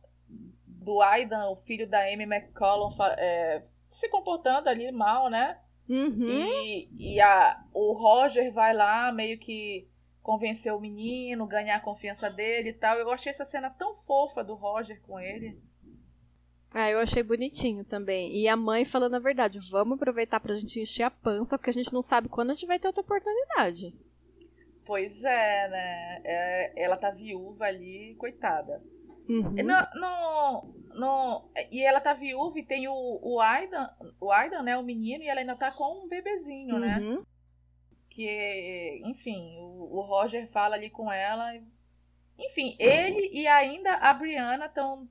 [0.66, 5.60] do Aidan, o filho da Amy McCollum, é, se comportando ali mal, né?
[5.92, 6.26] Uhum.
[6.26, 9.86] E, e a, o Roger vai lá meio que
[10.24, 12.98] convencer o menino, ganhar a confiança dele e tal.
[12.98, 15.60] Eu achei essa cena tão fofa do Roger com ele.
[16.74, 18.34] Ah, eu achei bonitinho também.
[18.38, 21.74] E a mãe falando a verdade, vamos aproveitar pra gente encher a pança, porque a
[21.74, 23.94] gente não sabe quando a gente vai ter outra oportunidade.
[24.86, 26.22] Pois é, né?
[26.24, 28.82] É, ela tá viúva ali, coitada.
[29.30, 29.52] Uhum.
[29.52, 33.90] No, no, no, e ela tá viúva e tem o, o Aidan,
[34.20, 36.98] o Aidan, né, o menino, e ela ainda tá com um bebezinho, né?
[37.00, 37.16] uhum.
[37.20, 37.26] né?
[38.10, 41.54] Que, enfim, o, o, Roger fala ali com ela.
[42.38, 45.08] Enfim, ele e ainda a Brianna estão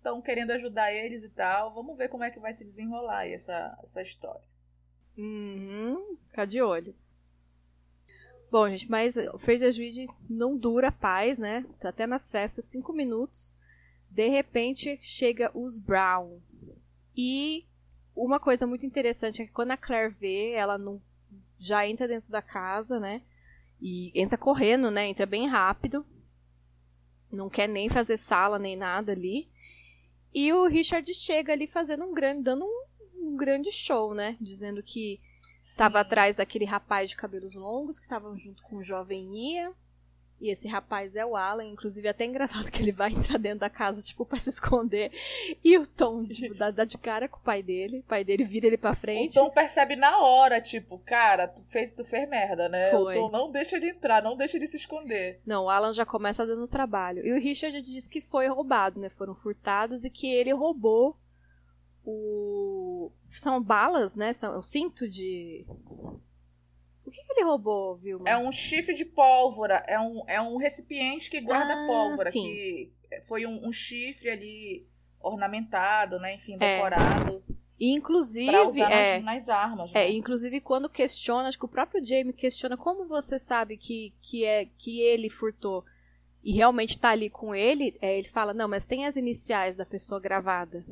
[0.00, 1.72] estão querendo ajudar eles e tal.
[1.72, 4.42] Vamos ver como é que vai se desenrolar essa, essa história.
[5.16, 6.94] Uhum, ficar de olho.
[8.50, 11.64] Bom, gente, mas o Reed não dura paz, né?
[11.78, 13.48] Tá até nas festas, cinco minutos.
[14.10, 16.40] De repente chega os Brown.
[17.16, 17.64] E
[18.14, 21.00] uma coisa muito interessante é que quando a Claire vê, ela não
[21.58, 23.22] já entra dentro da casa, né?
[23.80, 25.06] E entra correndo, né?
[25.06, 26.04] Entra bem rápido.
[27.30, 29.48] Não quer nem fazer sala nem nada ali.
[30.34, 34.36] E o Richard chega ali fazendo um grande, dando um, um grande show, né?
[34.40, 35.20] Dizendo que
[35.70, 39.30] estava atrás daquele rapaz de cabelos longos que estavam junto com o jovem
[40.40, 43.60] E esse rapaz é o Alan, inclusive é até engraçado que ele vai entrar dentro
[43.60, 45.12] da casa, tipo, pra se esconder.
[45.62, 48.00] E o Tom, tipo, dá, dá de cara com o pai dele.
[48.00, 49.38] O pai dele vira ele pra frente.
[49.38, 52.90] O Tom percebe na hora, tipo, cara, tu fez, tu fez merda, né?
[52.90, 53.16] Foi.
[53.16, 55.40] O Tom não deixa ele entrar, não deixa ele se esconder.
[55.46, 57.24] Não, o Alan já começa dando trabalho.
[57.24, 59.08] E o Richard diz que foi roubado, né?
[59.08, 61.16] Foram furtados e que ele roubou
[62.04, 63.10] o.
[63.28, 64.32] São balas, né?
[64.32, 65.66] São o cinto de
[67.10, 68.28] o que, que ele roubou, Vilma?
[68.28, 69.82] É um chifre de pólvora.
[69.88, 72.30] É um, é um recipiente que guarda ah, pólvora.
[72.30, 72.44] Sim.
[72.44, 72.92] Que
[73.26, 74.86] foi um, um, chifre ali
[75.20, 76.34] ornamentado, né?
[76.34, 76.76] Enfim, é.
[76.76, 77.42] decorado.
[77.50, 77.54] É.
[77.80, 79.90] Inclusive, é, nas, nas, armas.
[79.92, 80.12] É, né?
[80.12, 84.66] inclusive quando questiona, acho que o próprio Jamie questiona como você sabe que, que é
[84.78, 85.84] que ele furtou
[86.44, 89.84] e realmente tá ali com ele, é, ele fala, não, mas tem as iniciais da
[89.84, 90.84] pessoa gravada.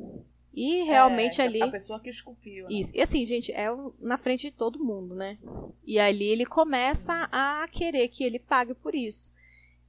[0.59, 1.61] E realmente é, ali.
[1.61, 2.67] A pessoa que esculpiu.
[2.67, 2.73] Né?
[2.73, 2.91] Isso.
[2.93, 5.37] E assim, gente, é na frente de todo mundo, né?
[5.85, 9.33] E ali ele começa a querer que ele pague por isso.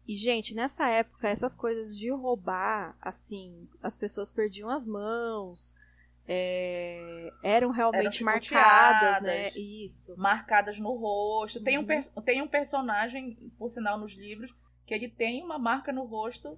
[0.06, 5.74] E, gente, nessa época, essas coisas de roubar, assim, as pessoas perdiam as mãos.
[6.28, 9.50] É, eram realmente eram marcadas, né?
[9.50, 10.16] Isso.
[10.16, 11.58] Marcadas no rosto.
[11.58, 11.64] Uhum.
[11.64, 12.22] Tem, um uhum.
[12.22, 14.54] tem um personagem, por sinal, nos livros,
[14.86, 16.56] que ele tem uma marca no rosto,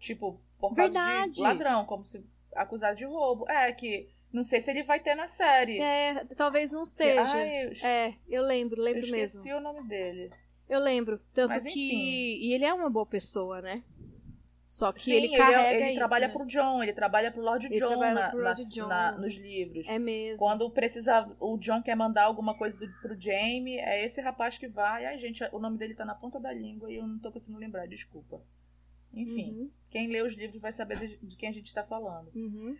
[0.00, 1.32] tipo, por causa Verdade.
[1.34, 2.24] de ladrão, como se
[2.54, 3.48] acusado de roubo.
[3.48, 5.80] É, que não sei se ele vai ter na série.
[5.80, 7.24] É, talvez não esteja.
[7.24, 9.40] Que, ai, eu, é, eu lembro, lembro eu mesmo.
[9.40, 10.30] esqueci o nome dele.
[10.68, 11.20] Eu lembro.
[11.34, 12.46] Tanto Mas, que.
[12.46, 13.82] E ele é uma boa pessoa, né?
[14.70, 16.32] Só que Sim, ele carrega ele, ele isso, trabalha né?
[16.32, 18.86] pro John, ele trabalha pro Lord ele John, na, pro Lord na, John.
[18.86, 19.84] Na, nos livros.
[19.88, 20.38] É mesmo.
[20.38, 24.68] Quando precisa, o John quer mandar alguma coisa do, pro Jamie, é esse rapaz que
[24.68, 25.06] vai.
[25.06, 27.58] Ai, gente, o nome dele tá na ponta da língua e eu não tô conseguindo
[27.58, 28.40] lembrar, desculpa.
[29.12, 29.70] Enfim, uhum.
[29.90, 32.30] quem lê os livros vai saber de, de quem a gente tá falando.
[32.34, 32.76] Uhum.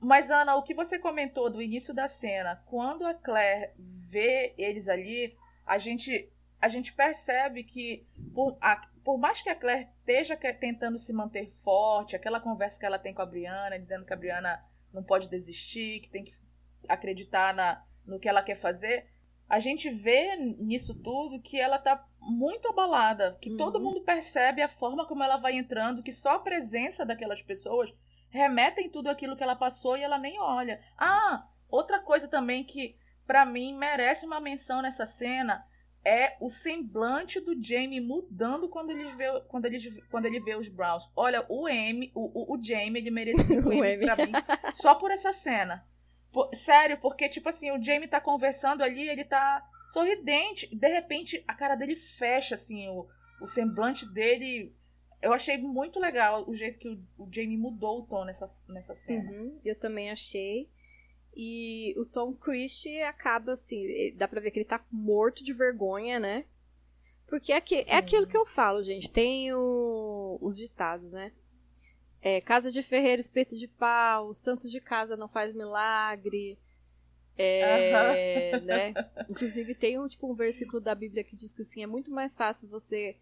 [0.00, 4.88] Mas, Ana, o que você comentou do início da cena, quando a Claire vê eles
[4.88, 5.36] ali,
[5.66, 6.30] a gente,
[6.60, 11.46] a gente percebe que, por, a, por mais que a Claire esteja tentando se manter
[11.46, 14.62] forte, aquela conversa que ela tem com a Briana, dizendo que a Briana
[14.92, 16.34] não pode desistir, que tem que
[16.88, 19.06] acreditar na, no que ela quer fazer,
[19.48, 23.56] a gente vê nisso tudo que ela tá muito abalada, que uhum.
[23.56, 27.92] todo mundo percebe a forma como ela vai entrando, que só a presença daquelas pessoas
[28.30, 30.80] remetem tudo aquilo que ela passou e ela nem olha.
[30.98, 32.96] Ah, outra coisa também que
[33.26, 35.64] para mim merece uma menção nessa cena
[36.04, 40.68] é o semblante do Jamie mudando quando ele vê, quando ele, quando ele vê os
[40.68, 41.08] Browns.
[41.16, 44.04] Olha, o M, o, o, o Jamie, ele merecia o M, M.
[44.04, 44.32] pra mim,
[44.74, 45.86] só por essa cena.
[46.54, 50.74] Sério, porque, tipo assim, o Jamie tá conversando ali, ele tá sorridente.
[50.74, 53.06] De repente, a cara dele fecha, assim, o,
[53.40, 54.74] o semblante dele
[55.24, 58.94] eu achei muito legal o jeito que o, o Jamie mudou o tom nessa, nessa
[58.94, 59.30] cena.
[59.30, 60.68] Uhum, eu também achei.
[61.34, 66.20] E o Tom Christie acaba assim, dá pra ver que ele tá morto de vergonha,
[66.20, 66.44] né?
[67.26, 69.10] Porque é, que, é aquilo que eu falo, gente.
[69.10, 71.32] Tem o, os ditados, né?
[72.26, 76.58] É, casa de ferreiro, espeto de pau, santo de casa não faz milagre.
[77.36, 78.94] É, né?
[79.28, 82.34] Inclusive tem um, tipo, um versículo da Bíblia que diz que assim, é muito mais
[82.34, 83.14] fácil você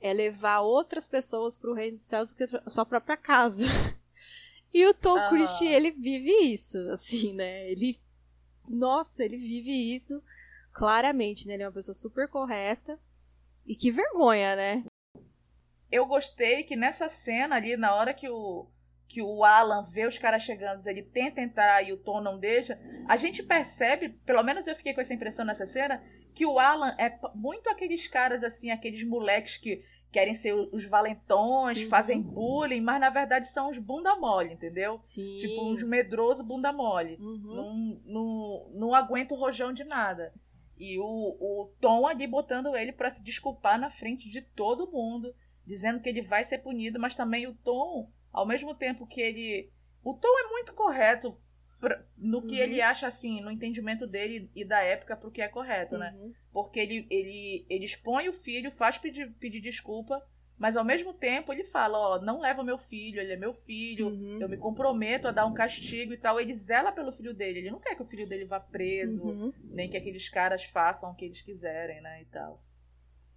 [0.00, 3.64] é levar outras pessoas para o reino dos céus do que a sua própria casa.
[4.72, 5.30] E o Tom uhum.
[5.30, 7.68] Christie, ele vive isso, assim, né?
[7.68, 7.98] Ele.
[8.68, 10.22] Nossa, ele vive isso
[10.72, 11.54] claramente, né?
[11.54, 12.96] Ele é uma pessoa super correta.
[13.66, 14.84] E que vergonha, né?
[15.90, 18.66] Eu gostei que nessa cena ali, na hora que o,
[19.08, 22.78] que o Alan vê os caras chegando, ele tenta entrar e o Tom não deixa,
[23.08, 26.02] a gente percebe, pelo menos eu fiquei com essa impressão nessa cena,
[26.34, 31.82] que o Alan é muito aqueles caras assim, aqueles moleques que querem ser os valentões,
[31.82, 31.88] uhum.
[31.88, 35.00] fazem bullying, mas na verdade são os bunda mole, entendeu?
[35.02, 35.38] Sim.
[35.40, 37.16] Tipo, uns medrosos bunda mole.
[37.20, 37.54] Uhum.
[37.54, 40.32] Não, não, não aguenta o rojão de nada.
[40.78, 45.34] E o, o Tom ali botando ele para se desculpar na frente de todo mundo,
[45.70, 49.70] dizendo que ele vai ser punido, mas também o Tom, ao mesmo tempo que ele.
[50.02, 51.38] O Tom é muito correto
[52.18, 52.60] no que uhum.
[52.60, 56.12] ele acha assim, no entendimento dele e da época pro que é correto, né?
[56.14, 56.28] uhum.
[56.28, 56.34] né?
[56.52, 60.20] Porque ele, ele, ele expõe o filho, faz pedir, pedir desculpa,
[60.58, 63.54] mas ao mesmo tempo ele fala, ó, não leva o meu filho, ele é meu
[63.54, 64.40] filho, uhum.
[64.40, 66.38] eu me comprometo a dar um castigo e tal.
[66.38, 69.52] Ele zela pelo filho dele, ele não quer que o filho dele vá preso, uhum.
[69.62, 72.62] nem que aqueles caras façam o que eles quiserem, né, e tal.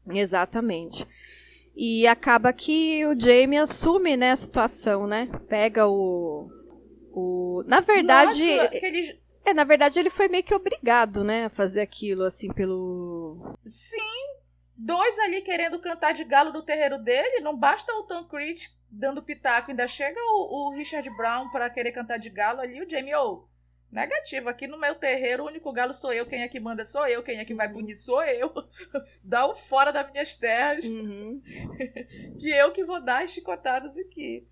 [0.09, 1.07] Exatamente.
[1.75, 5.27] E acaba que o Jamie assume, né, a situação, né?
[5.47, 6.49] Pega o
[7.13, 8.43] o, na verdade.
[8.55, 8.75] Nossa,
[9.45, 13.57] É, na verdade ele foi meio que obrigado, né, a fazer aquilo, assim, pelo.
[13.65, 14.33] Sim!
[14.75, 19.21] Dois ali querendo cantar de galo do terreiro dele, não basta o Tom Cruise dando
[19.21, 23.13] pitaco, ainda chega o, o Richard Brown para querer cantar de galo ali, o Jamie,
[23.15, 23.45] oh,
[23.93, 24.49] Negativo.
[24.49, 27.21] Aqui no meu terreiro, o único galo sou eu, quem é que manda sou eu,
[27.21, 27.73] quem é que vai uhum.
[27.73, 28.51] punir sou eu.
[29.23, 30.83] Dá o fora das minhas terras.
[30.85, 31.39] Uhum.
[32.39, 34.47] que eu que vou dar as chicotadas aqui.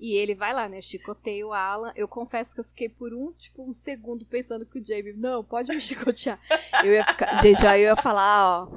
[0.00, 0.80] E ele vai lá, né?
[0.80, 1.92] Chicoteia o Alan.
[1.94, 5.44] Eu confesso que eu fiquei por um, tipo, um segundo pensando que o Jamie, não,
[5.44, 6.40] pode me chicotear.
[6.82, 7.40] eu ia ficar.
[7.42, 8.68] Gente, aí eu ia falar, ó.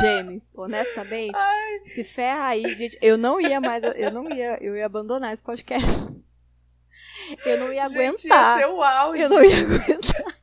[0.00, 1.80] Jamie, honestamente, Ai.
[1.84, 2.96] se ferra aí, gente.
[3.02, 3.82] Eu não ia mais.
[3.96, 4.56] Eu não ia.
[4.62, 5.86] Eu ia abandonar esse podcast.
[7.44, 8.58] Eu não ia gente, aguentar.
[8.58, 9.22] Ia ser o auge.
[9.22, 10.42] Eu não ia aguentar.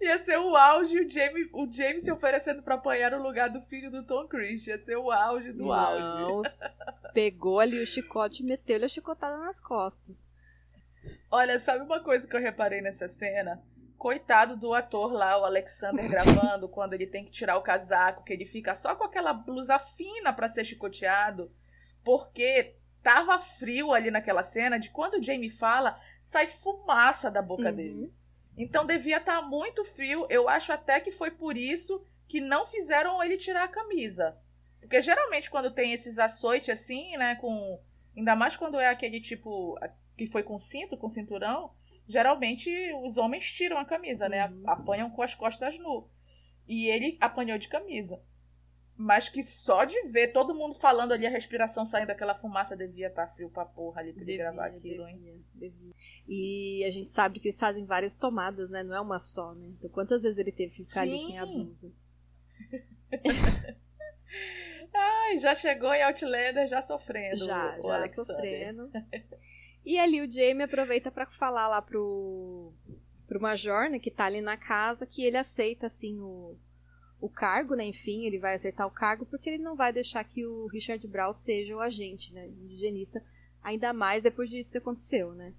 [0.00, 3.60] Ia ser o auge o Jamie, o Jamie se oferecendo para apanhar o lugar do
[3.60, 4.68] filho do Tom Cruise.
[4.68, 6.50] Ia ser o auge do não, auge.
[7.12, 10.30] Pegou ali o chicote e meteu-lhe a chicotada nas costas.
[11.30, 13.62] Olha, sabe uma coisa que eu reparei nessa cena?
[13.98, 18.32] Coitado do ator lá, o Alexander, gravando, quando ele tem que tirar o casaco, que
[18.32, 21.52] ele fica só com aquela blusa fina para ser chicoteado,
[22.02, 27.70] porque tava frio ali naquela cena, de quando o Jamie fala, sai fumaça da boca
[27.70, 27.74] uhum.
[27.74, 28.14] dele.
[28.56, 30.26] Então devia estar tá muito frio.
[30.28, 34.36] Eu acho até que foi por isso que não fizeram ele tirar a camisa.
[34.80, 37.80] Porque geralmente quando tem esses açoites assim, né, com
[38.16, 39.78] ainda mais quando é aquele tipo
[40.16, 41.72] que foi com cinto, com cinturão,
[42.06, 42.70] geralmente
[43.04, 44.48] os homens tiram a camisa, né?
[44.48, 44.62] Uhum.
[44.66, 46.08] Apanham com as costas nu.
[46.68, 48.22] E ele apanhou de camisa
[49.00, 53.06] mas que só de ver todo mundo falando ali a respiração saindo daquela fumaça devia
[53.08, 55.44] estar tá frio pra porra ali pra devia, ele gravar aquilo, devia, hein?
[55.54, 55.94] Devia.
[56.28, 58.82] E a gente sabe que eles fazem várias tomadas, né?
[58.82, 59.68] Não é uma só, né?
[59.78, 61.14] Então quantas vezes ele teve que ficar Sim.
[61.14, 61.92] ali sem a blusa?
[64.92, 67.38] Ai, já chegou em Outlander já sofrendo.
[67.38, 68.36] Já, já Alexander.
[68.36, 68.90] sofrendo.
[69.82, 72.70] E ali o Jamie aproveita para falar lá pro,
[73.26, 76.54] pro Major, né, que tá ali na casa, que ele aceita, assim, o,
[77.20, 77.84] o cargo, né?
[77.84, 81.32] Enfim, ele vai aceitar o cargo porque ele não vai deixar que o Richard Brown
[81.32, 82.46] seja o agente, né?
[82.46, 83.22] Indigenista,
[83.62, 85.52] ainda mais depois disso que aconteceu, né?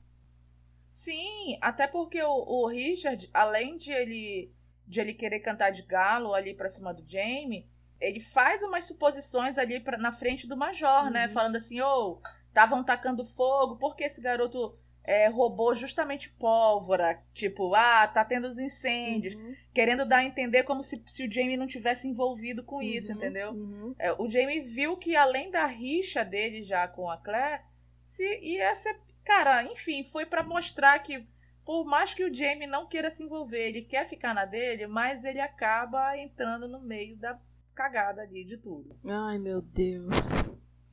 [0.92, 4.52] Sim, até porque o, o Richard, além de ele
[4.88, 7.66] de ele querer cantar de galo ali pra cima do Jamie,
[7.98, 11.06] ele faz umas suposições ali pra, na frente do Major, né?
[11.06, 11.12] uhum.
[11.12, 11.30] né?
[11.30, 17.22] Falando assim, ô, oh, estavam tacando fogo, por que esse garoto é, roubou justamente pólvora,
[17.34, 19.56] tipo, ah, tá tendo os incêndios, uhum.
[19.74, 23.18] querendo dar a entender como se, se o Jamie não tivesse envolvido com isso, uhum.
[23.18, 23.52] entendeu?
[23.52, 23.96] Uhum.
[23.98, 27.64] É, o Jamie viu que além da rixa dele já com a Claire,
[28.02, 31.26] se ia ser, cara, enfim, foi para mostrar que
[31.66, 35.24] por mais que o Jamie não queira se envolver, ele quer ficar na dele, mas
[35.24, 37.40] ele acaba entrando no meio da
[37.74, 38.96] cagada ali de tudo.
[39.06, 40.30] Ai, meu Deus.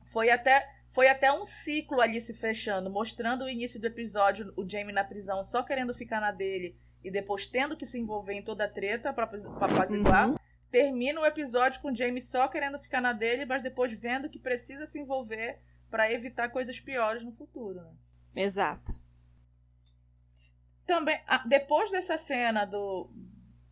[0.05, 4.67] Foi até foi até um ciclo ali se fechando, mostrando o início do episódio, o
[4.67, 8.43] Jamie na prisão só querendo ficar na dele e depois tendo que se envolver em
[8.43, 10.29] toda a treta pra, pra apaziguar.
[10.29, 10.37] Uhum.
[10.71, 14.39] Termina o episódio com o Jamie só querendo ficar na dele, mas depois vendo que
[14.39, 15.59] precisa se envolver
[15.89, 17.81] para evitar coisas piores no futuro.
[17.81, 18.43] Né?
[18.43, 18.91] Exato.
[20.85, 23.09] Também, depois dessa cena do,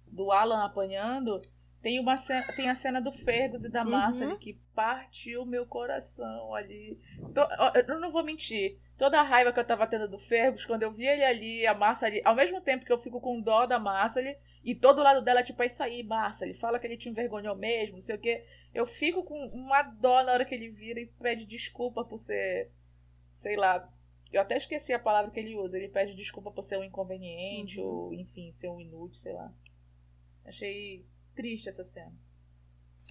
[0.06, 1.42] do Alan apanhando,
[1.82, 4.32] tem, uma cena, tem a cena do Fergus e da Massa uhum.
[4.32, 7.00] ali, que partiu meu coração ali.
[7.88, 8.78] eu não vou mentir.
[8.98, 11.76] Toda a raiva que eu tava tendo do Fergus, quando eu vi ele ali, a
[11.76, 15.04] Massa ali, ao mesmo tempo que eu fico com dó da Massa ali, e todo
[15.04, 16.44] lado dela, tipo, é isso aí, Massa.
[16.44, 18.44] Ele fala que ele te envergonhou mesmo, não sei o quê.
[18.74, 22.72] Eu fico com uma dó na hora que ele vira e pede desculpa por ser,
[23.34, 23.88] sei lá.
[24.32, 25.78] Eu até esqueci a palavra que ele usa.
[25.78, 27.88] Ele pede desculpa por ser um inconveniente, uhum.
[27.88, 29.54] ou enfim, ser um inútil, sei lá.
[30.44, 31.06] Achei
[31.38, 32.12] triste essa cena.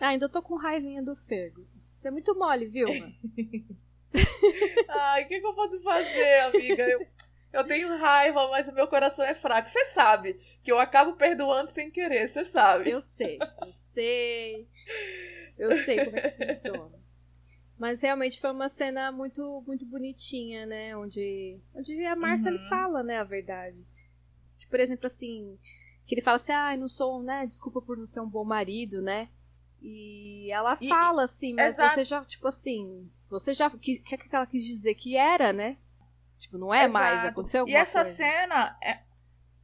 [0.01, 1.81] Ah, ainda tô com raivinha do Ferguson.
[1.97, 2.89] Você é muito mole, viu?
[4.89, 6.83] Ai, o que, que, eu posso fazer, amiga?
[6.83, 7.07] Eu,
[7.53, 9.69] eu tenho raiva, mas o meu coração é fraco.
[9.69, 12.91] Você sabe que eu acabo perdoando sem querer, você sabe.
[12.91, 14.69] Eu sei, eu sei.
[15.57, 16.97] Eu sei como é que funciona.
[17.79, 20.97] Mas realmente foi uma cena muito muito bonitinha, né?
[20.97, 22.69] Onde, onde a Marcia uhum.
[22.69, 23.79] fala, né, a verdade.
[24.69, 25.59] Por exemplo, assim,
[26.07, 29.03] que ele fala assim, ah, não sou, né, desculpa por não ser um bom marido,
[29.03, 29.29] né?
[29.83, 31.95] E ela e, fala assim, mas exato.
[31.95, 35.77] você já, tipo assim, você já, o que, que ela quis dizer que era, né?
[36.39, 36.93] Tipo, não é exato.
[36.93, 38.17] mais, aconteceu alguma E essa coisa.
[38.17, 39.01] cena é,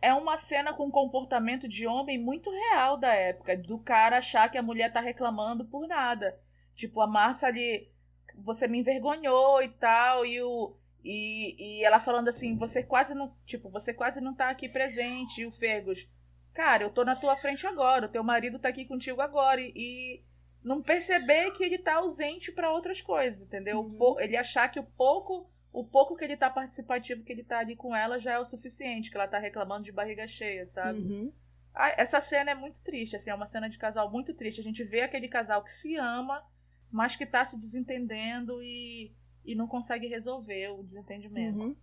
[0.00, 4.58] é uma cena com comportamento de homem muito real da época, do cara achar que
[4.58, 6.38] a mulher tá reclamando por nada.
[6.74, 7.90] Tipo, a Márcia ali,
[8.36, 10.74] você me envergonhou e tal, e o
[11.04, 15.40] e, e ela falando assim, você quase não, tipo, você quase não tá aqui presente,
[15.40, 16.08] e o Fergus,
[16.54, 19.60] cara, eu tô na tua frente agora, o teu marido tá aqui contigo agora.
[19.60, 20.24] E, e
[20.62, 23.80] não perceber que ele tá ausente para outras coisas, entendeu?
[23.80, 24.20] Uhum.
[24.20, 25.50] Ele achar que o pouco.
[25.72, 28.44] O pouco que ele tá participativo, que ele tá ali com ela, já é o
[28.44, 30.98] suficiente, que ela tá reclamando de barriga cheia, sabe?
[30.98, 31.32] Uhum.
[31.74, 34.60] Ah, essa cena é muito triste, assim, é uma cena de casal muito triste.
[34.60, 36.46] A gente vê aquele casal que se ama,
[36.90, 39.14] mas que tá se desentendendo e,
[39.46, 41.58] e não consegue resolver o desentendimento.
[41.58, 41.76] Uhum.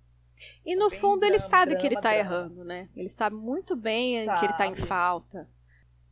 [0.66, 2.18] E no fundo ele sabe que ele tá drama.
[2.18, 2.90] errando, né?
[2.96, 4.40] Ele sabe muito bem sabe.
[4.40, 5.50] que ele tá em falta.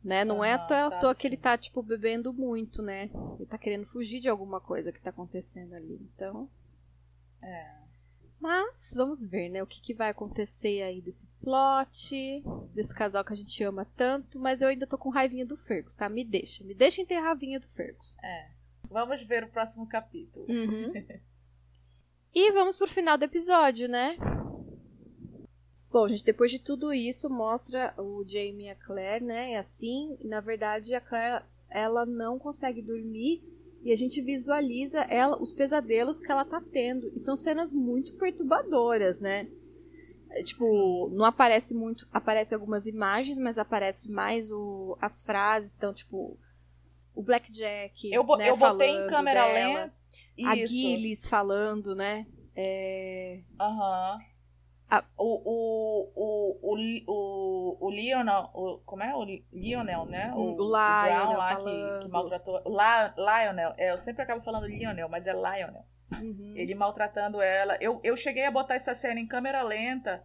[0.02, 0.24] Né?
[0.24, 3.10] Não é à toa que ele tá, tipo, bebendo muito, né?
[3.36, 5.98] Ele tá querendo fugir de alguma coisa que tá acontecendo ali.
[6.14, 6.48] Então.
[7.42, 7.78] É.
[8.40, 9.62] Mas vamos ver, né?
[9.62, 12.42] O que, que vai acontecer aí desse plot,
[12.72, 14.38] desse casal que a gente ama tanto.
[14.38, 16.08] Mas eu ainda tô com raivinha do Fergus, tá?
[16.08, 16.62] Me deixa.
[16.64, 18.16] Me deixa ter raivinha do Fergus.
[18.22, 18.50] É.
[18.88, 20.46] Vamos ver o próximo capítulo.
[20.48, 20.92] Uhum.
[22.38, 24.16] e vamos pro final do episódio, né?
[25.90, 29.52] Bom, gente, depois de tudo isso, mostra o Jamie e a Claire, né?
[29.54, 33.42] É assim, e na verdade a Claire, ela não consegue dormir
[33.82, 37.10] e a gente visualiza ela, os pesadelos que ela tá tendo.
[37.12, 39.48] E são cenas muito perturbadoras, né?
[40.30, 45.92] É, tipo, não aparece muito, aparece algumas imagens, mas aparece mais o, as frases, então,
[45.92, 46.38] tipo,
[47.18, 49.92] o Blackjack, eu, né, eu botei em câmera dela, lenta,
[50.46, 52.24] a Gillis falando, né?
[52.54, 53.40] É...
[53.60, 54.18] Uhum.
[54.88, 55.04] Ah.
[55.16, 59.12] O, o, o, o, o, o Lionel, o, como é?
[59.16, 60.32] O Lionel, né?
[60.32, 62.62] O, o Lionel lá que, que, maltratou.
[62.64, 65.84] O La, Lionel, é, eu sempre acabo falando Lionel, mas é Lionel.
[66.12, 66.52] Uhum.
[66.54, 67.76] Ele maltratando ela.
[67.80, 70.24] Eu, eu cheguei a botar essa cena em câmera lenta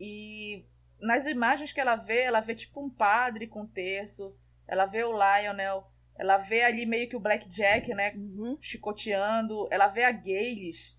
[0.00, 0.66] e
[1.00, 4.36] nas imagens que ela vê, ela vê tipo um padre com terço.
[4.66, 5.93] Ela vê o Lionel.
[6.16, 8.12] Ela vê ali meio que o Blackjack, né?
[8.14, 8.56] Uhum.
[8.60, 9.66] Chicoteando.
[9.70, 10.94] Ela vê a Gayles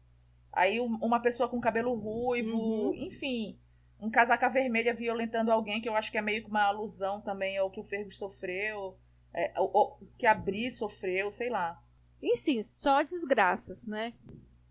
[0.56, 2.94] Aí uma pessoa com cabelo ruivo, uhum.
[2.94, 3.60] enfim,
[4.00, 7.58] um casaca vermelha violentando alguém, que eu acho que é meio que uma alusão também
[7.58, 8.98] ao que o Fergus sofreu,
[9.34, 11.78] é, o, que a Bri sofreu, sei lá.
[12.22, 14.14] E sim, só desgraças, né?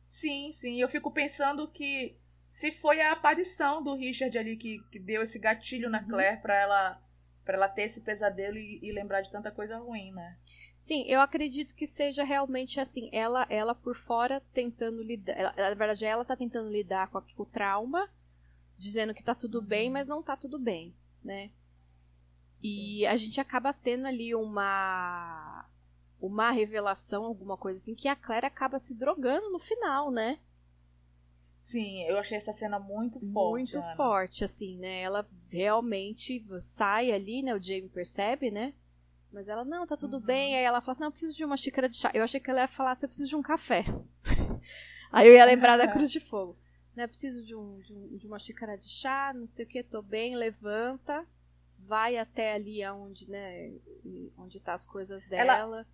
[0.07, 0.81] Sim, sim.
[0.81, 2.17] Eu fico pensando que
[2.49, 6.09] se foi a aparição do Richard ali que, que deu esse gatilho na uhum.
[6.09, 7.03] Claire para ela
[7.45, 10.37] para ela ter esse pesadelo e, e, lembrar de tanta coisa ruim, né?
[10.79, 15.75] Sim, eu acredito que seja realmente assim, ela ela por fora tentando lidar, ela, na
[15.75, 18.09] verdade ela tá tentando lidar com, a, com o trauma,
[18.79, 19.65] dizendo que tá tudo uhum.
[19.65, 21.51] bem, mas não tá tudo bem, né?
[22.63, 23.07] E Sim.
[23.07, 25.69] a gente acaba tendo ali uma
[26.21, 30.39] uma revelação, alguma coisa assim, que a Claire acaba se drogando no final, né?
[31.65, 33.53] Sim, eu achei essa cena muito forte.
[33.53, 33.97] Muito Ana.
[33.97, 35.01] forte, assim, né?
[35.01, 37.55] Ela realmente sai ali, né?
[37.55, 38.75] O Jamie percebe, né?
[39.33, 40.23] Mas ela, não, tá tudo uhum.
[40.23, 40.57] bem.
[40.57, 42.11] Aí ela fala, não, eu preciso de uma xícara de chá.
[42.13, 43.83] Eu achei que ela ia falar, eu preciso de um café.
[45.11, 46.59] Aí eu ia lembrar da Cruz de Fogo.
[46.95, 49.83] Né, preciso de, um, de, um, de, uma xícara de chá, não sei o que,
[49.83, 51.27] tô bem, levanta,
[51.79, 53.73] vai até ali onde, né,
[54.37, 55.57] onde tá as coisas dela.
[55.57, 55.87] Ela,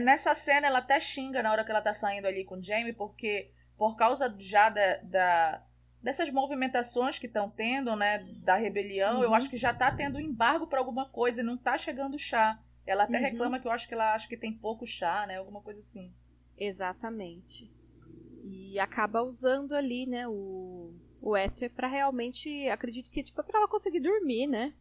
[0.00, 2.92] nessa cena, ela até xinga na hora que ela tá saindo ali com o Jamie,
[2.92, 5.64] porque por causa já da, da
[6.02, 9.22] dessas movimentações que estão tendo, né, da rebelião, uhum.
[9.22, 12.60] eu acho que já está tendo embargo para alguma coisa e não está chegando chá.
[12.86, 13.24] Ela até uhum.
[13.24, 16.12] reclama que eu acho que ela acha que tem pouco chá, né, alguma coisa assim.
[16.56, 17.72] Exatamente.
[18.44, 23.68] E acaba usando ali, né, o, o éter para realmente, acredito que tipo para ela
[23.68, 24.74] conseguir dormir, né?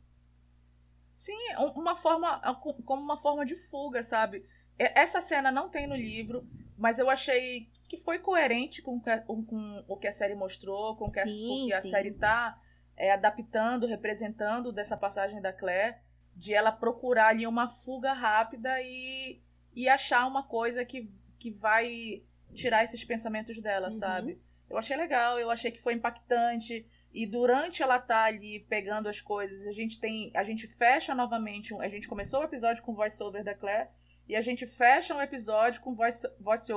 [1.14, 1.38] Sim,
[1.76, 2.40] uma forma
[2.86, 4.46] como uma forma de fuga, sabe?
[4.78, 6.48] Essa cena não tem no livro,
[6.78, 11.22] mas eu achei que foi coerente com, com o que a série mostrou, com, que
[11.22, 12.60] sim, a, com que a série está
[12.98, 15.98] é, adaptando, representando dessa passagem da Claire,
[16.36, 19.42] de ela procurar ali uma fuga rápida e,
[19.74, 21.10] e achar uma coisa que,
[21.40, 22.24] que vai
[22.54, 23.92] tirar esses pensamentos dela, uhum.
[23.92, 24.42] sabe?
[24.70, 26.86] Eu achei legal, eu achei que foi impactante.
[27.14, 30.30] E durante ela tá ali pegando as coisas, a gente tem.
[30.36, 31.74] A gente fecha novamente.
[31.76, 33.90] A gente começou o episódio com o voice-over da Claire.
[34.28, 36.72] E a gente fecha um episódio com voice-over voice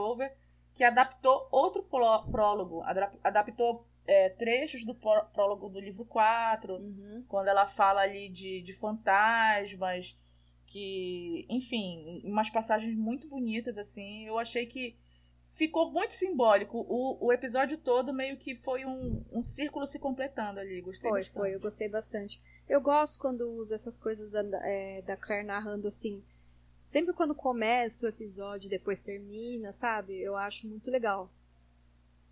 [0.81, 2.83] que adaptou outro prólogo,
[3.23, 7.23] adaptou é, trechos do prólogo do livro 4, uhum.
[7.29, 10.17] quando ela fala ali de, de fantasmas,
[10.65, 14.27] que, enfim, umas passagens muito bonitas, assim.
[14.27, 14.97] Eu achei que
[15.43, 16.79] ficou muito simbólico.
[16.89, 20.81] O, o episódio todo meio que foi um, um círculo se completando ali.
[20.81, 21.39] Gostei foi, bastante.
[21.39, 22.43] Foi, eu gostei bastante.
[22.67, 26.25] Eu gosto quando usa essas coisas da, é, da Claire narrando assim
[26.91, 30.21] Sempre quando começa o episódio e depois termina, sabe?
[30.21, 31.31] Eu acho muito legal.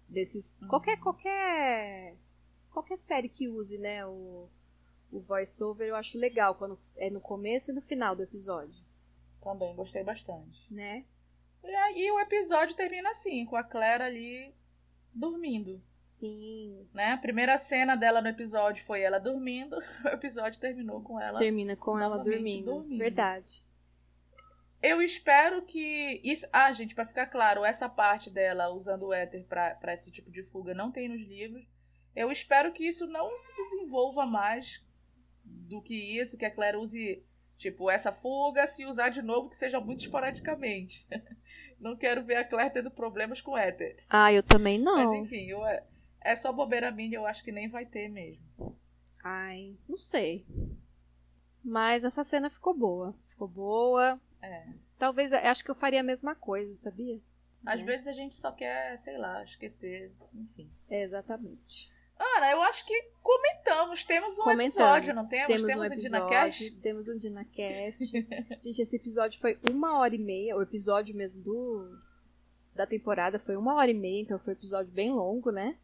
[0.09, 0.63] Desses.
[0.63, 0.67] Uhum.
[0.67, 2.17] Qualquer, qualquer.
[2.73, 4.05] Qualquer série que use, né?
[4.05, 4.49] O,
[5.13, 8.83] o voice-over eu acho legal quando é no começo e no final do episódio.
[9.41, 10.67] Também gostei bastante.
[10.69, 11.05] Né?
[11.63, 14.53] E aí o episódio termina assim, com a Claire ali
[15.15, 15.81] dormindo.
[16.05, 16.85] Sim.
[16.93, 17.13] Né?
[17.13, 21.39] A primeira cena dela no episódio foi ela dormindo, o episódio terminou com ela.
[21.39, 22.73] Termina com ela dormindo.
[22.73, 22.99] dormindo.
[22.99, 23.68] Verdade.
[24.83, 26.21] Eu espero que.
[26.23, 26.47] Isso...
[26.53, 30.43] Ah, gente, para ficar claro, essa parte dela usando o éter para esse tipo de
[30.43, 31.67] fuga não tem nos livros.
[32.15, 34.85] Eu espero que isso não se desenvolva mais
[35.45, 37.23] do que isso, que a Claire use,
[37.57, 41.07] tipo, essa fuga, se usar de novo, que seja muito esporadicamente.
[41.79, 44.03] não quero ver a Claire tendo problemas com o éter.
[44.09, 44.97] Ah, eu também não.
[44.97, 45.85] Mas enfim, eu, é,
[46.21, 48.43] é só bobeira minha, eu acho que nem vai ter mesmo.
[49.23, 50.47] Ai, não sei.
[51.63, 53.15] Mas essa cena ficou boa.
[53.27, 54.21] Ficou boa.
[54.43, 54.67] É.
[54.99, 57.21] Talvez, acho que eu faria a mesma coisa, sabia?
[57.65, 57.85] Às é.
[57.85, 60.71] vezes a gente só quer, sei lá, esquecer, enfim.
[60.89, 61.93] É, exatamente.
[62.19, 64.75] Ana, eu acho que comentamos, temos um comentamos.
[64.77, 65.47] episódio, não temos?
[65.47, 66.71] Temos, temos um, episódio, DinaCast?
[66.81, 68.27] Temos um DinaCast.
[68.65, 71.99] gente, esse episódio foi uma hora e meia, o episódio mesmo do
[72.75, 75.77] da temporada foi uma hora e meia, então foi um episódio bem longo, né?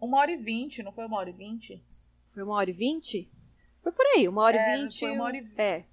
[0.00, 1.82] Uma hora e vinte, não foi uma hora e vinte?
[2.30, 3.30] Foi uma hora e vinte?
[3.82, 5.00] Foi por aí, uma hora é, e vinte.
[5.00, 5.60] Foi uma hora e vinte.
[5.60, 5.84] É.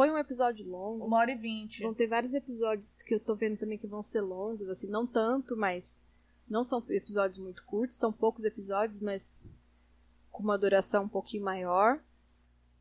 [0.00, 1.04] Foi um episódio longo.
[1.04, 1.82] Uma hora e vinte.
[1.82, 5.06] Vão ter vários episódios que eu tô vendo também que vão ser longos, assim, não
[5.06, 6.00] tanto, mas
[6.48, 9.38] não são episódios muito curtos, são poucos episódios, mas
[10.32, 12.00] com uma duração um pouquinho maior.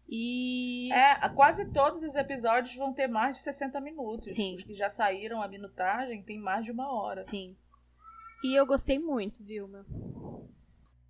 [0.07, 0.89] E.
[0.93, 4.31] É, quase todos os episódios vão ter mais de 60 minutos.
[4.31, 4.55] Sim.
[4.55, 7.25] Os que já saíram a minutagem tem mais de uma hora.
[7.25, 7.53] Sim.
[8.41, 9.85] E eu gostei muito, Vilma.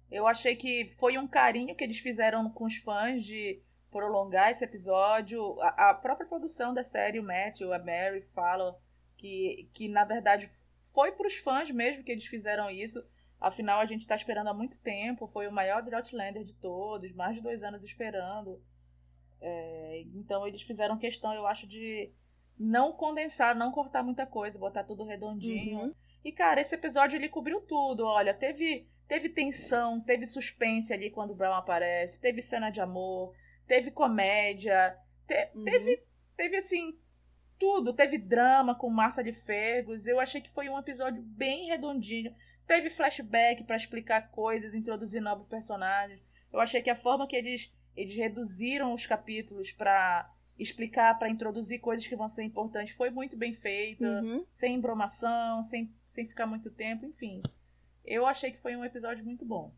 [0.09, 3.61] Eu achei que foi um carinho que eles fizeram com os fãs de
[3.91, 5.59] prolongar esse episódio.
[5.61, 8.75] A, a própria produção da série, o Matthew, a Mary falam
[9.17, 10.49] que, que na verdade
[10.93, 13.03] foi para os fãs mesmo que eles fizeram isso.
[13.39, 15.27] Afinal, a gente está esperando há muito tempo.
[15.27, 18.61] Foi o maior Outlander de todos, mais de dois anos esperando.
[19.41, 22.11] É, então, eles fizeram questão, eu acho, de
[22.57, 25.79] não condensar, não cortar muita coisa, botar tudo redondinho.
[25.79, 25.93] Uhum.
[26.23, 28.03] E, cara, esse episódio ele cobriu tudo.
[28.03, 33.33] Olha, teve, teve tensão, teve suspense ali quando o Brown aparece, teve cena de amor,
[33.69, 34.97] teve comédia,
[35.27, 35.63] te, uhum.
[35.63, 36.03] teve,
[36.35, 36.99] teve assim,
[37.59, 37.93] tudo.
[37.93, 40.07] Teve drama com massa de Fergus.
[40.07, 42.33] Eu achei que foi um episódio bem redondinho.
[42.67, 46.19] Teve flashback para explicar coisas, introduzir novos personagens.
[46.51, 51.79] Eu achei que a forma que eles, eles reduziram os capítulos para explicar, para introduzir
[51.79, 54.03] coisas que vão ser importantes foi muito bem feita.
[54.03, 54.45] Uhum.
[54.49, 57.41] Sem embromação, sem, sem ficar muito tempo, enfim.
[58.03, 59.71] Eu achei que foi um episódio muito bom.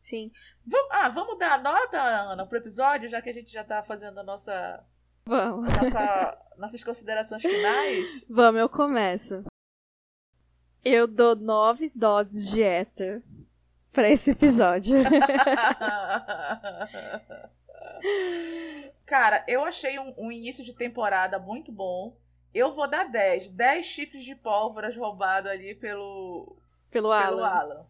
[0.00, 0.30] Sim.
[0.66, 3.82] Vamos, ah, vamos dar a nota, Ana, pro episódio, já que a gente já tá
[3.82, 4.84] fazendo a nossa
[5.30, 5.68] Vamos.
[5.68, 8.24] Nossa, nossas considerações finais?
[8.28, 9.44] Vamos, eu começo.
[10.84, 13.22] Eu dou nove doses de éter
[13.92, 14.96] pra esse episódio.
[19.06, 22.16] Cara, eu achei um, um, início de temporada muito bom.
[22.52, 23.50] Eu vou dar 10.
[23.50, 26.56] 10 chifres de pólvoras roubados ali pelo.
[26.90, 27.86] Pelo, pelo Alan.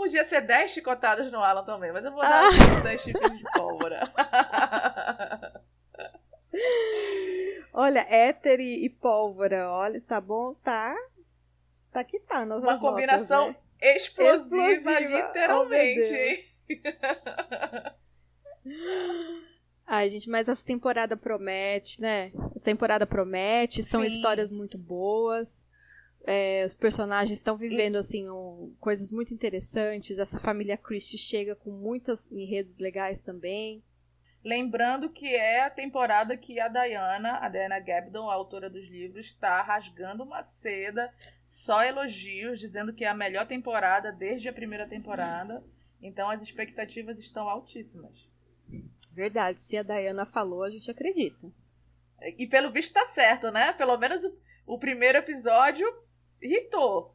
[0.00, 2.80] Podia ser 10 chicotadas no Alan também, mas eu vou dar ah.
[2.80, 4.10] 10 chifres de pólvora.
[7.70, 10.54] Olha, éter e, e, pólvora, olha, tá bom?
[10.64, 10.96] Tá.
[11.92, 12.46] Tá que tá.
[12.46, 13.94] Nossas Uma combinação notas, né?
[13.94, 16.50] explosiva, explosiva, literalmente.
[16.70, 17.92] Oh,
[19.86, 22.32] Ai, gente, mas essa temporada promete, né?
[22.56, 24.06] Essa temporada promete, são Sim.
[24.06, 25.68] histórias muito boas.
[26.24, 30.18] É, os personagens estão vivendo, assim, um, coisas muito interessantes.
[30.18, 33.82] Essa família Christie chega com muitos enredos legais também.
[34.42, 39.26] Lembrando que é a temporada que a Diana, a Diana Gabdon, a autora dos livros,
[39.26, 41.12] está rasgando uma seda,
[41.44, 45.62] só elogios, dizendo que é a melhor temporada desde a primeira temporada.
[46.00, 48.26] Então as expectativas estão altíssimas.
[49.12, 51.52] Verdade, se a Diana falou, a gente acredita.
[52.38, 53.74] E pelo visto tá certo, né?
[53.74, 55.86] Pelo menos o, o primeiro episódio
[56.42, 57.14] irritou.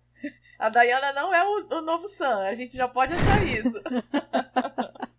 [0.57, 3.81] A Diana não é o, o novo Sam, a gente já pode achar isso.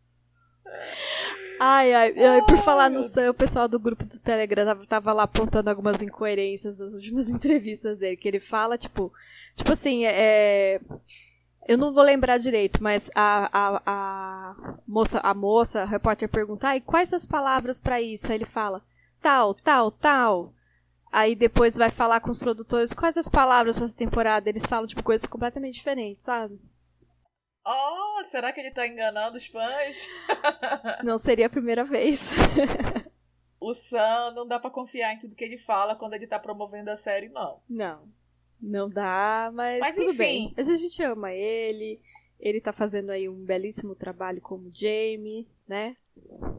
[1.59, 5.13] Ai, ai, ai, por falar no Sam, o pessoal do grupo do Telegram tava, tava,
[5.13, 9.11] lá apontando algumas incoerências das últimas entrevistas dele, que ele fala, tipo,
[9.55, 10.81] tipo assim, é, é,
[11.67, 16.69] eu não vou lembrar direito, mas a, a, a moça, a moça, a repórter pergunta,
[16.69, 18.31] ai, quais as palavras para isso?
[18.31, 18.83] Aí ele fala,
[19.23, 20.53] tal, tal, tal.
[21.11, 24.49] Aí depois vai falar com os produtores quais as palavras para essa temporada.
[24.49, 26.61] Eles falam, tipo, coisas completamente diferentes, sabe?
[27.65, 30.09] Oh, será que ele tá enganando os fãs?
[31.03, 32.33] Não seria a primeira vez.
[33.61, 36.91] o Sam não dá para confiar em tudo que ele fala quando ele tá promovendo
[36.91, 37.61] a série, não.
[37.69, 38.09] Não.
[38.61, 40.19] Não dá, mas, mas tudo enfim.
[40.19, 40.55] bem.
[40.57, 42.01] Mas a gente ama ele.
[42.39, 45.97] Ele tá fazendo aí um belíssimo trabalho como Jamie, né?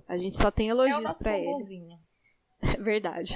[0.07, 1.97] A gente só tem elogios é para ele.
[2.61, 3.35] É verdade.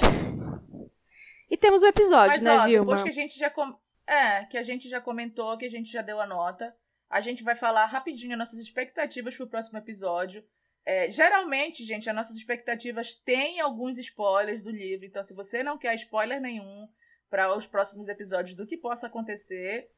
[1.52, 2.96] E temos o episódio, mas, né, ó, Vilma?
[2.96, 3.78] Depois que a gente já com...
[4.08, 6.76] É, que a gente já comentou, que a gente já deu a nota.
[7.10, 10.44] A gente vai falar rapidinho nossas expectativas para o próximo episódio.
[10.86, 15.06] É, geralmente, gente, as nossas expectativas têm alguns spoilers do livro.
[15.06, 16.88] Então, se você não quer spoiler nenhum
[17.30, 19.92] para os próximos episódios do que possa acontecer,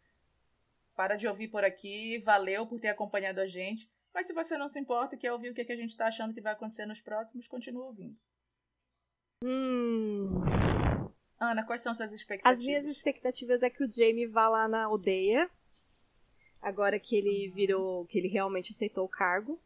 [0.95, 2.19] para de ouvir por aqui.
[2.19, 3.89] Valeu por ter acompanhado a gente.
[4.13, 6.33] Mas se você não se importa e quer ouvir o que, a gente está achando
[6.33, 8.15] que vai acontecer nos próximos, continua ouvindo.
[9.43, 10.41] Hum.
[11.51, 12.59] Ana, quais são suas expectativas?
[12.59, 15.49] As minhas expectativas é que o Jamie vá lá na aldeia
[16.63, 19.59] Agora que ele virou, que ele realmente aceitou o cargo.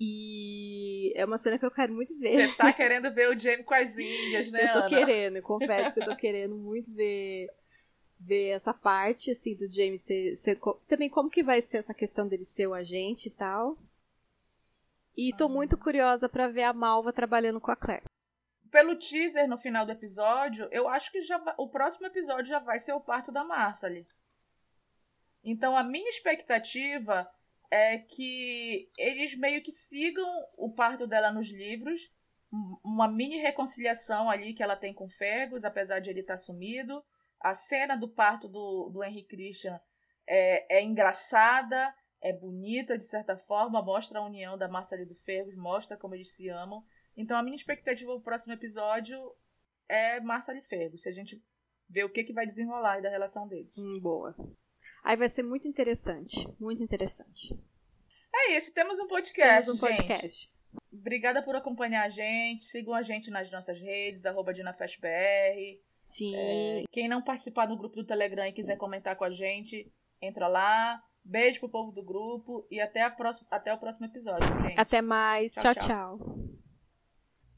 [0.00, 2.48] E é uma cena que eu quero muito ver.
[2.48, 4.64] Você tá querendo ver o Jamie com as índias, né?
[4.64, 4.88] eu tô Ana?
[4.88, 7.48] querendo, confesso que eu tô querendo muito ver
[8.20, 10.58] ver essa parte assim do James ser, ser,
[10.88, 13.78] também como que vai ser essa questão dele ser o agente e tal.
[15.16, 18.07] E tô muito curiosa para ver a Malva trabalhando com a Claire.
[18.70, 22.78] Pelo teaser no final do episódio, eu acho que já o próximo episódio já vai
[22.78, 24.06] ser o parto da Marcely.
[25.42, 27.30] Então a minha expectativa
[27.70, 32.10] é que eles meio que sigam o parto dela nos livros,
[32.52, 37.04] um- uma mini reconciliação ali que ela tem com Fergus, apesar de ele estar sumido.
[37.40, 39.80] A cena do parto do, do Henry Christian
[40.26, 45.14] é, é engraçada, é bonita de certa forma, mostra a união da Marcela e do
[45.14, 46.84] Fergus, mostra como eles se amam.
[47.18, 49.18] Então a minha expectativa pro próximo episódio
[49.88, 51.42] é Marcela e Fergus, se a gente
[51.88, 53.72] ver o que, que vai desenrolar aí da relação deles.
[53.76, 54.36] Hum, boa.
[55.02, 57.58] Aí vai ser muito interessante, muito interessante.
[58.32, 59.96] É isso, temos um podcast, Temos um gente.
[59.96, 60.52] podcast.
[60.92, 62.66] Obrigada por acompanhar a gente.
[62.66, 65.80] Sigam a gente nas nossas redes, arroba DinaFestBR.
[66.06, 66.34] Sim.
[66.36, 69.90] É, quem não participar do grupo do Telegram e quiser comentar com a gente,
[70.22, 71.02] entra lá.
[71.24, 74.78] Beijo pro povo do grupo e até, a próxima, até o próximo episódio, gente.
[74.78, 75.52] Até mais.
[75.54, 75.74] Tchau, tchau.
[75.74, 76.18] tchau.
[76.18, 76.47] tchau.